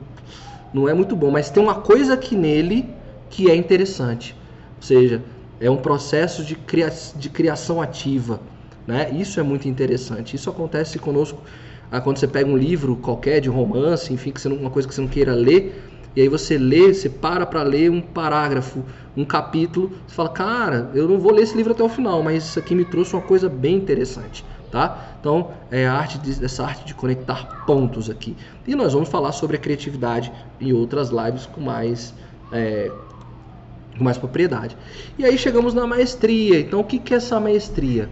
não 0.73 0.89
é 0.89 0.93
muito 0.93 1.15
bom, 1.15 1.31
mas 1.31 1.49
tem 1.49 1.61
uma 1.61 1.75
coisa 1.75 2.13
aqui 2.13 2.35
nele 2.35 2.89
que 3.29 3.49
é 3.49 3.55
interessante. 3.55 4.35
Ou 4.77 4.83
seja, 4.83 5.23
é 5.59 5.69
um 5.69 5.77
processo 5.77 6.43
de, 6.43 6.55
cria 6.55 6.91
de 7.15 7.29
criação 7.29 7.81
ativa. 7.81 8.39
Né? 8.85 9.11
Isso 9.11 9.39
é 9.39 9.43
muito 9.43 9.67
interessante. 9.67 10.35
Isso 10.35 10.49
acontece 10.49 10.97
conosco 10.99 11.41
ah, 11.91 11.99
quando 11.99 12.17
você 12.17 12.27
pega 12.27 12.49
um 12.49 12.57
livro 12.57 12.95
qualquer 12.95 13.41
de 13.41 13.49
romance, 13.49 14.13
enfim, 14.13 14.31
que 14.31 14.39
você 14.39 14.47
não, 14.47 14.57
uma 14.57 14.69
coisa 14.69 14.87
que 14.87 14.93
você 14.93 15.01
não 15.01 15.07
queira 15.07 15.33
ler, 15.33 15.81
e 16.19 16.21
aí 16.21 16.27
você 16.27 16.57
lê, 16.57 16.93
você 16.93 17.07
para 17.07 17.45
para 17.45 17.63
ler 17.63 17.89
um 17.89 18.01
parágrafo, 18.01 18.83
um 19.15 19.23
capítulo, 19.23 19.93
você 20.05 20.13
fala, 20.13 20.27
cara, 20.27 20.91
eu 20.93 21.07
não 21.07 21.17
vou 21.17 21.31
ler 21.31 21.43
esse 21.43 21.55
livro 21.55 21.71
até 21.71 21.81
o 21.81 21.87
final, 21.87 22.21
mas 22.21 22.43
isso 22.43 22.59
aqui 22.59 22.75
me 22.75 22.83
trouxe 22.83 23.13
uma 23.15 23.21
coisa 23.21 23.47
bem 23.47 23.77
interessante. 23.77 24.43
Tá? 24.69 25.15
Então, 25.17 25.51
é 25.71 25.87
a 25.87 25.93
arte 25.93 26.17
de, 26.17 26.43
essa 26.43 26.65
arte 26.65 26.85
de 26.85 26.93
conectar 26.93 27.63
pontos 27.65 28.09
aqui. 28.09 28.35
E 28.67 28.75
nós 28.75 28.91
vamos 28.91 29.07
falar 29.07 29.31
sobre 29.31 29.55
a 29.55 29.59
criatividade 29.59 30.29
em 30.59 30.73
outras 30.73 31.09
lives 31.09 31.45
com 31.45 31.61
mais, 31.61 32.13
é, 32.51 32.91
com 33.97 34.03
mais 34.03 34.17
propriedade. 34.17 34.75
E 35.17 35.23
aí 35.23 35.37
chegamos 35.37 35.73
na 35.73 35.87
maestria. 35.87 36.59
Então, 36.59 36.81
o 36.81 36.83
que, 36.83 36.99
que 36.99 37.13
é 37.13 37.17
essa 37.17 37.39
maestria? 37.39 38.09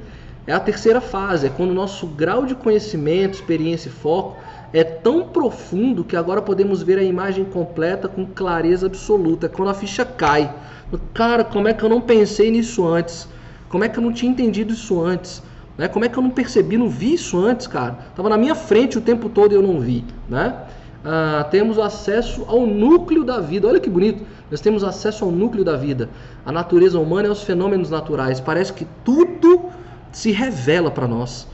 É 0.48 0.54
a 0.54 0.62
terceira 0.62 1.02
fase, 1.02 1.48
é 1.48 1.50
quando 1.50 1.72
o 1.72 1.76
nosso 1.76 2.08
grau 2.08 2.46
de 2.46 2.56
conhecimento, 2.56 3.34
experiência 3.34 3.90
e 3.90 3.92
foco 3.92 4.38
é 4.74 4.84
tão 4.84 5.30
profundo 5.30 6.04
que 6.04 6.16
agora 6.16 6.42
podemos 6.42 6.82
ver 6.82 7.00
a 7.00 7.04
imagem 7.04 7.46
completa 7.46 8.08
com 8.08 8.26
clareza 8.26 8.88
absoluta. 8.88 9.46
É 9.46 9.50
quando 9.50 9.70
a 9.70 9.74
ficha 9.74 10.06
cai. 10.06 10.54
Cara, 11.14 11.44
como 11.44 11.68
é 11.68 11.74
que 11.74 11.84
eu 11.84 11.90
não 11.90 12.02
pensei 12.02 12.52
nisso 12.52 12.88
antes? 12.88 13.28
Como 13.70 13.84
é 13.84 13.90
que 13.90 13.98
eu 13.98 14.04
não 14.04 14.14
tinha 14.14 14.32
entendido 14.32 14.74
isso 14.74 15.02
antes? 15.02 15.42
Né? 15.78 15.88
Como 15.88 16.06
é 16.06 16.10
que 16.10 16.18
eu 16.18 16.24
não 16.24 16.30
percebi, 16.30 16.78
não 16.78 16.90
vi 16.90 17.14
isso 17.14 17.38
antes, 17.38 17.68
cara? 17.68 17.98
Tava 18.16 18.30
na 18.30 18.38
minha 18.38 18.56
frente 18.56 18.98
o 18.98 19.02
tempo 19.02 19.30
todo 19.30 19.52
e 19.52 19.56
eu 19.56 19.62
não 19.62 19.80
vi, 19.80 20.04
né? 20.28 20.54
Ah, 21.06 21.48
temos 21.50 21.78
acesso 21.78 22.44
ao 22.48 22.66
núcleo 22.66 23.24
da 23.24 23.40
vida. 23.40 23.68
Olha 23.68 23.80
que 23.80 23.90
bonito. 23.90 24.26
Nós 24.50 24.60
temos 24.60 24.84
acesso 24.84 25.24
ao 25.24 25.32
núcleo 25.32 25.64
da 25.64 25.78
vida. 25.78 26.10
A 26.46 26.52
natureza 26.52 27.00
humana 27.00 27.28
e 27.28 27.32
os 27.32 27.44
fenômenos 27.44 27.90
naturais. 27.90 28.40
Parece 28.40 28.74
que 28.74 28.86
tudo 29.06 29.66
se 30.12 30.32
revela 30.32 30.90
para 30.90 31.08
nós. 31.08 31.48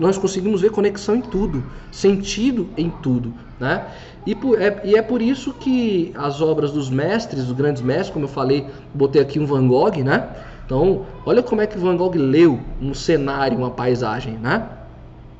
Nós 0.00 0.18
conseguimos 0.18 0.60
ver 0.60 0.70
conexão 0.70 1.16
em 1.16 1.20
tudo, 1.20 1.64
sentido 1.90 2.68
em 2.76 2.90
tudo. 2.90 3.32
Né? 3.58 3.84
E, 4.26 4.34
por, 4.34 4.60
é, 4.60 4.80
e 4.84 4.96
é 4.96 5.02
por 5.02 5.22
isso 5.22 5.52
que 5.54 6.12
as 6.14 6.40
obras 6.40 6.72
dos 6.72 6.90
mestres, 6.90 7.44
dos 7.44 7.56
grandes 7.56 7.82
mestres, 7.82 8.10
como 8.10 8.24
eu 8.24 8.28
falei, 8.28 8.66
botei 8.92 9.20
aqui 9.20 9.38
um 9.38 9.46
Van 9.46 9.66
Gogh, 9.66 10.02
né? 10.02 10.28
Então, 10.64 11.04
olha 11.26 11.42
como 11.42 11.60
é 11.60 11.66
que 11.66 11.78
Van 11.78 11.96
Gogh 11.96 12.14
leu 12.14 12.58
um 12.80 12.94
cenário, 12.94 13.58
uma 13.58 13.70
paisagem, 13.70 14.38
né? 14.38 14.66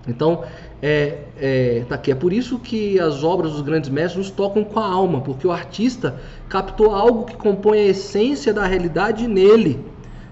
Então, 0.07 0.45
é, 0.83 1.19
é, 1.39 1.85
tá 1.89 1.95
aqui. 1.95 2.13
é 2.13 2.15
por 2.15 2.31
isso 2.31 2.59
que 2.59 3.01
as 3.01 3.25
obras 3.25 3.53
dos 3.53 3.63
grandes 3.63 3.89
mestres 3.89 4.27
nos 4.27 4.31
tocam 4.31 4.63
com 4.63 4.79
a 4.79 4.87
alma, 4.87 5.23
porque 5.23 5.47
o 5.47 5.53
artista 5.53 6.21
captou 6.47 6.95
algo 6.95 7.25
que 7.25 7.37
compõe 7.37 7.79
a 7.79 7.85
essência 7.87 8.53
da 8.53 8.67
realidade 8.67 9.27
nele. 9.27 9.83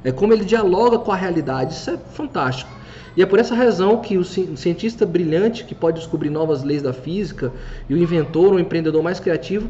É 0.05 0.13
como 0.13 0.33
ele 0.35 0.45
dialoga 0.45 0.99
com 0.99 1.11
a 1.11 1.17
realidade. 1.17 1.73
Isso 1.73 1.91
é 1.91 1.97
fantástico. 1.97 2.71
E 3.17 3.23
é 3.23 3.27
por 3.27 3.39
essa 3.39 3.55
razão 3.55 4.01
que 4.01 4.17
o 4.17 4.25
cientista 4.25 5.05
brilhante 5.05 5.65
que 5.65 5.75
pode 5.75 5.99
descobrir 5.99 6.31
novas 6.31 6.63
leis 6.63 6.81
da 6.83 6.93
física 6.93 7.53
e 7.89 7.95
o 7.95 7.99
inventor, 7.99 8.55
o 8.55 8.59
empreendedor 8.59 9.03
mais 9.03 9.21
criativo, 9.21 9.69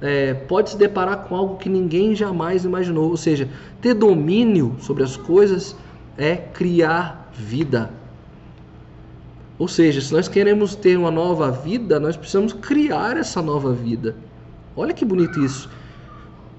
é, 0.00 0.32
pode 0.32 0.70
se 0.70 0.76
deparar 0.78 1.24
com 1.24 1.36
algo 1.36 1.56
que 1.56 1.68
ninguém 1.68 2.14
jamais 2.14 2.64
imaginou. 2.64 3.10
Ou 3.10 3.16
seja, 3.16 3.48
ter 3.80 3.94
domínio 3.94 4.76
sobre 4.80 5.02
as 5.02 5.16
coisas 5.16 5.76
é 6.16 6.36
criar 6.36 7.30
vida. 7.34 7.90
Ou 9.58 9.66
seja, 9.66 10.00
se 10.00 10.12
nós 10.12 10.28
queremos 10.28 10.74
ter 10.76 10.96
uma 10.96 11.10
nova 11.10 11.50
vida, 11.50 11.98
nós 11.98 12.16
precisamos 12.16 12.52
criar 12.52 13.16
essa 13.16 13.42
nova 13.42 13.72
vida. 13.72 14.14
Olha 14.76 14.94
que 14.94 15.04
bonito 15.04 15.44
isso. 15.44 15.68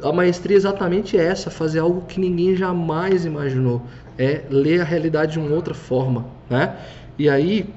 a 0.04 0.12
maestria 0.12 0.56
é 0.56 0.58
exatamente 0.58 1.18
essa, 1.18 1.50
fazer 1.50 1.80
algo 1.80 2.02
que 2.02 2.20
ninguém 2.20 2.56
jamais 2.56 3.26
imaginou, 3.26 3.82
é 4.20 4.44
ler 4.50 4.82
a 4.82 4.84
realidade 4.84 5.32
de 5.34 5.40
uma 5.40 5.56
outra 5.56 5.74
forma, 5.74 6.26
né? 6.50 6.76
E 7.18 7.30
aí 7.30 7.74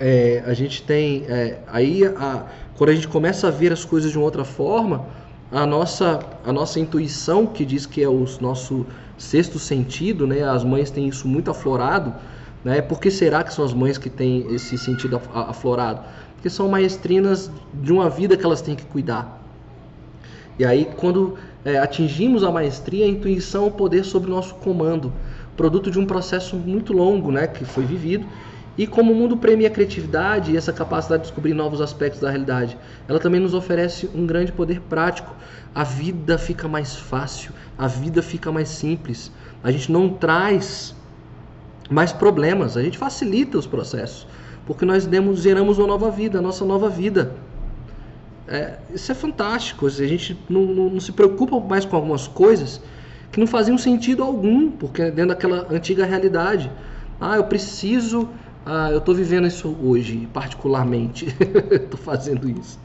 é, 0.00 0.42
a 0.44 0.52
gente 0.52 0.82
tem, 0.82 1.24
é, 1.28 1.60
aí 1.68 2.04
a, 2.04 2.44
quando 2.76 2.90
a 2.90 2.94
gente 2.94 3.06
começa 3.06 3.46
a 3.46 3.50
ver 3.50 3.72
as 3.72 3.84
coisas 3.84 4.10
de 4.10 4.18
uma 4.18 4.24
outra 4.24 4.44
forma, 4.44 5.06
a 5.52 5.64
nossa, 5.64 6.18
a 6.44 6.52
nossa 6.52 6.80
intuição, 6.80 7.46
que 7.46 7.64
diz 7.64 7.86
que 7.86 8.02
é 8.02 8.08
o 8.08 8.26
nosso 8.40 8.84
sexto 9.16 9.58
sentido, 9.60 10.26
né? 10.26 10.42
As 10.42 10.64
mães 10.64 10.90
têm 10.90 11.06
isso 11.06 11.28
muito 11.28 11.48
aflorado, 11.48 12.12
né? 12.64 12.82
Por 12.82 13.00
que 13.00 13.08
será 13.08 13.44
que 13.44 13.54
são 13.54 13.64
as 13.64 13.72
mães 13.72 13.96
que 13.96 14.10
têm 14.10 14.52
esse 14.52 14.76
sentido 14.76 15.20
aflorado? 15.32 16.00
Porque 16.34 16.50
são 16.50 16.68
maestrinas 16.68 17.50
de 17.72 17.92
uma 17.92 18.10
vida 18.10 18.36
que 18.36 18.44
elas 18.44 18.60
têm 18.60 18.74
que 18.74 18.84
cuidar. 18.84 19.40
E 20.58 20.64
aí, 20.64 20.88
quando 20.96 21.36
é, 21.64 21.78
atingimos 21.78 22.42
a 22.42 22.50
maestria, 22.50 23.04
a 23.04 23.08
intuição 23.08 23.64
é 23.64 23.68
o 23.68 23.70
poder 23.70 24.04
sobre 24.04 24.30
o 24.30 24.34
nosso 24.34 24.54
comando, 24.56 25.12
produto 25.56 25.90
de 25.90 25.98
um 25.98 26.06
processo 26.06 26.56
muito 26.56 26.92
longo, 26.92 27.30
né? 27.32 27.46
Que 27.46 27.64
foi 27.64 27.84
vivido. 27.84 28.26
E 28.78 28.86
como 28.86 29.12
o 29.12 29.14
mundo 29.14 29.36
premia 29.38 29.68
a 29.68 29.70
criatividade 29.70 30.52
e 30.52 30.56
essa 30.56 30.72
capacidade 30.72 31.22
de 31.22 31.28
descobrir 31.28 31.54
novos 31.54 31.80
aspectos 31.80 32.20
da 32.20 32.28
realidade, 32.28 32.76
ela 33.08 33.18
também 33.18 33.40
nos 33.40 33.54
oferece 33.54 34.08
um 34.14 34.26
grande 34.26 34.52
poder 34.52 34.80
prático. 34.82 35.34
A 35.74 35.82
vida 35.82 36.36
fica 36.36 36.68
mais 36.68 36.94
fácil, 36.94 37.52
a 37.78 37.86
vida 37.86 38.22
fica 38.22 38.52
mais 38.52 38.68
simples. 38.68 39.32
A 39.64 39.70
gente 39.70 39.90
não 39.90 40.10
traz 40.10 40.94
mais 41.90 42.12
problemas, 42.12 42.76
a 42.76 42.82
gente 42.82 42.98
facilita 42.98 43.56
os 43.56 43.66
processos, 43.66 44.26
porque 44.66 44.84
nós 44.84 45.06
demos, 45.06 45.40
geramos 45.40 45.78
uma 45.78 45.86
nova 45.86 46.10
vida, 46.10 46.38
a 46.38 46.42
nossa 46.42 46.64
nova 46.64 46.88
vida. 46.88 47.32
É, 48.48 48.78
isso 48.94 49.10
é 49.10 49.14
fantástico, 49.14 49.86
a 49.86 49.90
gente 49.90 50.38
não, 50.48 50.62
não, 50.66 50.90
não, 50.90 51.00
se 51.00 51.12
preocupa 51.12 51.58
mais 51.58 51.84
com 51.84 51.96
algumas 51.96 52.28
coisas 52.28 52.80
que 53.36 53.40
não 53.40 53.46
faziam 53.46 53.76
sentido 53.76 54.22
algum, 54.22 54.70
porque 54.70 55.02
é 55.02 55.10
dentro 55.10 55.28
daquela 55.28 55.66
antiga 55.70 56.06
realidade. 56.06 56.72
Ah, 57.20 57.36
eu 57.36 57.44
preciso, 57.44 58.30
ah, 58.64 58.90
eu 58.90 58.96
estou 58.96 59.14
vivendo 59.14 59.46
isso 59.46 59.76
hoje, 59.82 60.26
particularmente, 60.32 61.26
estou 61.70 62.00
fazendo 62.00 62.48
isso. 62.48 62.80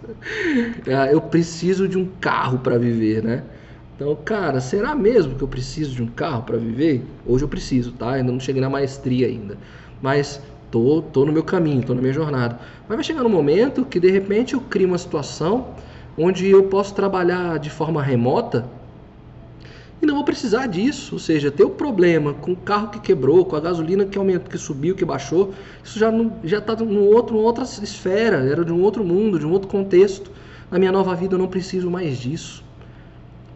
É, 0.86 1.14
eu 1.14 1.22
preciso 1.22 1.88
de 1.88 1.98
um 1.98 2.06
carro 2.20 2.60
para 2.60 2.78
viver, 2.78 3.24
né? 3.24 3.46
Então, 3.96 4.14
cara, 4.26 4.60
será 4.60 4.94
mesmo 4.94 5.36
que 5.36 5.42
eu 5.42 5.48
preciso 5.48 5.96
de 5.96 6.04
um 6.04 6.08
carro 6.08 6.44
para 6.44 6.58
viver? 6.58 7.06
Hoje 7.26 7.46
eu 7.46 7.48
preciso, 7.48 7.94
tá? 7.94 8.12
Ainda 8.12 8.34
não 8.34 8.40
cheguei 8.42 8.62
na 8.62 8.70
maestria 8.70 9.28
ainda. 9.28 9.58
Mas 10.02 10.42
tô, 10.70 11.02
tô 11.02 11.24
no 11.26 11.32
meu 11.32 11.46
caminho, 11.46 11.82
tô 11.82 11.94
na 11.94 12.02
minha 12.02 12.12
jornada. 12.12 12.60
Mas 12.90 12.98
vai 12.98 13.04
chegar 13.06 13.26
um 13.26 13.30
momento 13.30 13.86
que 13.86 14.02
de 14.02 14.12
repente 14.12 14.54
eu 14.54 14.60
crio 14.60 14.90
uma 14.90 14.98
situação 14.98 15.70
onde 16.18 16.50
eu 16.50 16.64
posso 16.64 16.94
trabalhar 16.94 17.58
de 17.58 17.70
forma 17.70 18.04
remota 18.04 18.81
e 20.02 20.06
não 20.06 20.16
vou 20.16 20.24
precisar 20.24 20.68
disso. 20.68 21.14
Ou 21.14 21.20
seja, 21.20 21.52
ter 21.52 21.64
o 21.64 21.70
problema 21.70 22.34
com 22.34 22.54
o 22.54 22.56
carro 22.56 22.90
que 22.90 23.00
quebrou, 23.00 23.46
com 23.46 23.56
a 23.56 23.60
gasolina 23.60 24.06
que 24.06 24.18
aumentou, 24.18 24.50
que 24.50 24.58
subiu, 24.58 24.96
que 24.96 25.06
baixou, 25.06 25.54
isso 25.84 26.00
já 26.00 26.12
não, 26.12 26.34
já 26.44 26.58
está 26.58 26.76
num 26.76 27.06
outro, 27.06 27.36
numa 27.36 27.46
outra 27.46 27.64
esfera, 27.64 28.38
era 28.38 28.66
de 28.66 28.72
um 28.72 28.82
outro 28.82 29.04
mundo, 29.04 29.38
de 29.38 29.46
um 29.46 29.52
outro 29.52 29.68
contexto. 29.68 30.32
Na 30.70 30.80
minha 30.80 30.92
nova 30.92 31.14
vida 31.16 31.36
eu 31.36 31.40
não 31.40 31.48
preciso 31.48 31.90
mais 31.90 32.18
disso. 32.18 32.64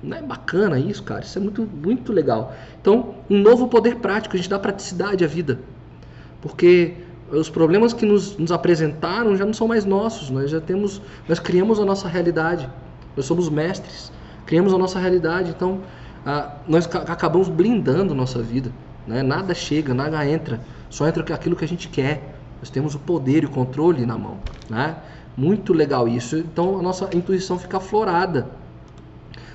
Não 0.03 0.17
é 0.17 0.21
bacana 0.21 0.79
isso, 0.79 1.01
cara? 1.01 1.21
Isso 1.21 1.39
é 1.39 1.41
muito, 1.41 1.67
muito 1.83 2.13
legal. 2.13 2.53
Então, 2.79 3.15
um 3.27 3.39
novo 3.39 3.67
poder 3.67 3.95
prático, 3.95 4.35
a 4.35 4.37
gente 4.37 4.49
dá 4.49 4.59
praticidade 4.59 5.23
à 5.23 5.27
vida. 5.27 5.59
Porque 6.41 6.93
os 7.31 7.49
problemas 7.49 7.91
que 7.91 8.05
nos, 8.05 8.37
nos 8.37 8.51
apresentaram 8.51 9.35
já 9.35 9.45
não 9.45 9.53
são 9.53 9.67
mais 9.67 9.83
nossos, 9.83 10.29
nós 10.29 10.51
já 10.51 10.61
temos, 10.61 11.01
nós 11.27 11.39
criamos 11.39 11.79
a 11.79 11.85
nossa 11.85 12.07
realidade. 12.07 12.69
Nós 13.17 13.25
somos 13.25 13.49
mestres, 13.49 14.11
criamos 14.45 14.73
a 14.73 14.77
nossa 14.77 14.99
realidade, 14.99 15.49
então 15.49 15.81
ah, 16.25 16.55
nós 16.67 16.87
acabamos 17.07 17.47
blindando 17.47 18.15
nossa 18.15 18.41
vida. 18.41 18.71
Né? 19.05 19.21
Nada 19.21 19.53
chega, 19.53 19.93
nada 19.93 20.27
entra, 20.27 20.59
só 20.89 21.07
entra 21.07 21.23
aquilo 21.35 21.55
que 21.55 21.63
a 21.63 21.67
gente 21.67 21.87
quer. 21.87 22.35
Nós 22.59 22.69
temos 22.69 22.95
o 22.95 22.99
poder 22.99 23.43
e 23.43 23.45
o 23.45 23.49
controle 23.49 24.05
na 24.05 24.17
mão. 24.17 24.37
Né? 24.69 24.95
Muito 25.37 25.73
legal 25.73 26.07
isso. 26.07 26.37
Então 26.37 26.79
a 26.79 26.81
nossa 26.81 27.09
intuição 27.15 27.59
fica 27.59 27.77
aflorada. 27.77 28.47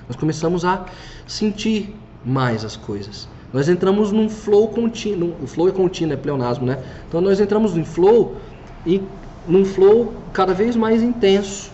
Nós 0.07 0.15
começamos 0.15 0.63
a 0.63 0.85
sentir 1.27 1.95
mais 2.23 2.63
as 2.63 2.75
coisas. 2.75 3.27
Nós 3.51 3.67
entramos 3.67 4.11
num 4.11 4.29
flow 4.29 4.69
contínuo. 4.69 5.35
O 5.41 5.47
flow 5.47 5.67
é 5.67 5.71
contínuo, 5.71 6.13
é 6.13 6.17
pleonasmo, 6.17 6.65
né? 6.65 6.81
Então 7.07 7.19
nós 7.19 7.39
entramos 7.39 7.75
em 7.75 7.83
flow 7.83 8.37
e 8.85 9.01
num 9.47 9.65
flow 9.65 10.13
cada 10.31 10.53
vez 10.53 10.75
mais 10.75 11.01
intenso, 11.01 11.71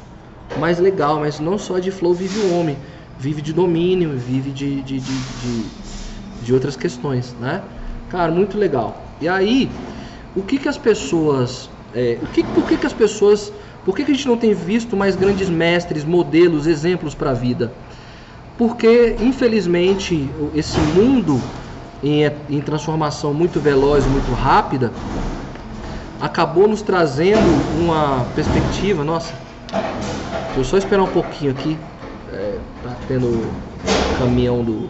mais 0.59 0.79
legal, 0.79 1.19
mas 1.19 1.39
não 1.39 1.57
só 1.57 1.77
de 1.77 1.91
flow 1.91 2.13
vive 2.13 2.39
o 2.39 2.59
homem, 2.59 2.77
vive 3.19 3.41
de 3.41 3.53
domínio, 3.53 4.17
vive 4.17 4.51
de, 4.51 4.81
de, 4.81 4.99
de, 4.99 5.19
de, 5.19 5.65
de 6.43 6.53
outras 6.53 6.75
questões, 6.75 7.35
né? 7.39 7.61
Cara, 8.09 8.31
muito 8.31 8.57
legal. 8.57 9.01
E 9.19 9.27
aí, 9.27 9.69
o 10.35 10.43
que 10.43 10.57
que 10.57 10.67
as 10.67 10.77
pessoas, 10.77 11.69
é, 11.93 12.17
o 12.21 12.27
que, 12.27 12.43
por 12.43 12.67
que 12.67 12.77
que 12.77 12.85
as 12.85 12.93
pessoas, 12.93 13.51
por 13.83 13.95
que 13.95 14.05
que 14.05 14.11
a 14.11 14.15
gente 14.15 14.27
não 14.27 14.37
tem 14.37 14.53
visto 14.53 14.95
mais 14.95 15.15
grandes 15.15 15.49
mestres, 15.49 16.03
modelos, 16.03 16.67
exemplos 16.67 17.15
para 17.15 17.31
a 17.31 17.33
vida? 17.33 17.71
porque 18.57 19.15
infelizmente 19.21 20.29
esse 20.55 20.79
mundo 20.79 21.39
em, 22.03 22.23
em, 22.49 22.59
transformação 22.59 23.33
muito 23.33 23.59
veloz 23.59 24.05
e 24.05 24.09
muito 24.09 24.33
rápida 24.33 24.91
acabou 26.19 26.67
nos 26.67 26.81
trazendo 26.81 27.39
uma 27.79 28.25
perspectiva. 28.35 29.03
Nossa, 29.03 29.33
vou 30.55 30.63
só 30.63 30.77
esperar 30.77 31.03
um 31.03 31.07
pouquinho 31.07 31.51
aqui. 31.51 31.77
Tendo 33.07 33.27
caminhão 34.17 34.63
do 34.63 34.89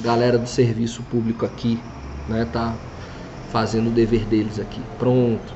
galera 0.00 0.38
do 0.38 0.48
serviço 0.48 1.02
público 1.04 1.44
aqui, 1.44 1.80
né? 2.28 2.44
Tá 2.52 2.74
fazendo 3.50 3.88
o 3.88 3.90
dever 3.90 4.24
deles 4.24 4.58
aqui. 4.58 4.80
Pronto. 4.98 5.54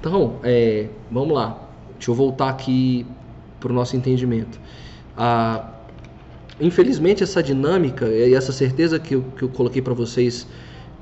Então, 0.00 0.36
é, 0.42 0.88
vamos 1.10 1.34
lá. 1.34 1.58
Deixa 1.94 2.10
eu 2.10 2.14
voltar 2.14 2.48
aqui 2.48 3.06
para 3.60 3.72
o 3.72 3.74
nosso 3.74 3.96
entendimento. 3.96 4.60
A 5.16 5.70
infelizmente 6.60 7.22
essa 7.22 7.42
dinâmica 7.42 8.06
e 8.06 8.34
essa 8.34 8.52
certeza 8.52 8.98
que 8.98 9.14
eu, 9.14 9.24
que 9.36 9.42
eu 9.42 9.48
coloquei 9.48 9.82
para 9.82 9.94
vocês 9.94 10.46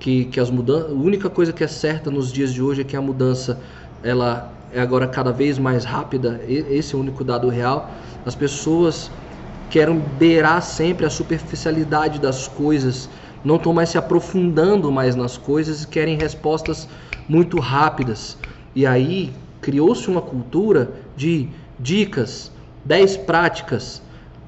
que, 0.01 0.25
que 0.27 0.41
as 0.41 0.51
mudanças, 0.51 0.91
a 0.91 0.95
única 0.95 1.29
coisa 1.29 1.53
que 1.53 1.63
é 1.63 1.67
certa 1.67 2.11
nos 2.11 2.33
dias 2.33 2.53
de 2.53 2.63
hoje 2.63 2.81
é 2.81 2.85
que 2.85 2.97
a 2.97 3.01
mudança 3.01 3.61
ela 4.03 4.53
é 4.73 4.81
agora 4.81 5.07
cada 5.07 5.31
vez 5.31 5.59
mais 5.59 5.85
rápida. 5.85 6.41
Esse 6.49 6.95
é 6.95 6.97
o 6.97 7.01
único 7.01 7.23
dado 7.23 7.49
real. 7.49 7.91
As 8.25 8.35
pessoas 8.35 9.11
querem 9.73 10.05
beirar 10.19 10.61
sempre 10.61 11.07
a 11.07 11.11
superficialidade 11.11 12.21
das 12.21 12.47
coisas, 12.47 13.09
não 13.43 13.57
estão 13.57 13.73
mais 13.73 13.89
se 13.89 13.97
aprofundando 13.97 14.93
mais 14.93 15.17
nas 15.17 15.39
coisas 15.39 15.83
e 15.83 15.89
querem 15.89 16.19
respostas 16.19 16.87
muito 17.27 17.59
rápidas. 17.59 18.37
E 18.75 18.85
aí 18.85 19.33
criou-se 19.63 20.11
uma 20.11 20.21
cultura 20.21 20.93
de 21.17 21.49
dicas, 21.81 22.53
10 22.85 23.17
práticas, 23.19 24.03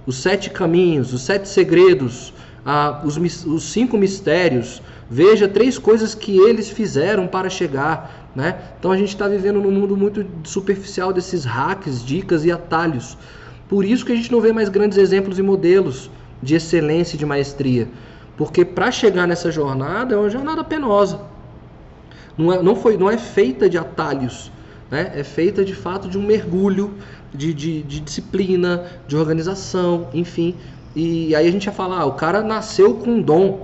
os 0.06 0.18
sete 0.18 0.50
caminhos, 0.50 1.14
os 1.14 1.22
sete 1.22 1.48
segredos, 1.48 2.34
ah, 2.66 3.00
os, 3.02 3.16
os 3.46 3.64
cinco 3.72 3.96
mistérios. 3.96 4.82
Veja 5.08 5.48
três 5.48 5.78
coisas 5.78 6.14
que 6.14 6.36
eles 6.36 6.68
fizeram 6.68 7.26
para 7.26 7.48
chegar. 7.48 8.28
Né? 8.36 8.58
Então 8.78 8.92
a 8.92 8.96
gente 8.98 9.08
está 9.08 9.26
vivendo 9.26 9.58
num 9.58 9.70
mundo 9.70 9.96
muito 9.96 10.26
superficial 10.44 11.14
desses 11.14 11.46
hacks, 11.46 12.04
dicas 12.04 12.44
e 12.44 12.52
atalhos. 12.52 13.16
Por 13.68 13.84
isso 13.84 14.04
que 14.04 14.12
a 14.12 14.16
gente 14.16 14.30
não 14.30 14.40
vê 14.40 14.52
mais 14.52 14.68
grandes 14.68 14.98
exemplos 14.98 15.38
e 15.38 15.42
modelos 15.42 16.10
de 16.42 16.54
excelência 16.54 17.16
e 17.16 17.18
de 17.18 17.24
maestria. 17.24 17.88
Porque 18.36 18.64
para 18.64 18.90
chegar 18.90 19.26
nessa 19.26 19.50
jornada 19.50 20.14
é 20.14 20.18
uma 20.18 20.30
jornada 20.30 20.62
penosa. 20.62 21.20
Não 22.36 22.52
é, 22.52 22.62
não 22.62 22.74
foi, 22.74 22.96
não 22.96 23.08
é 23.08 23.16
feita 23.16 23.68
de 23.68 23.78
atalhos, 23.78 24.50
né? 24.90 25.12
é 25.14 25.22
feita 25.22 25.64
de 25.64 25.74
fato 25.74 26.08
de 26.08 26.18
um 26.18 26.22
mergulho 26.22 26.94
de, 27.32 27.54
de, 27.54 27.82
de 27.82 28.00
disciplina, 28.00 28.84
de 29.06 29.16
organização, 29.16 30.08
enfim. 30.12 30.54
E 30.94 31.34
aí 31.34 31.46
a 31.46 31.50
gente 31.50 31.64
ia 31.64 31.72
falar, 31.72 32.00
ah, 32.00 32.06
o 32.06 32.12
cara 32.12 32.42
nasceu 32.42 32.94
com 32.94 33.20
dom. 33.20 33.62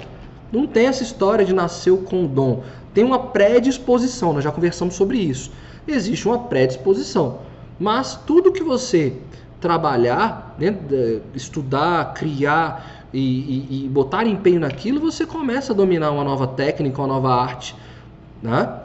Não 0.52 0.66
tem 0.66 0.86
essa 0.86 1.02
história 1.02 1.44
de 1.44 1.52
nasceu 1.52 1.98
com 1.98 2.26
dom. 2.26 2.62
Tem 2.94 3.04
uma 3.04 3.18
predisposição, 3.18 4.32
nós 4.32 4.42
já 4.42 4.50
conversamos 4.50 4.94
sobre 4.94 5.18
isso. 5.18 5.52
Existe 5.86 6.26
uma 6.26 6.38
predisposição. 6.38 7.38
Mas 7.78 8.18
tudo 8.26 8.52
que 8.52 8.62
você 8.62 9.16
trabalhar, 9.60 10.54
né, 10.58 10.76
estudar, 11.34 12.14
criar 12.14 13.06
e, 13.12 13.18
e, 13.18 13.84
e, 13.84 13.88
botar 13.88 14.26
empenho 14.26 14.60
naquilo, 14.60 15.00
você 15.00 15.26
começa 15.26 15.72
a 15.72 15.76
dominar 15.76 16.10
uma 16.10 16.24
nova 16.24 16.46
técnica, 16.46 17.00
uma 17.00 17.08
nova 17.08 17.34
arte. 17.34 17.76
Né? 18.42 18.80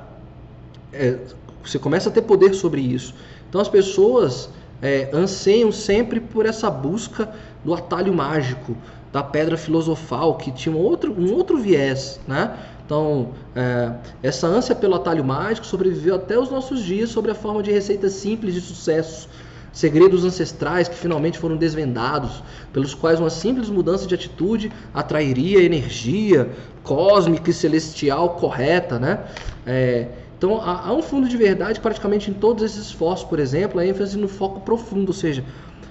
É, 0.91 1.19
você 1.63 1.80
começa 1.80 2.09
a 2.09 2.11
ter 2.11 2.23
poder 2.23 2.53
sobre 2.53 2.82
isso. 2.82 3.13
Então 3.47 3.61
as 3.61 3.69
pessoas 3.69 4.49
é, 4.82 5.09
anseiam 5.13 5.71
sempre 5.71 6.19
por 6.19 6.45
essa 6.45 6.69
busca 6.69 7.34
do 7.63 7.73
atalho 7.73 8.13
mágico, 8.13 8.76
da 9.11 9.23
pedra 9.23 9.57
filosofal, 9.57 10.36
que 10.36 10.51
tinha 10.51 10.76
um 10.76 10.80
outro, 10.80 11.13
um 11.17 11.34
outro 11.34 11.57
viés, 11.57 12.19
né? 12.28 12.53
Então, 12.86 13.30
é, 13.55 13.93
essa 14.21 14.45
ânsia 14.45 14.76
pelo 14.76 14.93
atalho 14.93 15.23
mágico 15.23 15.65
sobreviveu 15.65 16.15
até 16.15 16.38
os 16.38 16.51
nossos 16.51 16.84
dias 16.84 17.09
sobre 17.09 17.32
a 17.32 17.36
forma 17.36 17.63
de 17.63 17.71
receitas 17.71 18.13
simples 18.13 18.53
de 18.53 18.61
sucesso. 18.61 19.28
Segredos 19.76 20.23
ancestrais 20.23 20.88
que 20.88 20.95
finalmente 20.95 21.38
foram 21.38 21.57
desvendados, 21.57 22.41
pelos 22.71 22.95
quais 22.95 23.19
uma 23.19 23.30
simples 23.30 23.69
mudança 23.69 24.07
de 24.07 24.15
atitude 24.15 24.71
atrairia 24.93 25.61
energia 25.61 26.49
cósmica 26.82 27.49
e 27.49 27.53
celestial 27.53 28.30
correta, 28.36 28.97
né? 28.97 29.26
É, 29.67 30.07
então 30.38 30.61
há, 30.61 30.88
há, 30.88 30.93
um 30.93 31.01
fundo 31.01 31.28
de 31.28 31.36
verdade 31.36 31.82
praticamente 31.82 32.32
em 32.32 32.34
todos 32.34 32.63
esses 32.63 32.86
esforços, 32.86 33.28
por 33.28 33.38
exemplo, 33.38 33.78
a 33.82 33.86
ênfase 33.86 34.17
no 34.17 34.30
foco 34.30 34.61
profundo, 34.61 35.09
ou 35.09 35.13
seja, 35.13 35.43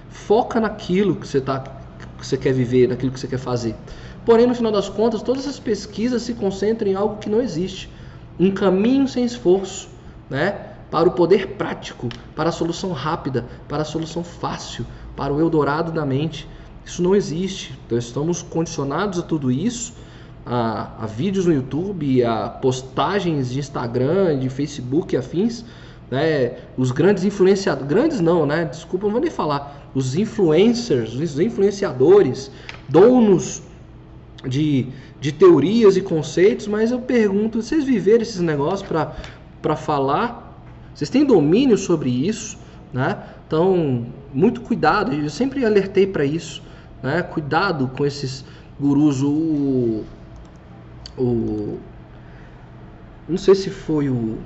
foca 0.09 0.59
naquilo 0.59 1.15
que 1.15 1.27
você, 1.27 1.39
tá, 1.39 1.59
que 2.17 2.25
você 2.25 2.37
quer 2.37 2.53
viver, 2.53 2.87
naquilo 2.87 3.11
que 3.11 3.19
você 3.19 3.27
quer 3.27 3.37
fazer. 3.37 3.75
Porém, 4.25 4.47
no 4.47 4.55
final 4.55 4.71
das 4.71 4.89
contas, 4.89 5.21
todas 5.21 5.43
essas 5.43 5.59
pesquisas 5.59 6.23
se 6.23 6.33
concentram 6.33 6.89
em 6.89 6.95
algo 6.95 7.17
que 7.17 7.29
não 7.29 7.39
existe, 7.39 7.87
um 8.39 8.49
caminho 8.49 9.07
sem 9.07 9.23
esforço, 9.23 9.89
né? 10.27 10.74
Para 10.95 11.09
o 11.09 11.11
poder 11.11 11.47
prático, 11.57 12.07
para 12.37 12.47
a 12.47 12.51
solução 12.53 12.93
rápida, 12.93 13.45
para 13.67 13.81
a 13.81 13.85
solução 13.85 14.23
fácil, 14.23 14.85
para 15.13 15.33
o 15.33 15.41
Eldorado 15.41 15.91
da 15.91 16.05
mente. 16.05 16.47
Isso 16.85 17.03
não 17.03 17.13
existe. 17.13 17.77
Então 17.85 17.97
estamos 17.97 18.41
condicionados 18.41 19.19
a 19.19 19.21
tudo 19.21 19.51
isso, 19.51 19.93
a, 20.45 21.03
a 21.03 21.05
vídeos 21.05 21.47
no 21.47 21.53
YouTube, 21.53 22.23
a 22.23 22.47
postagens 22.47 23.51
de 23.51 23.59
Instagram, 23.59 24.39
de 24.39 24.47
Facebook 24.47 25.13
e 25.13 25.17
afins. 25.17 25.65
Né? 26.09 26.59
Os 26.77 26.91
grandes 26.91 27.25
influenciadores, 27.25 27.89
grandes 27.89 28.21
não, 28.21 28.45
né? 28.45 28.63
Desculpa, 28.63 29.07
não 29.07 29.11
vou 29.11 29.21
nem 29.21 29.29
falar. 29.29 29.89
Os 29.93 30.15
influencers, 30.15 31.13
os 31.13 31.37
influenciadores, 31.37 32.49
donos 32.87 33.61
de, 34.47 34.87
de 35.19 35.33
teorias 35.33 35.97
e 35.97 36.01
conceitos, 36.01 36.67
mas 36.67 36.91
eu 36.91 36.99
pergunto, 36.99 37.61
vocês 37.61 37.83
viveram 37.83 38.21
esses 38.21 38.39
negócios 38.39 38.87
para 39.61 39.75
falar 39.75 40.44
vocês 40.95 41.09
têm 41.09 41.23
domínio 41.25 41.77
sobre 41.77 42.09
isso, 42.09 42.57
né? 42.91 43.17
Então, 43.45 44.07
muito 44.33 44.61
cuidado. 44.61 45.13
Eu 45.13 45.29
sempre 45.29 45.63
alertei 45.65 46.07
para 46.07 46.25
isso, 46.25 46.63
né? 47.03 47.21
Cuidado 47.21 47.91
com 47.95 48.05
esses 48.05 48.45
gurus. 48.79 49.21
O, 49.21 50.03
o, 51.17 51.77
não 53.27 53.37
sei 53.37 53.53
se 53.53 53.69
foi 53.69 54.09
o, 54.09 54.37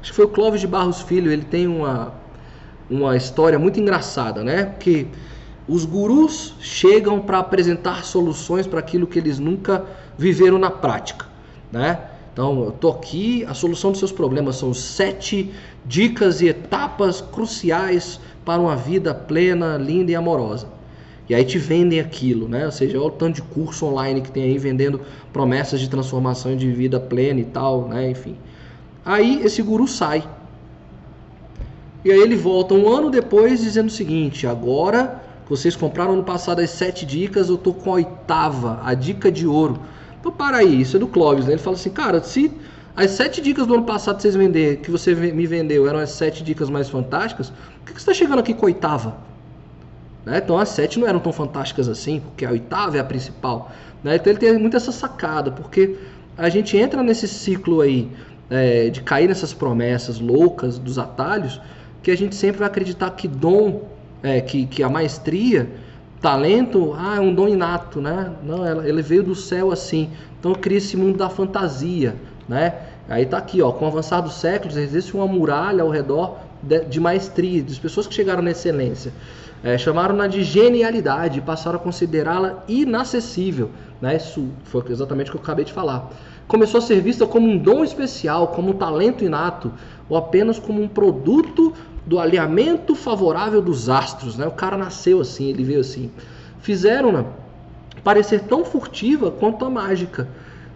acho 0.00 0.10
que 0.10 0.16
foi 0.16 0.24
o 0.24 0.28
Clóvis 0.28 0.62
de 0.62 0.66
Barros 0.66 1.02
Filho. 1.02 1.30
Ele 1.30 1.44
tem 1.44 1.66
uma 1.66 2.14
uma 2.90 3.16
história 3.16 3.58
muito 3.58 3.80
engraçada, 3.80 4.42
né? 4.42 4.64
Porque 4.64 5.06
os 5.66 5.84
gurus 5.84 6.54
chegam 6.60 7.20
para 7.20 7.38
apresentar 7.38 8.04
soluções 8.04 8.66
para 8.66 8.80
aquilo 8.80 9.06
que 9.06 9.18
eles 9.18 9.38
nunca 9.38 9.84
viveram 10.18 10.58
na 10.58 10.70
prática, 10.70 11.26
né? 11.70 11.98
Então, 12.32 12.64
eu 12.64 12.72
tô 12.72 12.88
aqui, 12.88 13.44
a 13.44 13.52
solução 13.52 13.90
dos 13.90 13.98
seus 13.98 14.12
problemas 14.12 14.56
são 14.56 14.72
sete 14.72 15.52
dicas 15.84 16.40
e 16.40 16.48
etapas 16.48 17.20
cruciais 17.20 18.18
para 18.44 18.60
uma 18.60 18.74
vida 18.74 19.14
plena, 19.14 19.76
linda 19.76 20.12
e 20.12 20.14
amorosa. 20.14 20.66
E 21.28 21.34
aí 21.34 21.44
te 21.44 21.58
vendem 21.58 22.00
aquilo, 22.00 22.48
né? 22.48 22.64
Ou 22.64 22.72
seja, 22.72 22.98
olha 22.98 23.08
o 23.08 23.10
tanto 23.10 23.36
de 23.36 23.42
curso 23.42 23.86
online 23.86 24.22
que 24.22 24.30
tem 24.30 24.44
aí 24.44 24.58
vendendo 24.58 25.00
promessas 25.32 25.78
de 25.78 25.88
transformação 25.88 26.56
de 26.56 26.70
vida 26.72 26.98
plena 26.98 27.40
e 27.40 27.44
tal, 27.44 27.88
né? 27.88 28.10
Enfim. 28.10 28.36
Aí 29.04 29.42
esse 29.44 29.62
guru 29.62 29.86
sai. 29.86 30.24
E 32.04 32.10
aí 32.10 32.18
ele 32.18 32.34
volta 32.34 32.74
um 32.74 32.88
ano 32.88 33.10
depois 33.10 33.60
dizendo 33.60 33.88
o 33.88 33.92
seguinte: 33.92 34.46
agora 34.46 35.22
vocês 35.48 35.76
compraram 35.76 36.16
no 36.16 36.24
passado 36.24 36.60
as 36.60 36.70
sete 36.70 37.04
dicas, 37.04 37.48
eu 37.48 37.58
tô 37.58 37.72
com 37.72 37.90
a 37.90 37.94
oitava, 37.94 38.80
a 38.82 38.94
dica 38.94 39.30
de 39.30 39.46
ouro 39.46 39.80
então 40.22 40.30
para 40.30 40.58
aí, 40.58 40.80
isso 40.80 40.96
é 40.96 41.00
do 41.00 41.08
Clóvis, 41.08 41.46
né? 41.46 41.54
Ele 41.54 41.60
fala 41.60 41.74
assim, 41.74 41.90
cara, 41.90 42.22
se 42.22 42.48
as 42.94 43.10
sete 43.10 43.40
dicas 43.40 43.66
do 43.66 43.74
ano 43.74 43.82
passado 43.82 44.16
que 44.16 44.22
vocês 44.22 44.36
vender, 44.36 44.76
que 44.76 44.88
você 44.88 45.14
me 45.16 45.46
vendeu 45.48 45.88
eram 45.88 45.98
as 45.98 46.10
sete 46.10 46.44
dicas 46.44 46.70
mais 46.70 46.88
fantásticas, 46.88 47.50
por 47.50 47.86
que, 47.86 47.92
você 47.92 47.98
está 47.98 48.14
chegando 48.14 48.38
aqui 48.38 48.54
com 48.54 48.64
a 48.64 48.68
oitava? 48.68 49.16
Né? 50.24 50.38
Então 50.38 50.56
as 50.56 50.68
sete 50.68 51.00
não 51.00 51.08
eram 51.08 51.18
tão 51.18 51.32
fantásticas 51.32 51.88
assim, 51.88 52.20
porque 52.20 52.44
a 52.44 52.52
oitava 52.52 52.98
é 52.98 53.00
a 53.00 53.04
principal. 53.04 53.72
Né? 54.04 54.14
Então 54.14 54.32
ele 54.32 54.38
tem 54.38 54.56
muito 54.56 54.76
essa 54.76 54.92
sacada, 54.92 55.50
porque 55.50 55.96
a 56.38 56.48
gente 56.48 56.76
entra 56.76 57.02
nesse 57.02 57.26
ciclo 57.26 57.80
aí 57.80 58.08
é, 58.48 58.90
de 58.90 59.02
cair 59.02 59.26
nessas 59.26 59.52
promessas 59.52 60.20
loucas 60.20 60.78
dos 60.78 61.00
atalhos, 61.00 61.60
que 62.00 62.12
a 62.12 62.16
gente 62.16 62.36
sempre 62.36 62.60
vai 62.60 62.68
acreditar 62.68 63.10
que 63.10 63.26
dom, 63.26 63.88
é, 64.22 64.40
que, 64.40 64.66
que 64.66 64.84
a 64.84 64.88
maestria 64.88 65.68
talento, 66.22 66.94
ah, 66.96 67.16
é 67.16 67.20
um 67.20 67.34
dom 67.34 67.48
inato, 67.48 68.00
né? 68.00 68.30
Não, 68.44 68.86
ele 68.86 69.02
veio 69.02 69.24
do 69.24 69.34
céu 69.34 69.72
assim. 69.72 70.10
Então 70.38 70.54
cria 70.54 70.78
esse 70.78 70.96
mundo 70.96 71.18
da 71.18 71.28
fantasia, 71.28 72.14
né? 72.48 72.74
Aí 73.08 73.26
tá 73.26 73.36
aqui, 73.36 73.60
ó, 73.60 73.72
com 73.72 73.84
o 73.84 73.88
avançar 73.88 74.20
dos 74.20 74.34
séculos 74.34 74.76
existe 74.76 75.14
uma 75.14 75.26
muralha 75.26 75.82
ao 75.82 75.90
redor 75.90 76.38
de, 76.62 76.84
de 76.84 77.00
maestria, 77.00 77.62
das 77.62 77.78
pessoas 77.78 78.06
que 78.06 78.14
chegaram 78.14 78.40
na 78.40 78.52
excelência. 78.52 79.12
É, 79.64 79.76
chamaram-na 79.76 80.26
de 80.28 80.42
genialidade 80.42 81.38
e 81.38 81.42
passaram 81.42 81.78
a 81.78 81.82
considerá-la 81.82 82.64
inacessível. 82.68 83.70
Né? 84.00 84.16
Isso 84.16 84.48
foi 84.64 84.82
exatamente 84.90 85.28
o 85.28 85.32
que 85.32 85.38
eu 85.38 85.42
acabei 85.42 85.64
de 85.64 85.72
falar. 85.72 86.10
Começou 86.46 86.78
a 86.78 86.80
ser 86.80 87.00
vista 87.00 87.26
como 87.26 87.48
um 87.48 87.58
dom 87.58 87.82
especial, 87.84 88.48
como 88.48 88.70
um 88.70 88.74
talento 88.74 89.24
inato, 89.24 89.72
ou 90.08 90.16
apenas 90.16 90.58
como 90.58 90.82
um 90.82 90.88
produto 90.88 91.72
do 92.06 92.18
alinhamento 92.18 92.94
favorável 92.94 93.62
dos 93.62 93.88
astros. 93.88 94.36
Né? 94.36 94.46
O 94.46 94.52
cara 94.52 94.76
nasceu 94.76 95.20
assim, 95.20 95.48
ele 95.48 95.64
veio 95.64 95.80
assim. 95.80 96.10
Fizeram-na 96.60 97.24
parecer 98.02 98.40
tão 98.40 98.64
furtiva 98.64 99.30
quanto 99.30 99.64
a 99.64 99.70
mágica. 99.70 100.28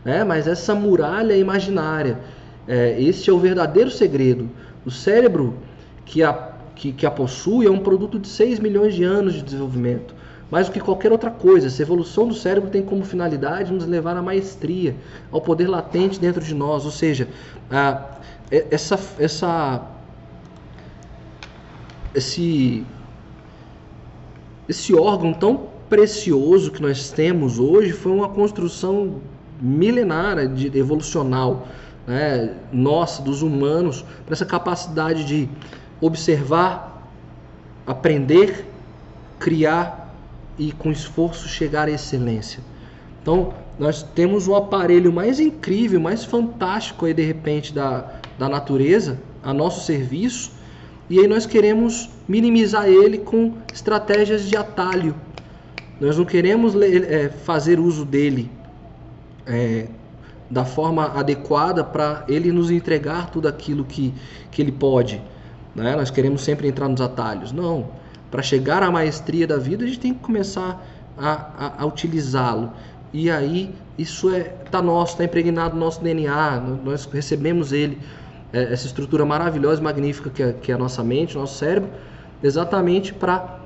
Né? 0.04 0.24
Mas 0.24 0.46
essa 0.46 0.74
muralha 0.74 1.32
é 1.32 1.38
imaginária. 1.38 2.18
É, 2.68 3.00
esse 3.00 3.28
é 3.30 3.32
o 3.32 3.38
verdadeiro 3.38 3.90
segredo. 3.90 4.48
O 4.84 4.90
cérebro 4.90 5.54
que 6.04 6.22
a, 6.22 6.52
que, 6.74 6.92
que 6.92 7.06
a 7.06 7.10
possui 7.10 7.66
é 7.66 7.70
um 7.70 7.78
produto 7.78 8.18
de 8.18 8.28
6 8.28 8.60
milhões 8.60 8.94
de 8.94 9.04
anos 9.04 9.34
de 9.34 9.42
desenvolvimento. 9.42 10.14
Mais 10.48 10.68
do 10.68 10.72
que 10.72 10.78
qualquer 10.78 11.10
outra 11.10 11.30
coisa, 11.30 11.66
essa 11.66 11.82
evolução 11.82 12.28
do 12.28 12.34
cérebro 12.34 12.70
tem 12.70 12.82
como 12.82 13.04
finalidade 13.04 13.72
nos 13.72 13.84
levar 13.84 14.16
à 14.16 14.22
maestria, 14.22 14.94
ao 15.32 15.40
poder 15.40 15.66
latente 15.66 16.20
dentro 16.20 16.40
de 16.40 16.54
nós. 16.54 16.84
Ou 16.84 16.92
seja, 16.92 17.26
a, 17.68 18.00
essa, 18.70 18.96
essa 19.18 19.82
esse 22.16 22.84
esse 24.68 24.94
órgão 24.94 25.32
tão 25.32 25.68
precioso 25.88 26.72
que 26.72 26.82
nós 26.82 27.10
temos 27.10 27.60
hoje 27.60 27.92
foi 27.92 28.10
uma 28.10 28.28
construção 28.28 29.20
milenária 29.60 30.48
de 30.48 30.76
evolucional 30.76 31.68
né, 32.06 32.54
nossa 32.72 33.22
dos 33.22 33.42
humanos 33.42 34.04
para 34.24 34.32
essa 34.32 34.46
capacidade 34.46 35.24
de 35.24 35.48
observar 36.00 37.10
aprender 37.86 38.66
criar 39.38 40.14
e 40.58 40.72
com 40.72 40.90
esforço 40.90 41.46
chegar 41.46 41.86
à 41.86 41.90
excelência. 41.90 42.60
Então 43.20 43.52
nós 43.78 44.02
temos 44.02 44.48
o 44.48 44.56
aparelho 44.56 45.12
mais 45.12 45.38
incrível 45.38 46.00
mais 46.00 46.24
fantástico 46.24 47.04
aí 47.04 47.12
de 47.12 47.22
repente 47.22 47.74
da, 47.74 48.10
da 48.38 48.48
natureza 48.48 49.18
a 49.44 49.52
nosso 49.52 49.84
serviço 49.84 50.55
e 51.08 51.20
aí 51.20 51.28
nós 51.28 51.46
queremos 51.46 52.10
minimizar 52.28 52.86
ele 52.88 53.18
com 53.18 53.54
estratégias 53.72 54.48
de 54.48 54.56
atalho. 54.56 55.14
Nós 56.00 56.18
não 56.18 56.24
queremos 56.24 56.74
é, 56.74 57.28
fazer 57.28 57.78
uso 57.78 58.04
dele 58.04 58.50
é, 59.46 59.86
da 60.50 60.64
forma 60.64 61.06
adequada 61.18 61.84
para 61.84 62.24
ele 62.28 62.50
nos 62.50 62.70
entregar 62.70 63.30
tudo 63.30 63.46
aquilo 63.46 63.84
que, 63.84 64.12
que 64.50 64.60
ele 64.60 64.72
pode. 64.72 65.22
Né? 65.74 65.94
Nós 65.94 66.10
queremos 66.10 66.42
sempre 66.42 66.66
entrar 66.66 66.88
nos 66.88 67.00
atalhos. 67.00 67.52
Não. 67.52 67.88
Para 68.30 68.42
chegar 68.42 68.82
à 68.82 68.90
maestria 68.90 69.46
da 69.46 69.56
vida, 69.56 69.84
a 69.84 69.86
gente 69.86 70.00
tem 70.00 70.12
que 70.12 70.20
começar 70.20 70.84
a, 71.16 71.32
a, 71.56 71.82
a 71.82 71.86
utilizá-lo. 71.86 72.72
E 73.12 73.30
aí, 73.30 73.72
isso 73.96 74.34
é 74.34 74.40
tá 74.70 74.82
nosso, 74.82 75.12
está 75.12 75.24
impregnado 75.24 75.74
no 75.74 75.80
nosso 75.80 76.02
DNA, 76.02 76.60
nós 76.84 77.06
recebemos 77.06 77.72
ele 77.72 77.98
essa 78.52 78.86
estrutura 78.86 79.24
maravilhosa 79.24 79.80
e 79.80 79.84
magnífica 79.84 80.30
que 80.30 80.42
é, 80.42 80.52
que 80.52 80.72
é 80.72 80.74
a 80.74 80.78
nossa 80.78 81.02
mente, 81.02 81.36
o 81.36 81.40
nosso 81.40 81.58
cérebro, 81.58 81.90
exatamente 82.42 83.12
para 83.12 83.60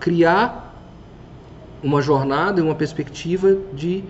criar 0.00 0.74
uma 1.82 2.00
jornada 2.02 2.60
e 2.60 2.62
uma 2.62 2.74
perspectiva 2.74 3.56
de, 3.72 4.04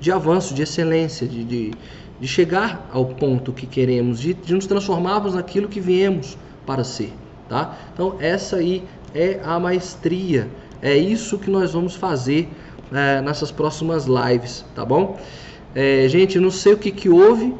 de 0.00 0.10
avanço, 0.10 0.54
de 0.54 0.62
excelência, 0.62 1.26
de, 1.26 1.44
de, 1.44 1.74
de 2.18 2.28
chegar 2.28 2.88
ao 2.92 3.06
ponto 3.06 3.52
que 3.52 3.66
queremos, 3.66 4.20
de, 4.20 4.34
de 4.34 4.54
nos 4.54 4.66
transformarmos 4.66 5.34
naquilo 5.34 5.68
que 5.68 5.80
viemos 5.80 6.36
para 6.66 6.84
ser. 6.84 7.12
Tá? 7.48 7.76
Então, 7.92 8.16
essa 8.20 8.56
aí 8.56 8.84
é 9.14 9.40
a 9.44 9.58
maestria, 9.58 10.48
é 10.80 10.96
isso 10.96 11.38
que 11.38 11.50
nós 11.50 11.72
vamos 11.72 11.94
fazer 11.94 12.48
é, 12.92 13.20
nessas 13.20 13.50
próximas 13.50 14.06
lives, 14.06 14.64
tá 14.74 14.84
bom? 14.84 15.18
É, 15.74 16.08
gente, 16.08 16.38
não 16.38 16.50
sei 16.50 16.72
o 16.72 16.78
que, 16.78 16.90
que 16.90 17.08
houve 17.08 17.54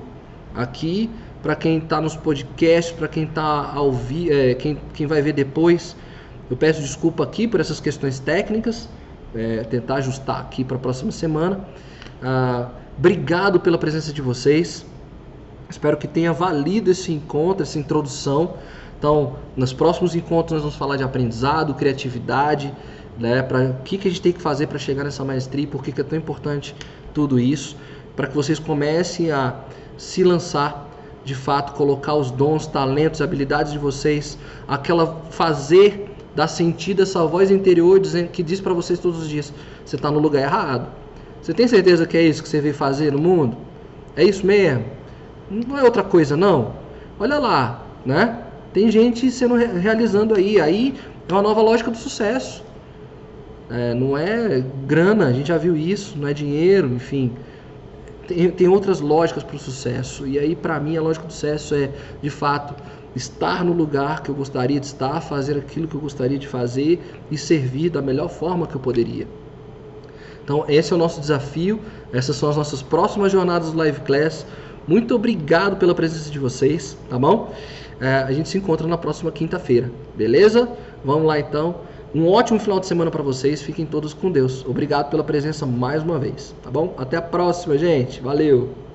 aqui, 0.55 1.11
para 1.43 1.57
quem 1.57 1.78
está 1.78 2.01
nos 2.01 2.16
podcasts, 2.16 2.93
para 2.93 3.09
quem 3.09 3.24
está 3.24 3.72
ao 3.74 3.93
vi 3.93 4.30
é, 4.30 4.55
quem, 4.55 4.78
quem 4.93 5.07
vai 5.07 5.22
ver 5.22 5.32
depois. 5.32 5.97
Eu 6.51 6.57
peço 6.57 6.80
desculpa 6.80 7.22
aqui 7.22 7.47
por 7.47 7.61
essas 7.61 7.80
questões 7.80 8.18
técnicas, 8.18 8.88
é, 9.34 9.62
tentar 9.64 9.97
ajustar 9.97 10.41
aqui 10.41 10.64
para 10.64 10.76
a 10.76 10.80
próxima 10.80 11.12
semana. 11.12 11.61
Ah, 12.22 12.68
obrigado 12.99 13.61
pela 13.61 13.78
presença 13.78 14.12
de 14.12 14.20
vocês. 14.20 14.84
Espero 15.68 15.97
que 15.97 16.09
tenha 16.09 16.32
valido 16.32 16.91
esse 16.91 17.12
encontro, 17.12 17.62
essa 17.62 17.78
introdução. 17.78 18.55
Então, 18.99 19.36
nos 19.57 19.72
próximos 19.72 20.14
encontros 20.14 20.53
nós 20.53 20.62
vamos 20.62 20.76
falar 20.76 20.97
de 20.97 21.05
aprendizado, 21.05 21.72
criatividade, 21.74 22.74
né, 23.18 23.43
para 23.43 23.70
o 23.70 23.74
que, 23.84 23.97
que 23.97 24.09
a 24.09 24.11
gente 24.11 24.20
tem 24.20 24.32
que 24.32 24.43
fazer 24.43 24.66
para 24.66 24.78
chegar 24.78 25.05
nessa 25.05 25.24
maestria, 25.24 25.66
por 25.66 25.82
que, 25.82 25.93
que 25.93 26.01
é 26.01 26.05
tão 26.05 26.18
importante 26.18 26.74
tudo 27.14 27.38
isso, 27.38 27.76
para 28.16 28.26
que 28.26 28.34
vocês 28.34 28.59
comecem 28.59 29.30
a 29.30 29.55
se 29.97 30.24
lançar 30.24 30.89
de 31.25 31.35
fato, 31.35 31.75
colocar 31.75 32.14
os 32.14 32.31
dons, 32.31 32.66
talentos, 32.66 33.21
habilidades 33.21 33.73
de 33.73 33.79
vocês, 33.79 34.39
aquela 34.66 35.21
fazer 35.31 36.11
dar 36.35 36.49
sentido 36.49 37.03
essa 37.03 37.25
voz 37.27 37.51
interior 37.51 37.99
dizendo 37.99 38.29
que 38.29 38.43
diz 38.43 38.61
para 38.61 38.73
vocês 38.73 38.99
todos 38.99 39.21
os 39.21 39.29
dias, 39.29 39.53
você 39.85 39.97
está 39.97 40.11
no 40.11 40.18
lugar 40.18 40.43
errado. 40.43 40.89
Você 41.43 41.53
tem 41.53 41.66
certeza 41.66 42.07
que 42.07 42.16
é 42.16 42.23
isso 42.23 42.43
que 42.43 42.49
você 42.49 42.61
veio 42.61 42.75
fazer 42.75 43.12
no 43.12 43.18
mundo? 43.18 43.57
É 44.16 44.25
isso 44.25 44.47
mesmo? 44.47 44.85
Não 45.51 45.79
é 45.79 45.83
outra 45.83 46.03
coisa 46.03 46.37
não. 46.37 46.75
Olha 47.18 47.39
lá, 47.39 47.85
né? 48.05 48.39
Tem 48.73 48.91
gente 48.91 49.31
sendo 49.31 49.55
realizando 49.55 50.35
aí, 50.35 50.61
aí 50.61 50.95
é 51.29 51.33
uma 51.33 51.43
nova 51.43 51.61
lógica 51.61 51.91
do 51.91 51.97
sucesso. 51.97 52.62
É, 53.68 53.95
não 53.95 54.16
é 54.16 54.62
grana, 54.87 55.27
a 55.29 55.33
gente 55.33 55.49
já 55.49 55.57
viu 55.57 55.77
isso, 55.77 56.18
não 56.18 56.29
é 56.29 56.33
dinheiro, 56.33 56.89
enfim. 56.89 57.33
Tem, 58.35 58.49
tem 58.49 58.68
outras 58.68 59.01
lógicas 59.01 59.43
para 59.43 59.57
o 59.57 59.59
sucesso. 59.59 60.24
E 60.24 60.39
aí, 60.39 60.55
para 60.55 60.78
mim, 60.78 60.97
a 60.97 61.03
lógica 61.03 61.26
do 61.26 61.33
sucesso 61.33 61.74
é, 61.74 61.91
de 62.22 62.31
fato, 62.31 62.74
estar 63.14 63.64
no 63.64 63.72
lugar 63.72 64.22
que 64.22 64.28
eu 64.28 64.35
gostaria 64.35 64.78
de 64.78 64.87
estar, 64.87 65.20
fazer 65.20 65.59
aquilo 65.59 65.89
que 65.89 65.97
eu 65.97 66.01
gostaria 66.01 66.39
de 66.39 66.47
fazer 66.47 67.01
e 67.28 67.37
servir 67.37 67.91
da 67.91 68.01
melhor 68.01 68.28
forma 68.28 68.68
que 68.68 68.76
eu 68.76 68.81
poderia. 68.81 69.26
Então, 70.45 70.64
esse 70.68 70.93
é 70.93 70.97
o 70.97 70.99
nosso 70.99 71.20
desafio. 71.20 71.81
Essas 72.12 72.37
são 72.37 72.49
as 72.49 72.57
nossas 72.57 72.83
próximas 72.83 73.33
jornadas 73.33 73.72
do 73.72 73.78
Live 73.78 74.01
Class. 74.03 74.47
Muito 74.87 75.14
obrigado 75.14 75.76
pela 75.76 75.95
presença 75.95 76.31
de 76.31 76.39
vocês, 76.39 76.97
tá 77.09 77.18
bom? 77.18 77.53
É, 78.01 78.14
a 78.14 78.33
gente 78.33 78.49
se 78.49 78.59
encontra 78.59 78.87
na 78.87 78.97
próxima 78.97 79.33
quinta-feira, 79.33 79.91
beleza? 80.16 80.68
Vamos 81.05 81.26
lá 81.26 81.39
então. 81.39 81.89
Um 82.12 82.28
ótimo 82.28 82.58
final 82.58 82.80
de 82.80 82.86
semana 82.86 83.11
para 83.11 83.22
vocês. 83.22 83.62
Fiquem 83.62 83.86
todos 83.86 84.12
com 84.12 84.32
Deus. 84.32 84.64
Obrigado 84.66 85.11
pela 85.11 85.22
presença 85.22 85.64
mais 85.64 86.02
uma 86.02 86.18
vez, 86.18 86.54
tá 86.62 86.70
bom? 86.70 86.92
Até 86.96 87.16
a 87.16 87.22
próxima, 87.22 87.78
gente. 87.78 88.20
Valeu. 88.20 88.89